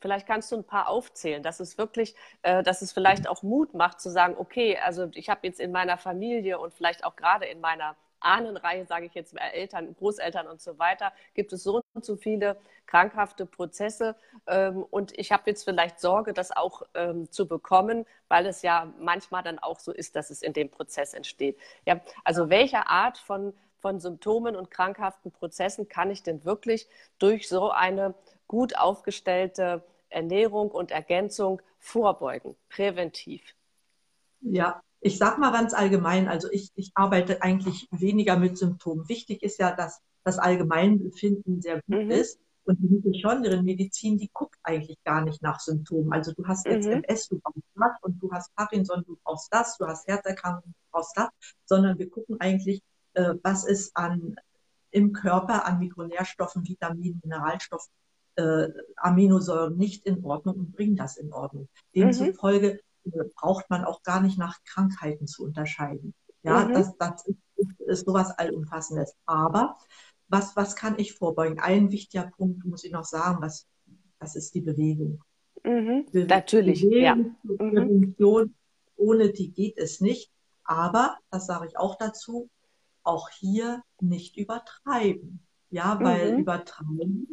Vielleicht 0.00 0.26
kannst 0.26 0.50
du 0.50 0.56
ein 0.56 0.64
paar 0.64 0.88
aufzählen, 0.88 1.44
dass 1.44 1.60
es 1.60 1.78
wirklich, 1.78 2.16
äh, 2.42 2.64
dass 2.64 2.82
es 2.82 2.90
vielleicht 2.90 3.28
auch 3.28 3.44
Mut 3.44 3.74
macht 3.74 4.00
zu 4.00 4.10
sagen, 4.10 4.34
okay, 4.36 4.76
also 4.76 5.08
ich 5.14 5.28
habe 5.28 5.46
jetzt 5.46 5.60
in 5.60 5.70
meiner 5.70 5.98
Familie 5.98 6.58
und 6.58 6.74
vielleicht 6.74 7.04
auch 7.04 7.14
gerade 7.14 7.46
in 7.46 7.60
meiner 7.60 7.94
Ahnenreihe, 8.20 8.86
sage 8.86 9.06
ich 9.06 9.14
jetzt, 9.14 9.34
äh, 9.36 9.52
Eltern, 9.52 9.94
Großeltern 9.94 10.46
und 10.46 10.60
so 10.60 10.78
weiter, 10.78 11.12
gibt 11.34 11.52
es 11.52 11.62
so 11.62 11.80
und 11.94 12.04
so 12.04 12.16
viele 12.16 12.56
krankhafte 12.86 13.46
Prozesse. 13.46 14.16
Ähm, 14.46 14.84
und 14.90 15.16
ich 15.18 15.32
habe 15.32 15.44
jetzt 15.46 15.64
vielleicht 15.64 16.00
Sorge, 16.00 16.32
das 16.32 16.56
auch 16.56 16.82
ähm, 16.94 17.30
zu 17.30 17.46
bekommen, 17.46 18.06
weil 18.28 18.46
es 18.46 18.62
ja 18.62 18.92
manchmal 18.98 19.42
dann 19.42 19.58
auch 19.58 19.78
so 19.80 19.92
ist, 19.92 20.16
dass 20.16 20.30
es 20.30 20.42
in 20.42 20.52
dem 20.52 20.70
Prozess 20.70 21.14
entsteht. 21.14 21.58
Ja, 21.84 22.00
also 22.24 22.48
welche 22.50 22.86
Art 22.88 23.18
von, 23.18 23.54
von 23.78 24.00
Symptomen 24.00 24.56
und 24.56 24.70
krankhaften 24.70 25.30
Prozessen 25.32 25.88
kann 25.88 26.10
ich 26.10 26.22
denn 26.22 26.44
wirklich 26.44 26.88
durch 27.18 27.48
so 27.48 27.70
eine 27.70 28.14
gut 28.48 28.76
aufgestellte 28.76 29.82
Ernährung 30.08 30.70
und 30.70 30.90
Ergänzung 30.90 31.60
vorbeugen, 31.78 32.56
präventiv? 32.68 33.42
Ja, 34.40 34.82
ich 35.06 35.18
sage 35.18 35.40
mal 35.40 35.52
ganz 35.52 35.72
allgemein, 35.72 36.26
also 36.26 36.48
ich, 36.50 36.72
ich 36.74 36.90
arbeite 36.94 37.40
eigentlich 37.40 37.88
weniger 37.92 38.36
mit 38.36 38.58
Symptomen. 38.58 39.08
Wichtig 39.08 39.42
ist 39.42 39.58
ja, 39.60 39.74
dass 39.74 40.00
das 40.24 40.38
Allgemeinbefinden 40.38 41.62
sehr 41.62 41.76
gut 41.82 42.04
mhm. 42.06 42.10
ist. 42.10 42.40
Und 42.64 42.80
die 42.80 42.88
Mitochondrienmedizin, 42.88 44.18
die 44.18 44.28
guckt 44.32 44.58
eigentlich 44.64 44.98
gar 45.04 45.22
nicht 45.22 45.40
nach 45.40 45.60
Symptomen. 45.60 46.12
Also 46.12 46.32
du 46.32 46.44
hast 46.48 46.66
jetzt 46.66 46.86
mhm. 46.86 47.04
MS, 47.04 47.28
du 47.28 47.38
brauchst 47.38 47.62
das 47.76 48.02
und 48.02 48.20
du 48.20 48.32
hast 48.32 48.52
Parkinson, 48.56 49.04
du 49.06 49.16
brauchst 49.22 49.54
das, 49.54 49.78
du 49.78 49.86
hast 49.86 50.08
Herzerkrankung, 50.08 50.74
du 50.74 50.90
brauchst 50.90 51.16
das, 51.16 51.28
sondern 51.64 51.96
wir 52.00 52.10
gucken 52.10 52.40
eigentlich, 52.40 52.82
äh, 53.14 53.34
was 53.44 53.64
ist 53.64 53.96
an, 53.96 54.34
im 54.90 55.12
Körper 55.12 55.66
an 55.66 55.78
Mikronährstoffen, 55.78 56.66
Vitaminen, 56.66 57.20
Mineralstoffen, 57.22 57.92
äh, 58.34 58.68
Aminosäuren 58.96 59.76
nicht 59.76 60.04
in 60.04 60.24
Ordnung 60.24 60.56
und 60.56 60.72
bringen 60.72 60.96
das 60.96 61.16
in 61.16 61.32
Ordnung. 61.32 61.68
Mhm. 61.94 62.00
Demzufolge 62.00 62.72
mhm. 62.72 62.78
Braucht 63.34 63.70
man 63.70 63.84
auch 63.84 64.02
gar 64.02 64.20
nicht 64.20 64.38
nach 64.38 64.58
Krankheiten 64.64 65.26
zu 65.26 65.44
unterscheiden. 65.44 66.14
Ja, 66.42 66.64
mhm. 66.64 66.74
das, 66.74 66.96
das 66.98 67.26
ist, 67.26 67.80
ist 67.80 68.06
sowas 68.06 68.30
Allumfassendes. 68.30 69.14
Aber 69.26 69.76
was, 70.28 70.56
was 70.56 70.76
kann 70.76 70.98
ich 70.98 71.14
vorbeugen? 71.14 71.60
Ein 71.60 71.90
wichtiger 71.90 72.30
Punkt 72.36 72.64
muss 72.64 72.84
ich 72.84 72.92
noch 72.92 73.04
sagen, 73.04 73.40
was, 73.40 73.66
das 74.18 74.36
ist 74.36 74.54
die 74.54 74.60
Bewegung. 74.60 75.22
Mhm, 75.64 76.06
Be 76.12 76.24
natürlich, 76.24 76.82
Bewegung, 76.82 77.02
ja. 77.02 77.14
Mhm. 77.14 77.56
Prävention, 77.56 78.54
ohne 78.96 79.32
die 79.32 79.52
geht 79.52 79.78
es 79.78 80.00
nicht. 80.00 80.30
Aber, 80.64 81.16
das 81.30 81.46
sage 81.46 81.66
ich 81.66 81.78
auch 81.78 81.96
dazu, 81.96 82.48
auch 83.02 83.28
hier 83.30 83.82
nicht 84.00 84.36
übertreiben. 84.36 85.40
Ja, 85.70 85.98
weil 86.00 86.32
mhm. 86.32 86.38
Übertreiben 86.40 87.28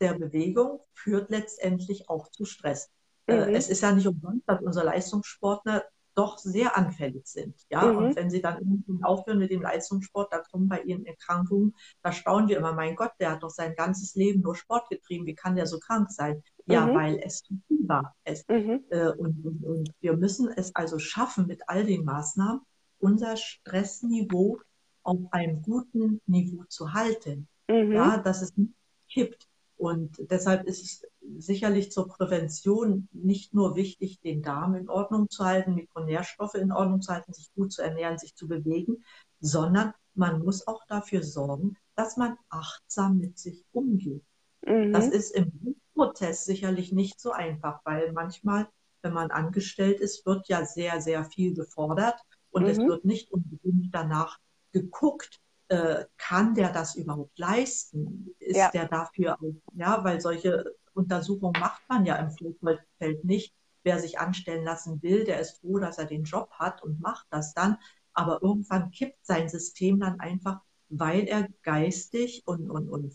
der 0.00 0.14
Bewegung 0.14 0.80
führt 0.92 1.30
letztendlich 1.30 2.08
auch 2.08 2.28
zu 2.28 2.44
Stress. 2.44 2.90
Äh, 3.26 3.48
mhm. 3.48 3.54
Es 3.54 3.68
ist 3.68 3.82
ja 3.82 3.92
nicht 3.92 4.06
umsonst, 4.06 4.48
dass 4.48 4.60
unsere 4.62 4.86
Leistungssportler 4.86 5.84
doch 6.14 6.38
sehr 6.38 6.76
anfällig 6.76 7.26
sind. 7.26 7.54
Ja, 7.70 7.84
mhm. 7.84 7.96
und 7.96 8.16
wenn 8.16 8.30
sie 8.30 8.42
dann 8.42 8.84
aufhören 9.02 9.38
mit 9.38 9.50
dem 9.50 9.62
Leistungssport, 9.62 10.32
da 10.32 10.40
kommen 10.40 10.68
bei 10.68 10.82
ihnen 10.82 11.06
Erkrankungen, 11.06 11.74
da 12.02 12.12
staunen 12.12 12.48
wir 12.48 12.58
immer, 12.58 12.74
mein 12.74 12.96
Gott, 12.96 13.12
der 13.18 13.32
hat 13.32 13.42
doch 13.42 13.50
sein 13.50 13.74
ganzes 13.76 14.14
Leben 14.14 14.42
nur 14.42 14.54
Sport 14.54 14.90
getrieben, 14.90 15.26
wie 15.26 15.34
kann 15.34 15.56
der 15.56 15.66
so 15.66 15.78
krank 15.78 16.10
sein? 16.10 16.42
Ja, 16.66 16.86
mhm. 16.86 16.94
weil 16.94 17.20
es 17.24 17.42
zu 17.42 17.54
viel 17.66 17.88
war. 17.88 18.14
Es, 18.24 18.46
mhm. 18.48 18.84
äh, 18.90 19.08
und, 19.08 19.44
und, 19.44 19.64
und 19.64 19.90
wir 20.00 20.16
müssen 20.16 20.48
es 20.54 20.74
also 20.74 20.98
schaffen, 20.98 21.46
mit 21.46 21.62
all 21.66 21.84
den 21.84 22.04
Maßnahmen 22.04 22.60
unser 22.98 23.36
Stressniveau 23.36 24.60
auf 25.02 25.18
einem 25.32 25.62
guten 25.62 26.20
Niveau 26.26 26.64
zu 26.68 26.92
halten. 26.92 27.48
Mhm. 27.68 27.92
Ja, 27.92 28.18
dass 28.18 28.42
es 28.42 28.56
nicht 28.56 28.74
kippt. 29.08 29.48
Und 29.82 30.30
deshalb 30.30 30.64
ist 30.68 30.84
es 30.84 31.44
sicherlich 31.44 31.90
zur 31.90 32.06
Prävention 32.06 33.08
nicht 33.10 33.52
nur 33.52 33.74
wichtig, 33.74 34.20
den 34.20 34.40
Darm 34.40 34.76
in 34.76 34.88
Ordnung 34.88 35.28
zu 35.28 35.44
halten, 35.44 35.74
Mikronährstoffe 35.74 36.54
in 36.54 36.70
Ordnung 36.70 37.02
zu 37.02 37.12
halten, 37.12 37.32
sich 37.32 37.52
gut 37.56 37.72
zu 37.72 37.82
ernähren, 37.82 38.16
sich 38.16 38.36
zu 38.36 38.46
bewegen. 38.46 39.02
sondern 39.40 39.92
man 40.14 40.44
muss 40.44 40.68
auch 40.68 40.84
dafür 40.86 41.24
sorgen, 41.24 41.76
dass 41.96 42.16
man 42.16 42.36
achtsam 42.48 43.18
mit 43.18 43.40
sich 43.40 43.64
umgeht. 43.72 44.22
Mhm. 44.64 44.92
Das 44.92 45.08
ist 45.08 45.34
im 45.34 45.74
Prozess 45.94 46.44
sicherlich 46.44 46.92
nicht 46.92 47.18
so 47.20 47.32
einfach, 47.32 47.80
weil 47.82 48.12
manchmal, 48.12 48.68
wenn 49.02 49.14
man 49.14 49.32
angestellt 49.32 49.98
ist, 49.98 50.24
wird 50.26 50.46
ja 50.46 50.64
sehr, 50.64 51.00
sehr 51.00 51.24
viel 51.24 51.54
gefordert 51.54 52.20
und 52.52 52.62
mhm. 52.62 52.68
es 52.68 52.78
wird 52.78 53.04
nicht 53.04 53.32
unbedingt 53.32 53.92
danach 53.92 54.38
geguckt, 54.70 55.40
äh, 55.68 56.04
kann 56.16 56.54
der 56.54 56.72
das 56.72 56.96
überhaupt 56.96 57.38
leisten? 57.38 58.34
Ist 58.38 58.56
ja. 58.56 58.70
der 58.70 58.88
dafür, 58.88 59.38
ja, 59.74 60.02
weil 60.04 60.20
solche 60.20 60.74
Untersuchungen 60.94 61.58
macht 61.60 61.82
man 61.88 62.04
ja 62.04 62.16
im 62.16 62.30
Vorfeld 62.30 63.24
nicht. 63.24 63.54
Wer 63.84 63.98
sich 63.98 64.18
anstellen 64.20 64.64
lassen 64.64 65.02
will, 65.02 65.24
der 65.24 65.40
ist 65.40 65.58
froh, 65.60 65.78
dass 65.78 65.98
er 65.98 66.04
den 66.04 66.24
Job 66.24 66.50
hat 66.52 66.82
und 66.82 67.00
macht 67.00 67.26
das 67.30 67.52
dann. 67.52 67.78
Aber 68.12 68.42
irgendwann 68.42 68.90
kippt 68.90 69.24
sein 69.24 69.48
System 69.48 69.98
dann 69.98 70.20
einfach, 70.20 70.60
weil 70.88 71.26
er 71.26 71.48
geistig 71.62 72.42
und, 72.46 72.70
und, 72.70 72.88
und 72.88 73.12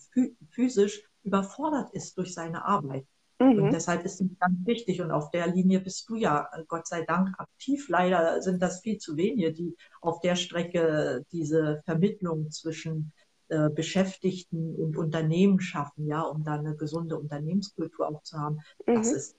physisch 0.49 1.03
überfordert 1.23 1.93
ist 1.93 2.17
durch 2.17 2.33
seine 2.33 2.65
Arbeit. 2.65 3.05
Mhm. 3.39 3.63
Und 3.63 3.73
deshalb 3.73 4.03
ist 4.03 4.19
es 4.19 4.27
ganz 4.39 4.65
wichtig. 4.65 5.01
Und 5.01 5.11
auf 5.11 5.29
der 5.31 5.47
Linie 5.47 5.79
bist 5.79 6.09
du 6.09 6.15
ja, 6.15 6.49
Gott 6.67 6.87
sei 6.87 7.03
Dank, 7.03 7.29
aktiv. 7.37 7.87
Leider 7.89 8.41
sind 8.41 8.61
das 8.61 8.81
viel 8.81 8.97
zu 8.97 9.15
wenige, 9.15 9.53
die 9.53 9.75
auf 10.01 10.19
der 10.21 10.35
Strecke 10.35 11.23
diese 11.31 11.81
Vermittlung 11.85 12.49
zwischen 12.51 13.11
äh, 13.49 13.69
Beschäftigten 13.69 14.75
und 14.75 14.97
Unternehmen 14.97 15.59
schaffen, 15.59 16.07
ja, 16.07 16.21
um 16.21 16.43
da 16.43 16.55
eine 16.55 16.75
gesunde 16.75 17.17
Unternehmenskultur 17.17 18.07
auch 18.07 18.21
zu 18.23 18.37
haben. 18.37 18.59
Mhm. 18.85 18.95
Das 18.95 19.11
ist 19.11 19.37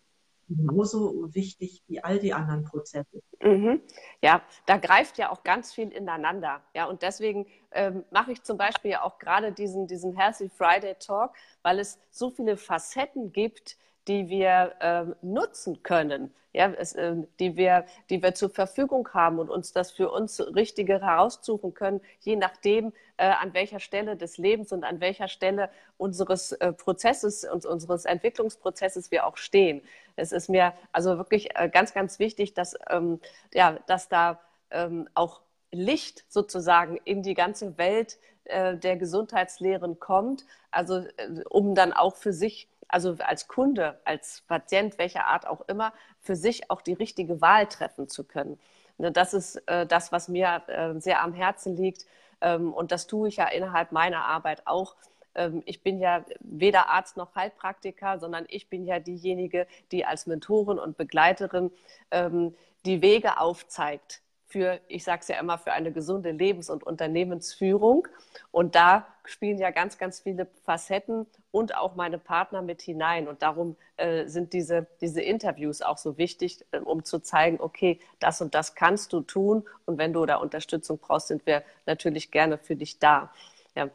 genauso 0.49 1.35
wichtig 1.35 1.83
wie 1.89 2.03
all 2.03 2.19
die 2.19 2.33
anderen 2.33 2.65
Prozesse. 2.65 3.21
Mhm. 3.43 3.83
Ja, 4.23 4.43
da 4.67 4.79
greift 4.79 5.19
ja 5.19 5.31
auch 5.31 5.43
ganz 5.43 5.75
viel 5.75 5.93
ineinander. 5.93 6.63
Ja, 6.75 6.87
und 6.87 7.03
deswegen 7.03 7.47
ähm, 7.73 8.05
mache 8.11 8.33
ich 8.33 8.43
zum 8.43 8.57
Beispiel 8.57 8.93
ja 8.93 9.03
auch 9.03 9.19
gerade 9.19 9.53
diesen, 9.53 9.87
diesen 9.87 10.17
Healthy 10.17 10.49
Friday 10.49 10.95
Talk, 10.99 11.35
weil 11.63 11.79
es 11.79 11.99
so 12.11 12.31
viele 12.31 12.57
Facetten 12.57 13.33
gibt, 13.33 13.77
die 14.09 14.29
wir 14.29 14.75
ähm, 14.81 15.15
nutzen 15.23 15.83
können, 15.83 16.35
ja, 16.55 16.73
es, 16.73 16.95
äh, 16.95 17.15
die, 17.39 17.57
wir, 17.57 17.85
die 18.11 18.23
wir 18.23 18.35
zur 18.35 18.51
Verfügung 18.51 19.09
haben 19.13 19.39
und 19.39 19.51
uns 19.51 19.73
das 19.73 19.91
für 19.91 20.11
uns 20.11 20.41
Richtige 20.41 21.01
heraussuchen 21.01 21.75
können, 21.75 22.01
je 22.21 22.37
nachdem, 22.37 22.93
äh, 23.19 23.27
an 23.27 23.53
welcher 23.53 23.81
Stelle 23.81 24.17
des 24.17 24.39
Lebens 24.39 24.73
und 24.73 24.83
an 24.83 25.01
welcher 25.01 25.29
Stelle 25.29 25.71
unseres 25.99 26.53
äh, 26.53 26.73
Prozesses 26.73 27.45
und 27.45 27.67
unseres 27.67 28.07
Entwicklungsprozesses 28.07 29.11
wir 29.11 29.27
auch 29.27 29.37
stehen. 29.37 29.83
Es 30.17 30.33
ist 30.33 30.49
mir 30.49 30.73
also 30.91 31.19
wirklich 31.19 31.57
äh, 31.57 31.69
ganz, 31.69 31.93
ganz 31.93 32.19
wichtig, 32.19 32.55
dass, 32.55 32.75
ähm, 32.91 33.21
ja, 33.53 33.79
dass 33.87 34.09
da 34.09 34.41
ähm, 34.71 35.09
auch 35.15 35.43
Licht 35.71 36.25
sozusagen 36.29 36.97
in 37.05 37.23
die 37.23 37.35
ganze 37.35 37.77
Welt 37.77 38.19
äh, 38.45 38.77
der 38.77 38.97
Gesundheitslehren 38.97 40.01
kommt, 40.01 40.47
also 40.71 40.97
äh, 40.97 41.45
um 41.51 41.75
dann 41.75 41.93
auch 41.93 42.17
für 42.17 42.33
sich 42.33 42.69
also 42.89 43.17
als 43.21 43.49
Kunde, 43.49 44.01
als 44.05 44.43
Patient, 44.49 44.99
welcher 44.99 45.27
Art 45.27 45.47
auch 45.47 45.63
immer, 45.69 45.93
für 46.21 46.37
sich 46.37 46.71
auch 46.71 46.83
die 46.83 46.95
richtige 46.95 47.41
Wahl 47.41 47.67
treffen 47.67 48.09
zu 48.09 48.25
können. 48.25 48.59
Ne, 48.99 49.13
das 49.13 49.35
ist 49.35 49.57
äh, 49.69 49.87
das, 49.87 50.13
was 50.13 50.29
mir 50.29 50.63
äh, 50.67 50.99
sehr 51.01 51.23
am 51.23 51.33
Herzen 51.33 51.77
liegt. 51.77 52.05
Ähm, 52.41 52.73
und 52.73 52.93
das 52.93 53.07
tue 53.07 53.29
ich 53.29 53.37
ja 53.37 53.47
innerhalb 53.49 53.93
meiner 53.93 54.25
Arbeit 54.25 54.67
auch. 54.67 54.97
Ähm, 55.35 55.63
ich 55.67 55.83
bin 55.83 56.01
ja 56.01 56.25
weder 56.41 56.89
Arzt 56.89 57.17
noch 57.17 57.35
Heilpraktiker, 57.35 58.19
sondern 58.19 58.45
ich 58.49 58.69
bin 58.69 58.85
ja 58.85 58.99
diejenige, 58.99 59.67
die 59.93 60.05
als 60.05 60.27
Mentorin 60.27 60.79
und 60.79 60.97
Begleiterin 60.97 61.71
ähm, 62.11 62.55
die 62.85 63.03
Wege 63.03 63.39
aufzeigt, 63.39 64.23
für, 64.49 64.81
ich 64.89 65.05
sage 65.05 65.21
es 65.21 65.29
ja 65.29 65.39
immer, 65.39 65.59
für 65.59 65.73
eine 65.73 65.93
gesunde 65.93 66.31
Lebens- 66.31 66.71
und 66.71 66.83
Unternehmensführung. 66.83 68.09
Und 68.51 68.75
da 68.75 69.07
spielen 69.25 69.59
ja 69.59 69.71
ganz, 69.71 69.99
ganz 69.99 70.21
viele 70.21 70.47
Facetten 70.65 71.27
und 71.51 71.77
auch 71.77 71.97
meine 71.97 72.19
Partner 72.19 72.63
mit 72.63 72.81
hinein. 72.81 73.29
Und 73.29 73.43
darum 73.43 73.77
äh, 73.99 74.27
sind 74.27 74.55
diese, 74.55 74.87
diese 75.03 75.21
Interviews 75.21 75.83
auch 75.83 75.99
so 75.99 76.17
wichtig, 76.17 76.65
äh, 76.71 76.79
um 76.79 77.05
zu 77.05 77.19
zeigen, 77.19 77.61
okay, 77.61 78.01
das 78.21 78.41
und 78.41 78.55
das 78.55 78.75
kannst 78.75 79.13
du 79.13 79.21
tun. 79.21 79.67
Und 79.85 79.99
wenn 79.99 80.15
du 80.15 80.25
da 80.25 80.37
Unterstützung 80.37 80.99
brauchst, 80.99 81.29
sind 81.29 81.45
wir 81.45 81.63
natürlich 81.85 82.31
gerne 82.31 82.57
für 82.57 82.75
dich 82.75 82.99
da. 82.99 83.31
Ja. 83.75 83.91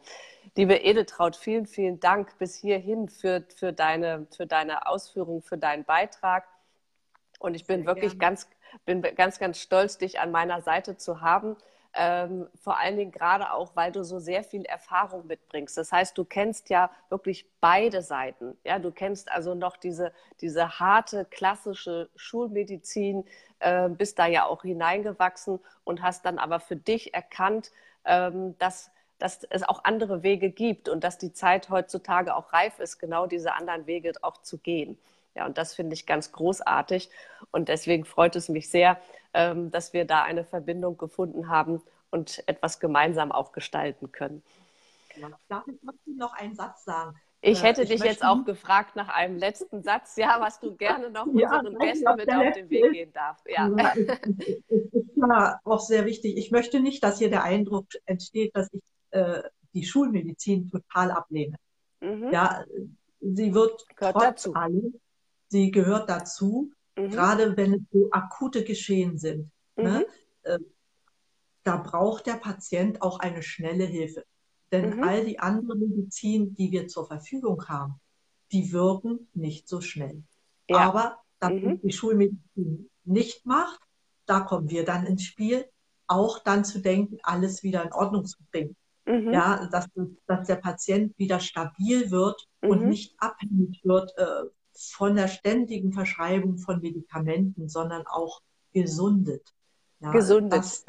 Liebe 0.56 0.76
Edeltraut, 0.76 1.34
vielen, 1.34 1.66
vielen 1.66 1.98
Dank 1.98 2.38
bis 2.38 2.54
hierhin 2.54 3.08
für, 3.08 3.44
für, 3.56 3.72
deine, 3.72 4.28
für 4.36 4.46
deine 4.46 4.86
Ausführung, 4.86 5.42
für 5.42 5.58
deinen 5.58 5.84
Beitrag. 5.84 6.46
Und 7.40 7.54
ich 7.54 7.66
bin 7.66 7.80
Sehr 7.80 7.86
wirklich 7.86 8.12
gerne. 8.12 8.36
ganz, 8.36 8.48
bin 8.84 9.02
ganz, 9.02 9.38
ganz 9.38 9.58
stolz, 9.58 9.98
dich 9.98 10.20
an 10.20 10.30
meiner 10.30 10.60
Seite 10.62 10.96
zu 10.96 11.20
haben. 11.20 11.56
Ähm, 11.96 12.48
vor 12.60 12.78
allen 12.78 12.96
Dingen 12.96 13.12
gerade 13.12 13.52
auch, 13.52 13.76
weil 13.76 13.92
du 13.92 14.02
so 14.02 14.18
sehr 14.18 14.42
viel 14.42 14.64
Erfahrung 14.64 15.28
mitbringst. 15.28 15.76
Das 15.76 15.92
heißt, 15.92 16.18
du 16.18 16.24
kennst 16.24 16.68
ja 16.68 16.90
wirklich 17.08 17.46
beide 17.60 18.02
Seiten. 18.02 18.58
Ja, 18.64 18.80
du 18.80 18.90
kennst 18.90 19.30
also 19.30 19.54
noch 19.54 19.76
diese, 19.76 20.12
diese 20.40 20.80
harte, 20.80 21.24
klassische 21.24 22.10
Schulmedizin, 22.16 23.24
äh, 23.60 23.88
bist 23.88 24.18
da 24.18 24.26
ja 24.26 24.44
auch 24.46 24.62
hineingewachsen 24.62 25.60
und 25.84 26.02
hast 26.02 26.24
dann 26.24 26.38
aber 26.38 26.58
für 26.58 26.76
dich 26.76 27.14
erkannt, 27.14 27.70
ähm, 28.04 28.58
dass 28.58 28.90
dass 29.18 29.44
es 29.48 29.62
auch 29.62 29.84
andere 29.84 30.22
Wege 30.22 30.50
gibt 30.50 30.88
und 30.88 31.04
dass 31.04 31.18
die 31.18 31.32
Zeit 31.32 31.70
heutzutage 31.70 32.34
auch 32.34 32.52
reif 32.52 32.78
ist, 32.78 32.98
genau 32.98 33.26
diese 33.26 33.54
anderen 33.54 33.86
Wege 33.86 34.12
auch 34.22 34.38
zu 34.42 34.58
gehen. 34.58 34.98
Ja, 35.34 35.46
und 35.46 35.58
das 35.58 35.74
finde 35.74 35.94
ich 35.94 36.06
ganz 36.06 36.32
großartig. 36.32 37.10
Und 37.50 37.68
deswegen 37.68 38.04
freut 38.04 38.36
es 38.36 38.48
mich 38.48 38.70
sehr, 38.70 39.00
ähm, 39.32 39.70
dass 39.70 39.92
wir 39.92 40.04
da 40.04 40.22
eine 40.22 40.44
Verbindung 40.44 40.96
gefunden 40.96 41.48
haben 41.48 41.82
und 42.10 42.42
etwas 42.46 42.78
gemeinsam 42.78 43.32
auch 43.32 43.52
gestalten 43.52 44.12
können. 44.12 44.42
Ja, 45.16 45.28
darf 45.48 45.66
ich 45.66 45.76
trotzdem 45.84 46.16
noch 46.16 46.32
einen 46.34 46.54
Satz 46.54 46.84
sagen? 46.84 47.16
Ich 47.40 47.60
äh, 47.60 47.66
hätte 47.66 47.82
ich 47.82 47.88
dich 47.90 48.02
jetzt 48.02 48.24
auch 48.24 48.44
gefragt 48.44 48.96
nach 48.96 49.08
einem 49.08 49.36
letzten 49.36 49.82
Satz, 49.82 50.16
ja, 50.16 50.40
was 50.40 50.60
du 50.60 50.76
gerne 50.76 51.10
noch 51.10 51.26
unseren 51.26 51.72
ja, 51.72 51.78
Gästen 51.78 52.14
mit 52.16 52.32
auf 52.32 52.52
den 52.54 52.70
Weg 52.70 52.92
gehen 52.92 53.12
darfst. 53.12 53.44
Ja. 53.48 53.68
ja 55.16 55.60
auch 55.64 55.80
sehr 55.80 56.06
wichtig. 56.06 56.36
Ich 56.36 56.50
möchte 56.50 56.80
nicht, 56.80 57.04
dass 57.04 57.18
hier 57.18 57.28
der 57.28 57.44
Eindruck 57.44 57.86
entsteht, 58.06 58.56
dass 58.56 58.72
ich 58.72 58.80
äh, 59.10 59.42
die 59.74 59.84
Schulmedizin 59.84 60.70
total 60.70 61.10
ablehne. 61.10 61.56
Mhm. 62.00 62.30
Ja, 62.32 62.64
sie 63.20 63.52
wird 63.54 63.84
Gehört 63.96 64.14
trotz 64.14 64.24
dazu. 64.24 64.54
allem 64.54 64.94
sie 65.54 65.70
gehört 65.70 66.10
dazu, 66.10 66.72
mhm. 66.96 67.10
gerade 67.10 67.56
wenn 67.56 67.74
es 67.74 67.82
so 67.92 68.08
akute 68.10 68.64
Geschehen 68.64 69.18
sind. 69.18 69.50
Ne? 69.76 70.04
Mhm. 70.44 70.52
Ne? 70.52 70.60
Da 71.62 71.76
braucht 71.78 72.26
der 72.26 72.34
Patient 72.34 73.00
auch 73.00 73.20
eine 73.20 73.42
schnelle 73.42 73.84
Hilfe. 73.84 74.24
Denn 74.72 74.96
mhm. 74.96 75.04
all 75.04 75.24
die 75.24 75.38
anderen 75.38 75.78
Medizin, 75.78 76.54
die 76.54 76.72
wir 76.72 76.88
zur 76.88 77.06
Verfügung 77.06 77.68
haben, 77.68 78.00
die 78.50 78.72
wirken 78.72 79.28
nicht 79.32 79.68
so 79.68 79.80
schnell. 79.80 80.24
Ja. 80.68 80.78
Aber 80.78 81.18
das, 81.38 81.52
mhm. 81.52 81.80
die 81.82 81.92
Schulmedizin 81.92 82.90
nicht 83.04 83.46
macht, 83.46 83.80
da 84.26 84.40
kommen 84.40 84.68
wir 84.70 84.84
dann 84.84 85.06
ins 85.06 85.22
Spiel, 85.22 85.66
auch 86.06 86.40
dann 86.40 86.64
zu 86.64 86.80
denken, 86.80 87.18
alles 87.22 87.62
wieder 87.62 87.84
in 87.84 87.92
Ordnung 87.92 88.24
zu 88.24 88.38
bringen. 88.50 88.76
Mhm. 89.06 89.32
Ja, 89.32 89.68
dass, 89.70 89.86
dass 90.26 90.46
der 90.48 90.56
Patient 90.56 91.16
wieder 91.16 91.38
stabil 91.38 92.10
wird 92.10 92.48
und 92.60 92.82
mhm. 92.82 92.88
nicht 92.88 93.14
abhängig 93.18 93.80
wird 93.84 94.12
äh, 94.18 94.44
von 94.76 95.16
der 95.16 95.28
ständigen 95.28 95.92
Verschreibung 95.92 96.58
von 96.58 96.80
Medikamenten, 96.80 97.68
sondern 97.68 98.06
auch 98.06 98.42
gesundet. 98.72 99.54
Ja, 100.00 100.10
gesundet. 100.10 100.58
Das, 100.58 100.84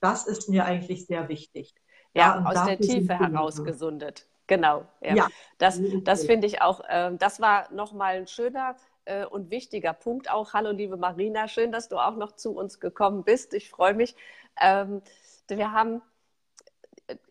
das, 0.00 0.26
ist 0.26 0.48
mir 0.48 0.64
eigentlich 0.64 1.06
sehr 1.06 1.28
wichtig. 1.28 1.74
Ja, 2.14 2.42
ja 2.42 2.44
aus 2.44 2.66
der 2.66 2.78
Tiefe 2.78 3.18
heraus 3.18 3.62
gesundet. 3.64 4.26
Genau. 4.46 4.86
Ja. 5.00 5.14
ja. 5.14 5.28
Das, 5.58 5.80
das 6.02 6.24
finde 6.24 6.46
ich 6.46 6.60
auch, 6.62 6.80
äh, 6.88 7.12
das 7.16 7.40
war 7.40 7.72
nochmal 7.72 8.16
ein 8.16 8.26
schöner 8.26 8.76
äh, 9.04 9.24
und 9.24 9.50
wichtiger 9.50 9.92
Punkt 9.92 10.30
auch. 10.30 10.54
Hallo, 10.54 10.70
liebe 10.70 10.96
Marina, 10.96 11.48
schön, 11.48 11.72
dass 11.72 11.88
du 11.88 11.98
auch 11.98 12.16
noch 12.16 12.32
zu 12.32 12.52
uns 12.52 12.80
gekommen 12.80 13.24
bist. 13.24 13.54
Ich 13.54 13.70
freue 13.70 13.94
mich. 13.94 14.16
Ähm, 14.60 15.02
wir 15.48 15.72
haben 15.72 16.02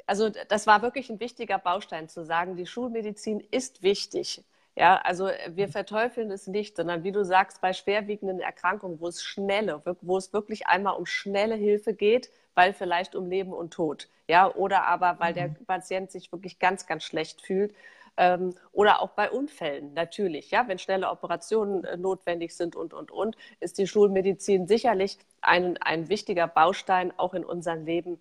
also 0.06 0.30
das 0.30 0.68
war 0.68 0.82
wirklich 0.82 1.10
ein 1.10 1.20
wichtiger 1.20 1.58
Baustein 1.58 2.10
zu 2.10 2.26
sagen, 2.26 2.56
die 2.56 2.66
Schulmedizin 2.66 3.40
ist 3.52 3.84
wichtig. 3.84 4.44
Ja, 4.80 4.96
also 5.04 5.28
äh, 5.28 5.52
wir 5.56 5.68
verteufeln 5.68 6.32
es 6.32 6.48
nicht, 6.48 6.78
sondern 6.78 7.04
wie 7.04 7.12
du 7.12 7.26
sagst, 7.26 7.60
bei 7.60 7.74
schwerwiegenden 7.74 8.40
Erkrankungen, 8.40 9.02
wo 9.02 9.10
es 9.10 9.22
schnelle, 9.22 9.82
wo 10.02 10.18
es 10.18 10.32
wirklich 10.32 10.68
einmal 10.68 10.96
um 10.96 11.06
schnelle 11.06 11.56
Hilfe 11.56 11.94
geht, 11.94 12.32
weil 12.56 12.74
vielleicht 12.74 13.14
um 13.14 13.30
Leben 13.30 13.52
und 13.52 13.74
Tod, 13.74 14.08
ja, 14.28 14.54
oder 14.56 14.86
aber 14.86 15.20
weil 15.20 15.34
der 15.34 15.50
mhm. 15.50 15.66
Patient 15.68 16.12
sich 16.12 16.32
wirklich 16.32 16.60
ganz, 16.60 16.88
ganz 16.88 17.04
schlecht 17.04 17.42
fühlt. 17.42 17.76
Ähm, 18.16 18.56
oder 18.72 19.02
auch 19.02 19.12
bei 19.12 19.30
Unfällen 19.30 19.94
natürlich, 19.94 20.52
ja, 20.52 20.68
wenn 20.68 20.80
schnelle 20.80 21.10
Operationen 21.10 21.84
äh, 21.84 21.98
notwendig 21.98 22.56
sind 22.56 22.76
und, 22.76 22.94
und, 22.94 23.12
und, 23.12 23.36
ist 23.60 23.78
die 23.80 23.88
Schulmedizin 23.88 24.68
sicherlich 24.68 25.18
ein, 25.42 25.78
ein 25.82 26.10
wichtiger 26.10 26.48
Baustein 26.48 27.14
auch 27.18 27.34
in 27.34 27.44
unserem 27.46 27.86
Leben, 27.86 28.20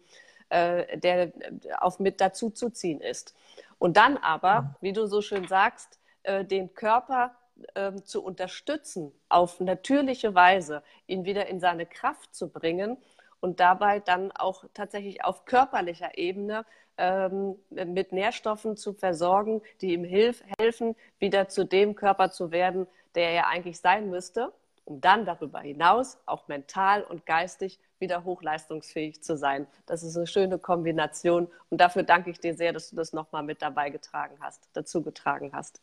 äh, 0.50 0.98
der 0.98 1.22
äh, 1.22 1.32
auf 1.78 2.00
mit 2.00 2.20
dazu 2.20 2.50
zu 2.50 2.70
ziehen 2.70 3.00
ist. 3.00 3.34
Und 3.78 3.96
dann 3.96 4.16
aber, 4.16 4.76
wie 4.80 4.92
du 4.92 5.06
so 5.06 5.22
schön 5.22 5.46
sagst, 5.46 5.98
äh, 6.28 6.44
den 6.44 6.74
Körper 6.74 7.34
äh, 7.74 7.94
zu 8.02 8.22
unterstützen, 8.22 9.12
auf 9.30 9.60
natürliche 9.60 10.34
Weise 10.34 10.82
ihn 11.06 11.24
wieder 11.24 11.46
in 11.46 11.58
seine 11.58 11.86
Kraft 11.86 12.34
zu 12.34 12.50
bringen 12.50 12.98
und 13.40 13.60
dabei 13.60 14.00
dann 14.00 14.30
auch 14.32 14.64
tatsächlich 14.74 15.24
auf 15.24 15.46
körperlicher 15.46 16.18
Ebene 16.18 16.66
ähm, 16.98 17.56
mit 17.70 18.12
Nährstoffen 18.12 18.76
zu 18.76 18.92
versorgen, 18.92 19.62
die 19.80 19.94
ihm 19.94 20.04
hilf 20.04 20.42
helfen, 20.58 20.96
wieder 21.18 21.48
zu 21.48 21.64
dem 21.64 21.94
Körper 21.94 22.30
zu 22.30 22.50
werden, 22.50 22.86
der 23.14 23.30
er 23.30 23.48
eigentlich 23.48 23.80
sein 23.80 24.10
müsste, 24.10 24.52
um 24.84 25.00
dann 25.00 25.24
darüber 25.24 25.60
hinaus 25.60 26.18
auch 26.26 26.46
mental 26.48 27.02
und 27.04 27.24
geistig 27.24 27.80
wieder 27.98 28.24
hochleistungsfähig 28.24 29.22
zu 29.22 29.36
sein. 29.36 29.66
Das 29.86 30.02
ist 30.02 30.16
eine 30.16 30.26
schöne 30.26 30.58
Kombination 30.58 31.48
und 31.70 31.80
dafür 31.80 32.02
danke 32.02 32.30
ich 32.30 32.38
dir 32.38 32.54
sehr, 32.54 32.72
dass 32.72 32.90
du 32.90 32.96
das 32.96 33.12
nochmal 33.12 33.42
mit 33.42 33.62
dabei 33.62 33.90
getragen 33.90 34.36
hast, 34.40 34.68
dazu 34.74 35.02
getragen 35.02 35.52
hast. 35.54 35.80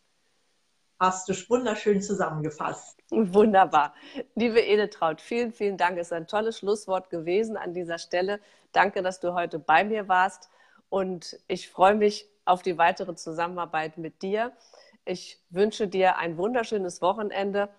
Hast 1.00 1.28
du 1.28 1.34
wunderschön 1.50 2.02
zusammengefasst. 2.02 2.98
Wunderbar. 3.10 3.94
Liebe 4.36 4.62
Edeltraut, 4.62 5.20
vielen, 5.20 5.52
vielen 5.52 5.78
Dank. 5.78 5.98
Es 5.98 6.08
ist 6.08 6.14
ein 6.14 6.28
tolles 6.28 6.60
Schlusswort 6.60 7.10
gewesen 7.10 7.58
an 7.58 7.74
dieser 7.74 7.98
Stelle. 7.98 8.40
Danke, 8.72 9.02
dass 9.02 9.20
du 9.20 9.34
heute 9.34 9.60
bei 9.60 9.84
mir 9.84 10.08
warst. 10.08 10.50
Und 10.90 11.38
ich 11.48 11.70
freue 11.70 11.96
mich 11.96 12.30
auf 12.46 12.62
die 12.62 12.78
weitere 12.78 13.16
Zusammenarbeit 13.16 13.98
mit 13.98 14.22
dir. 14.22 14.54
Ich 15.04 15.40
wünsche 15.50 15.88
dir 15.88 16.18
ein 16.18 16.38
wunderschönes 16.38 17.02
Wochenende. 17.02 17.70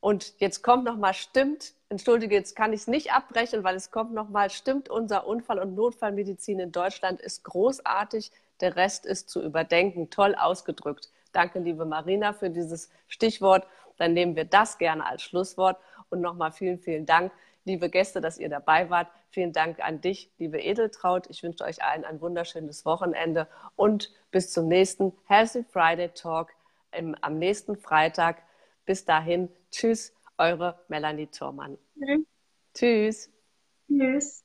Und 0.00 0.34
jetzt 0.38 0.62
kommt 0.62 0.84
nochmal, 0.84 1.14
stimmt, 1.14 1.74
entschuldige, 1.90 2.34
jetzt 2.34 2.56
kann 2.56 2.72
ich 2.72 2.80
es 2.80 2.86
nicht 2.88 3.12
abbrechen, 3.12 3.62
weil 3.64 3.76
es 3.76 3.90
kommt 3.90 4.14
nochmal, 4.14 4.50
stimmt, 4.50 4.88
unser 4.88 5.26
Unfall- 5.26 5.60
und 5.60 5.74
Notfallmedizin 5.74 6.58
in 6.58 6.72
Deutschland 6.72 7.20
ist 7.20 7.44
großartig. 7.44 8.32
Der 8.60 8.76
Rest 8.76 9.04
ist 9.04 9.28
zu 9.28 9.42
überdenken. 9.42 10.08
Toll 10.08 10.34
ausgedrückt. 10.34 11.10
Danke, 11.32 11.58
liebe 11.58 11.84
Marina, 11.84 12.32
für 12.32 12.50
dieses 12.50 12.90
Stichwort. 13.08 13.66
Dann 13.96 14.14
nehmen 14.14 14.36
wir 14.36 14.44
das 14.44 14.78
gerne 14.78 15.06
als 15.06 15.22
Schlusswort. 15.22 15.78
Und 16.10 16.20
nochmal 16.20 16.52
vielen, 16.52 16.78
vielen 16.78 17.06
Dank, 17.06 17.32
liebe 17.64 17.88
Gäste, 17.88 18.20
dass 18.20 18.38
ihr 18.38 18.48
dabei 18.48 18.90
wart. 18.90 19.08
Vielen 19.30 19.52
Dank 19.52 19.80
an 19.80 20.00
dich, 20.00 20.30
liebe 20.38 20.60
Edeltraut. 20.60 21.28
Ich 21.30 21.42
wünsche 21.42 21.64
euch 21.64 21.82
allen 21.82 22.04
ein 22.04 22.20
wunderschönes 22.20 22.84
Wochenende 22.84 23.48
und 23.76 24.12
bis 24.30 24.52
zum 24.52 24.68
nächsten 24.68 25.12
Healthy 25.26 25.64
Friday 25.64 26.10
Talk 26.10 26.50
im, 26.92 27.16
am 27.22 27.38
nächsten 27.38 27.76
Freitag. 27.76 28.42
Bis 28.84 29.04
dahin, 29.04 29.48
tschüss, 29.70 30.12
eure 30.36 30.78
Melanie 30.88 31.28
Thormann. 31.28 31.78
Mhm. 31.94 32.26
Tschüss. 32.74 33.30
Tschüss. 33.88 34.44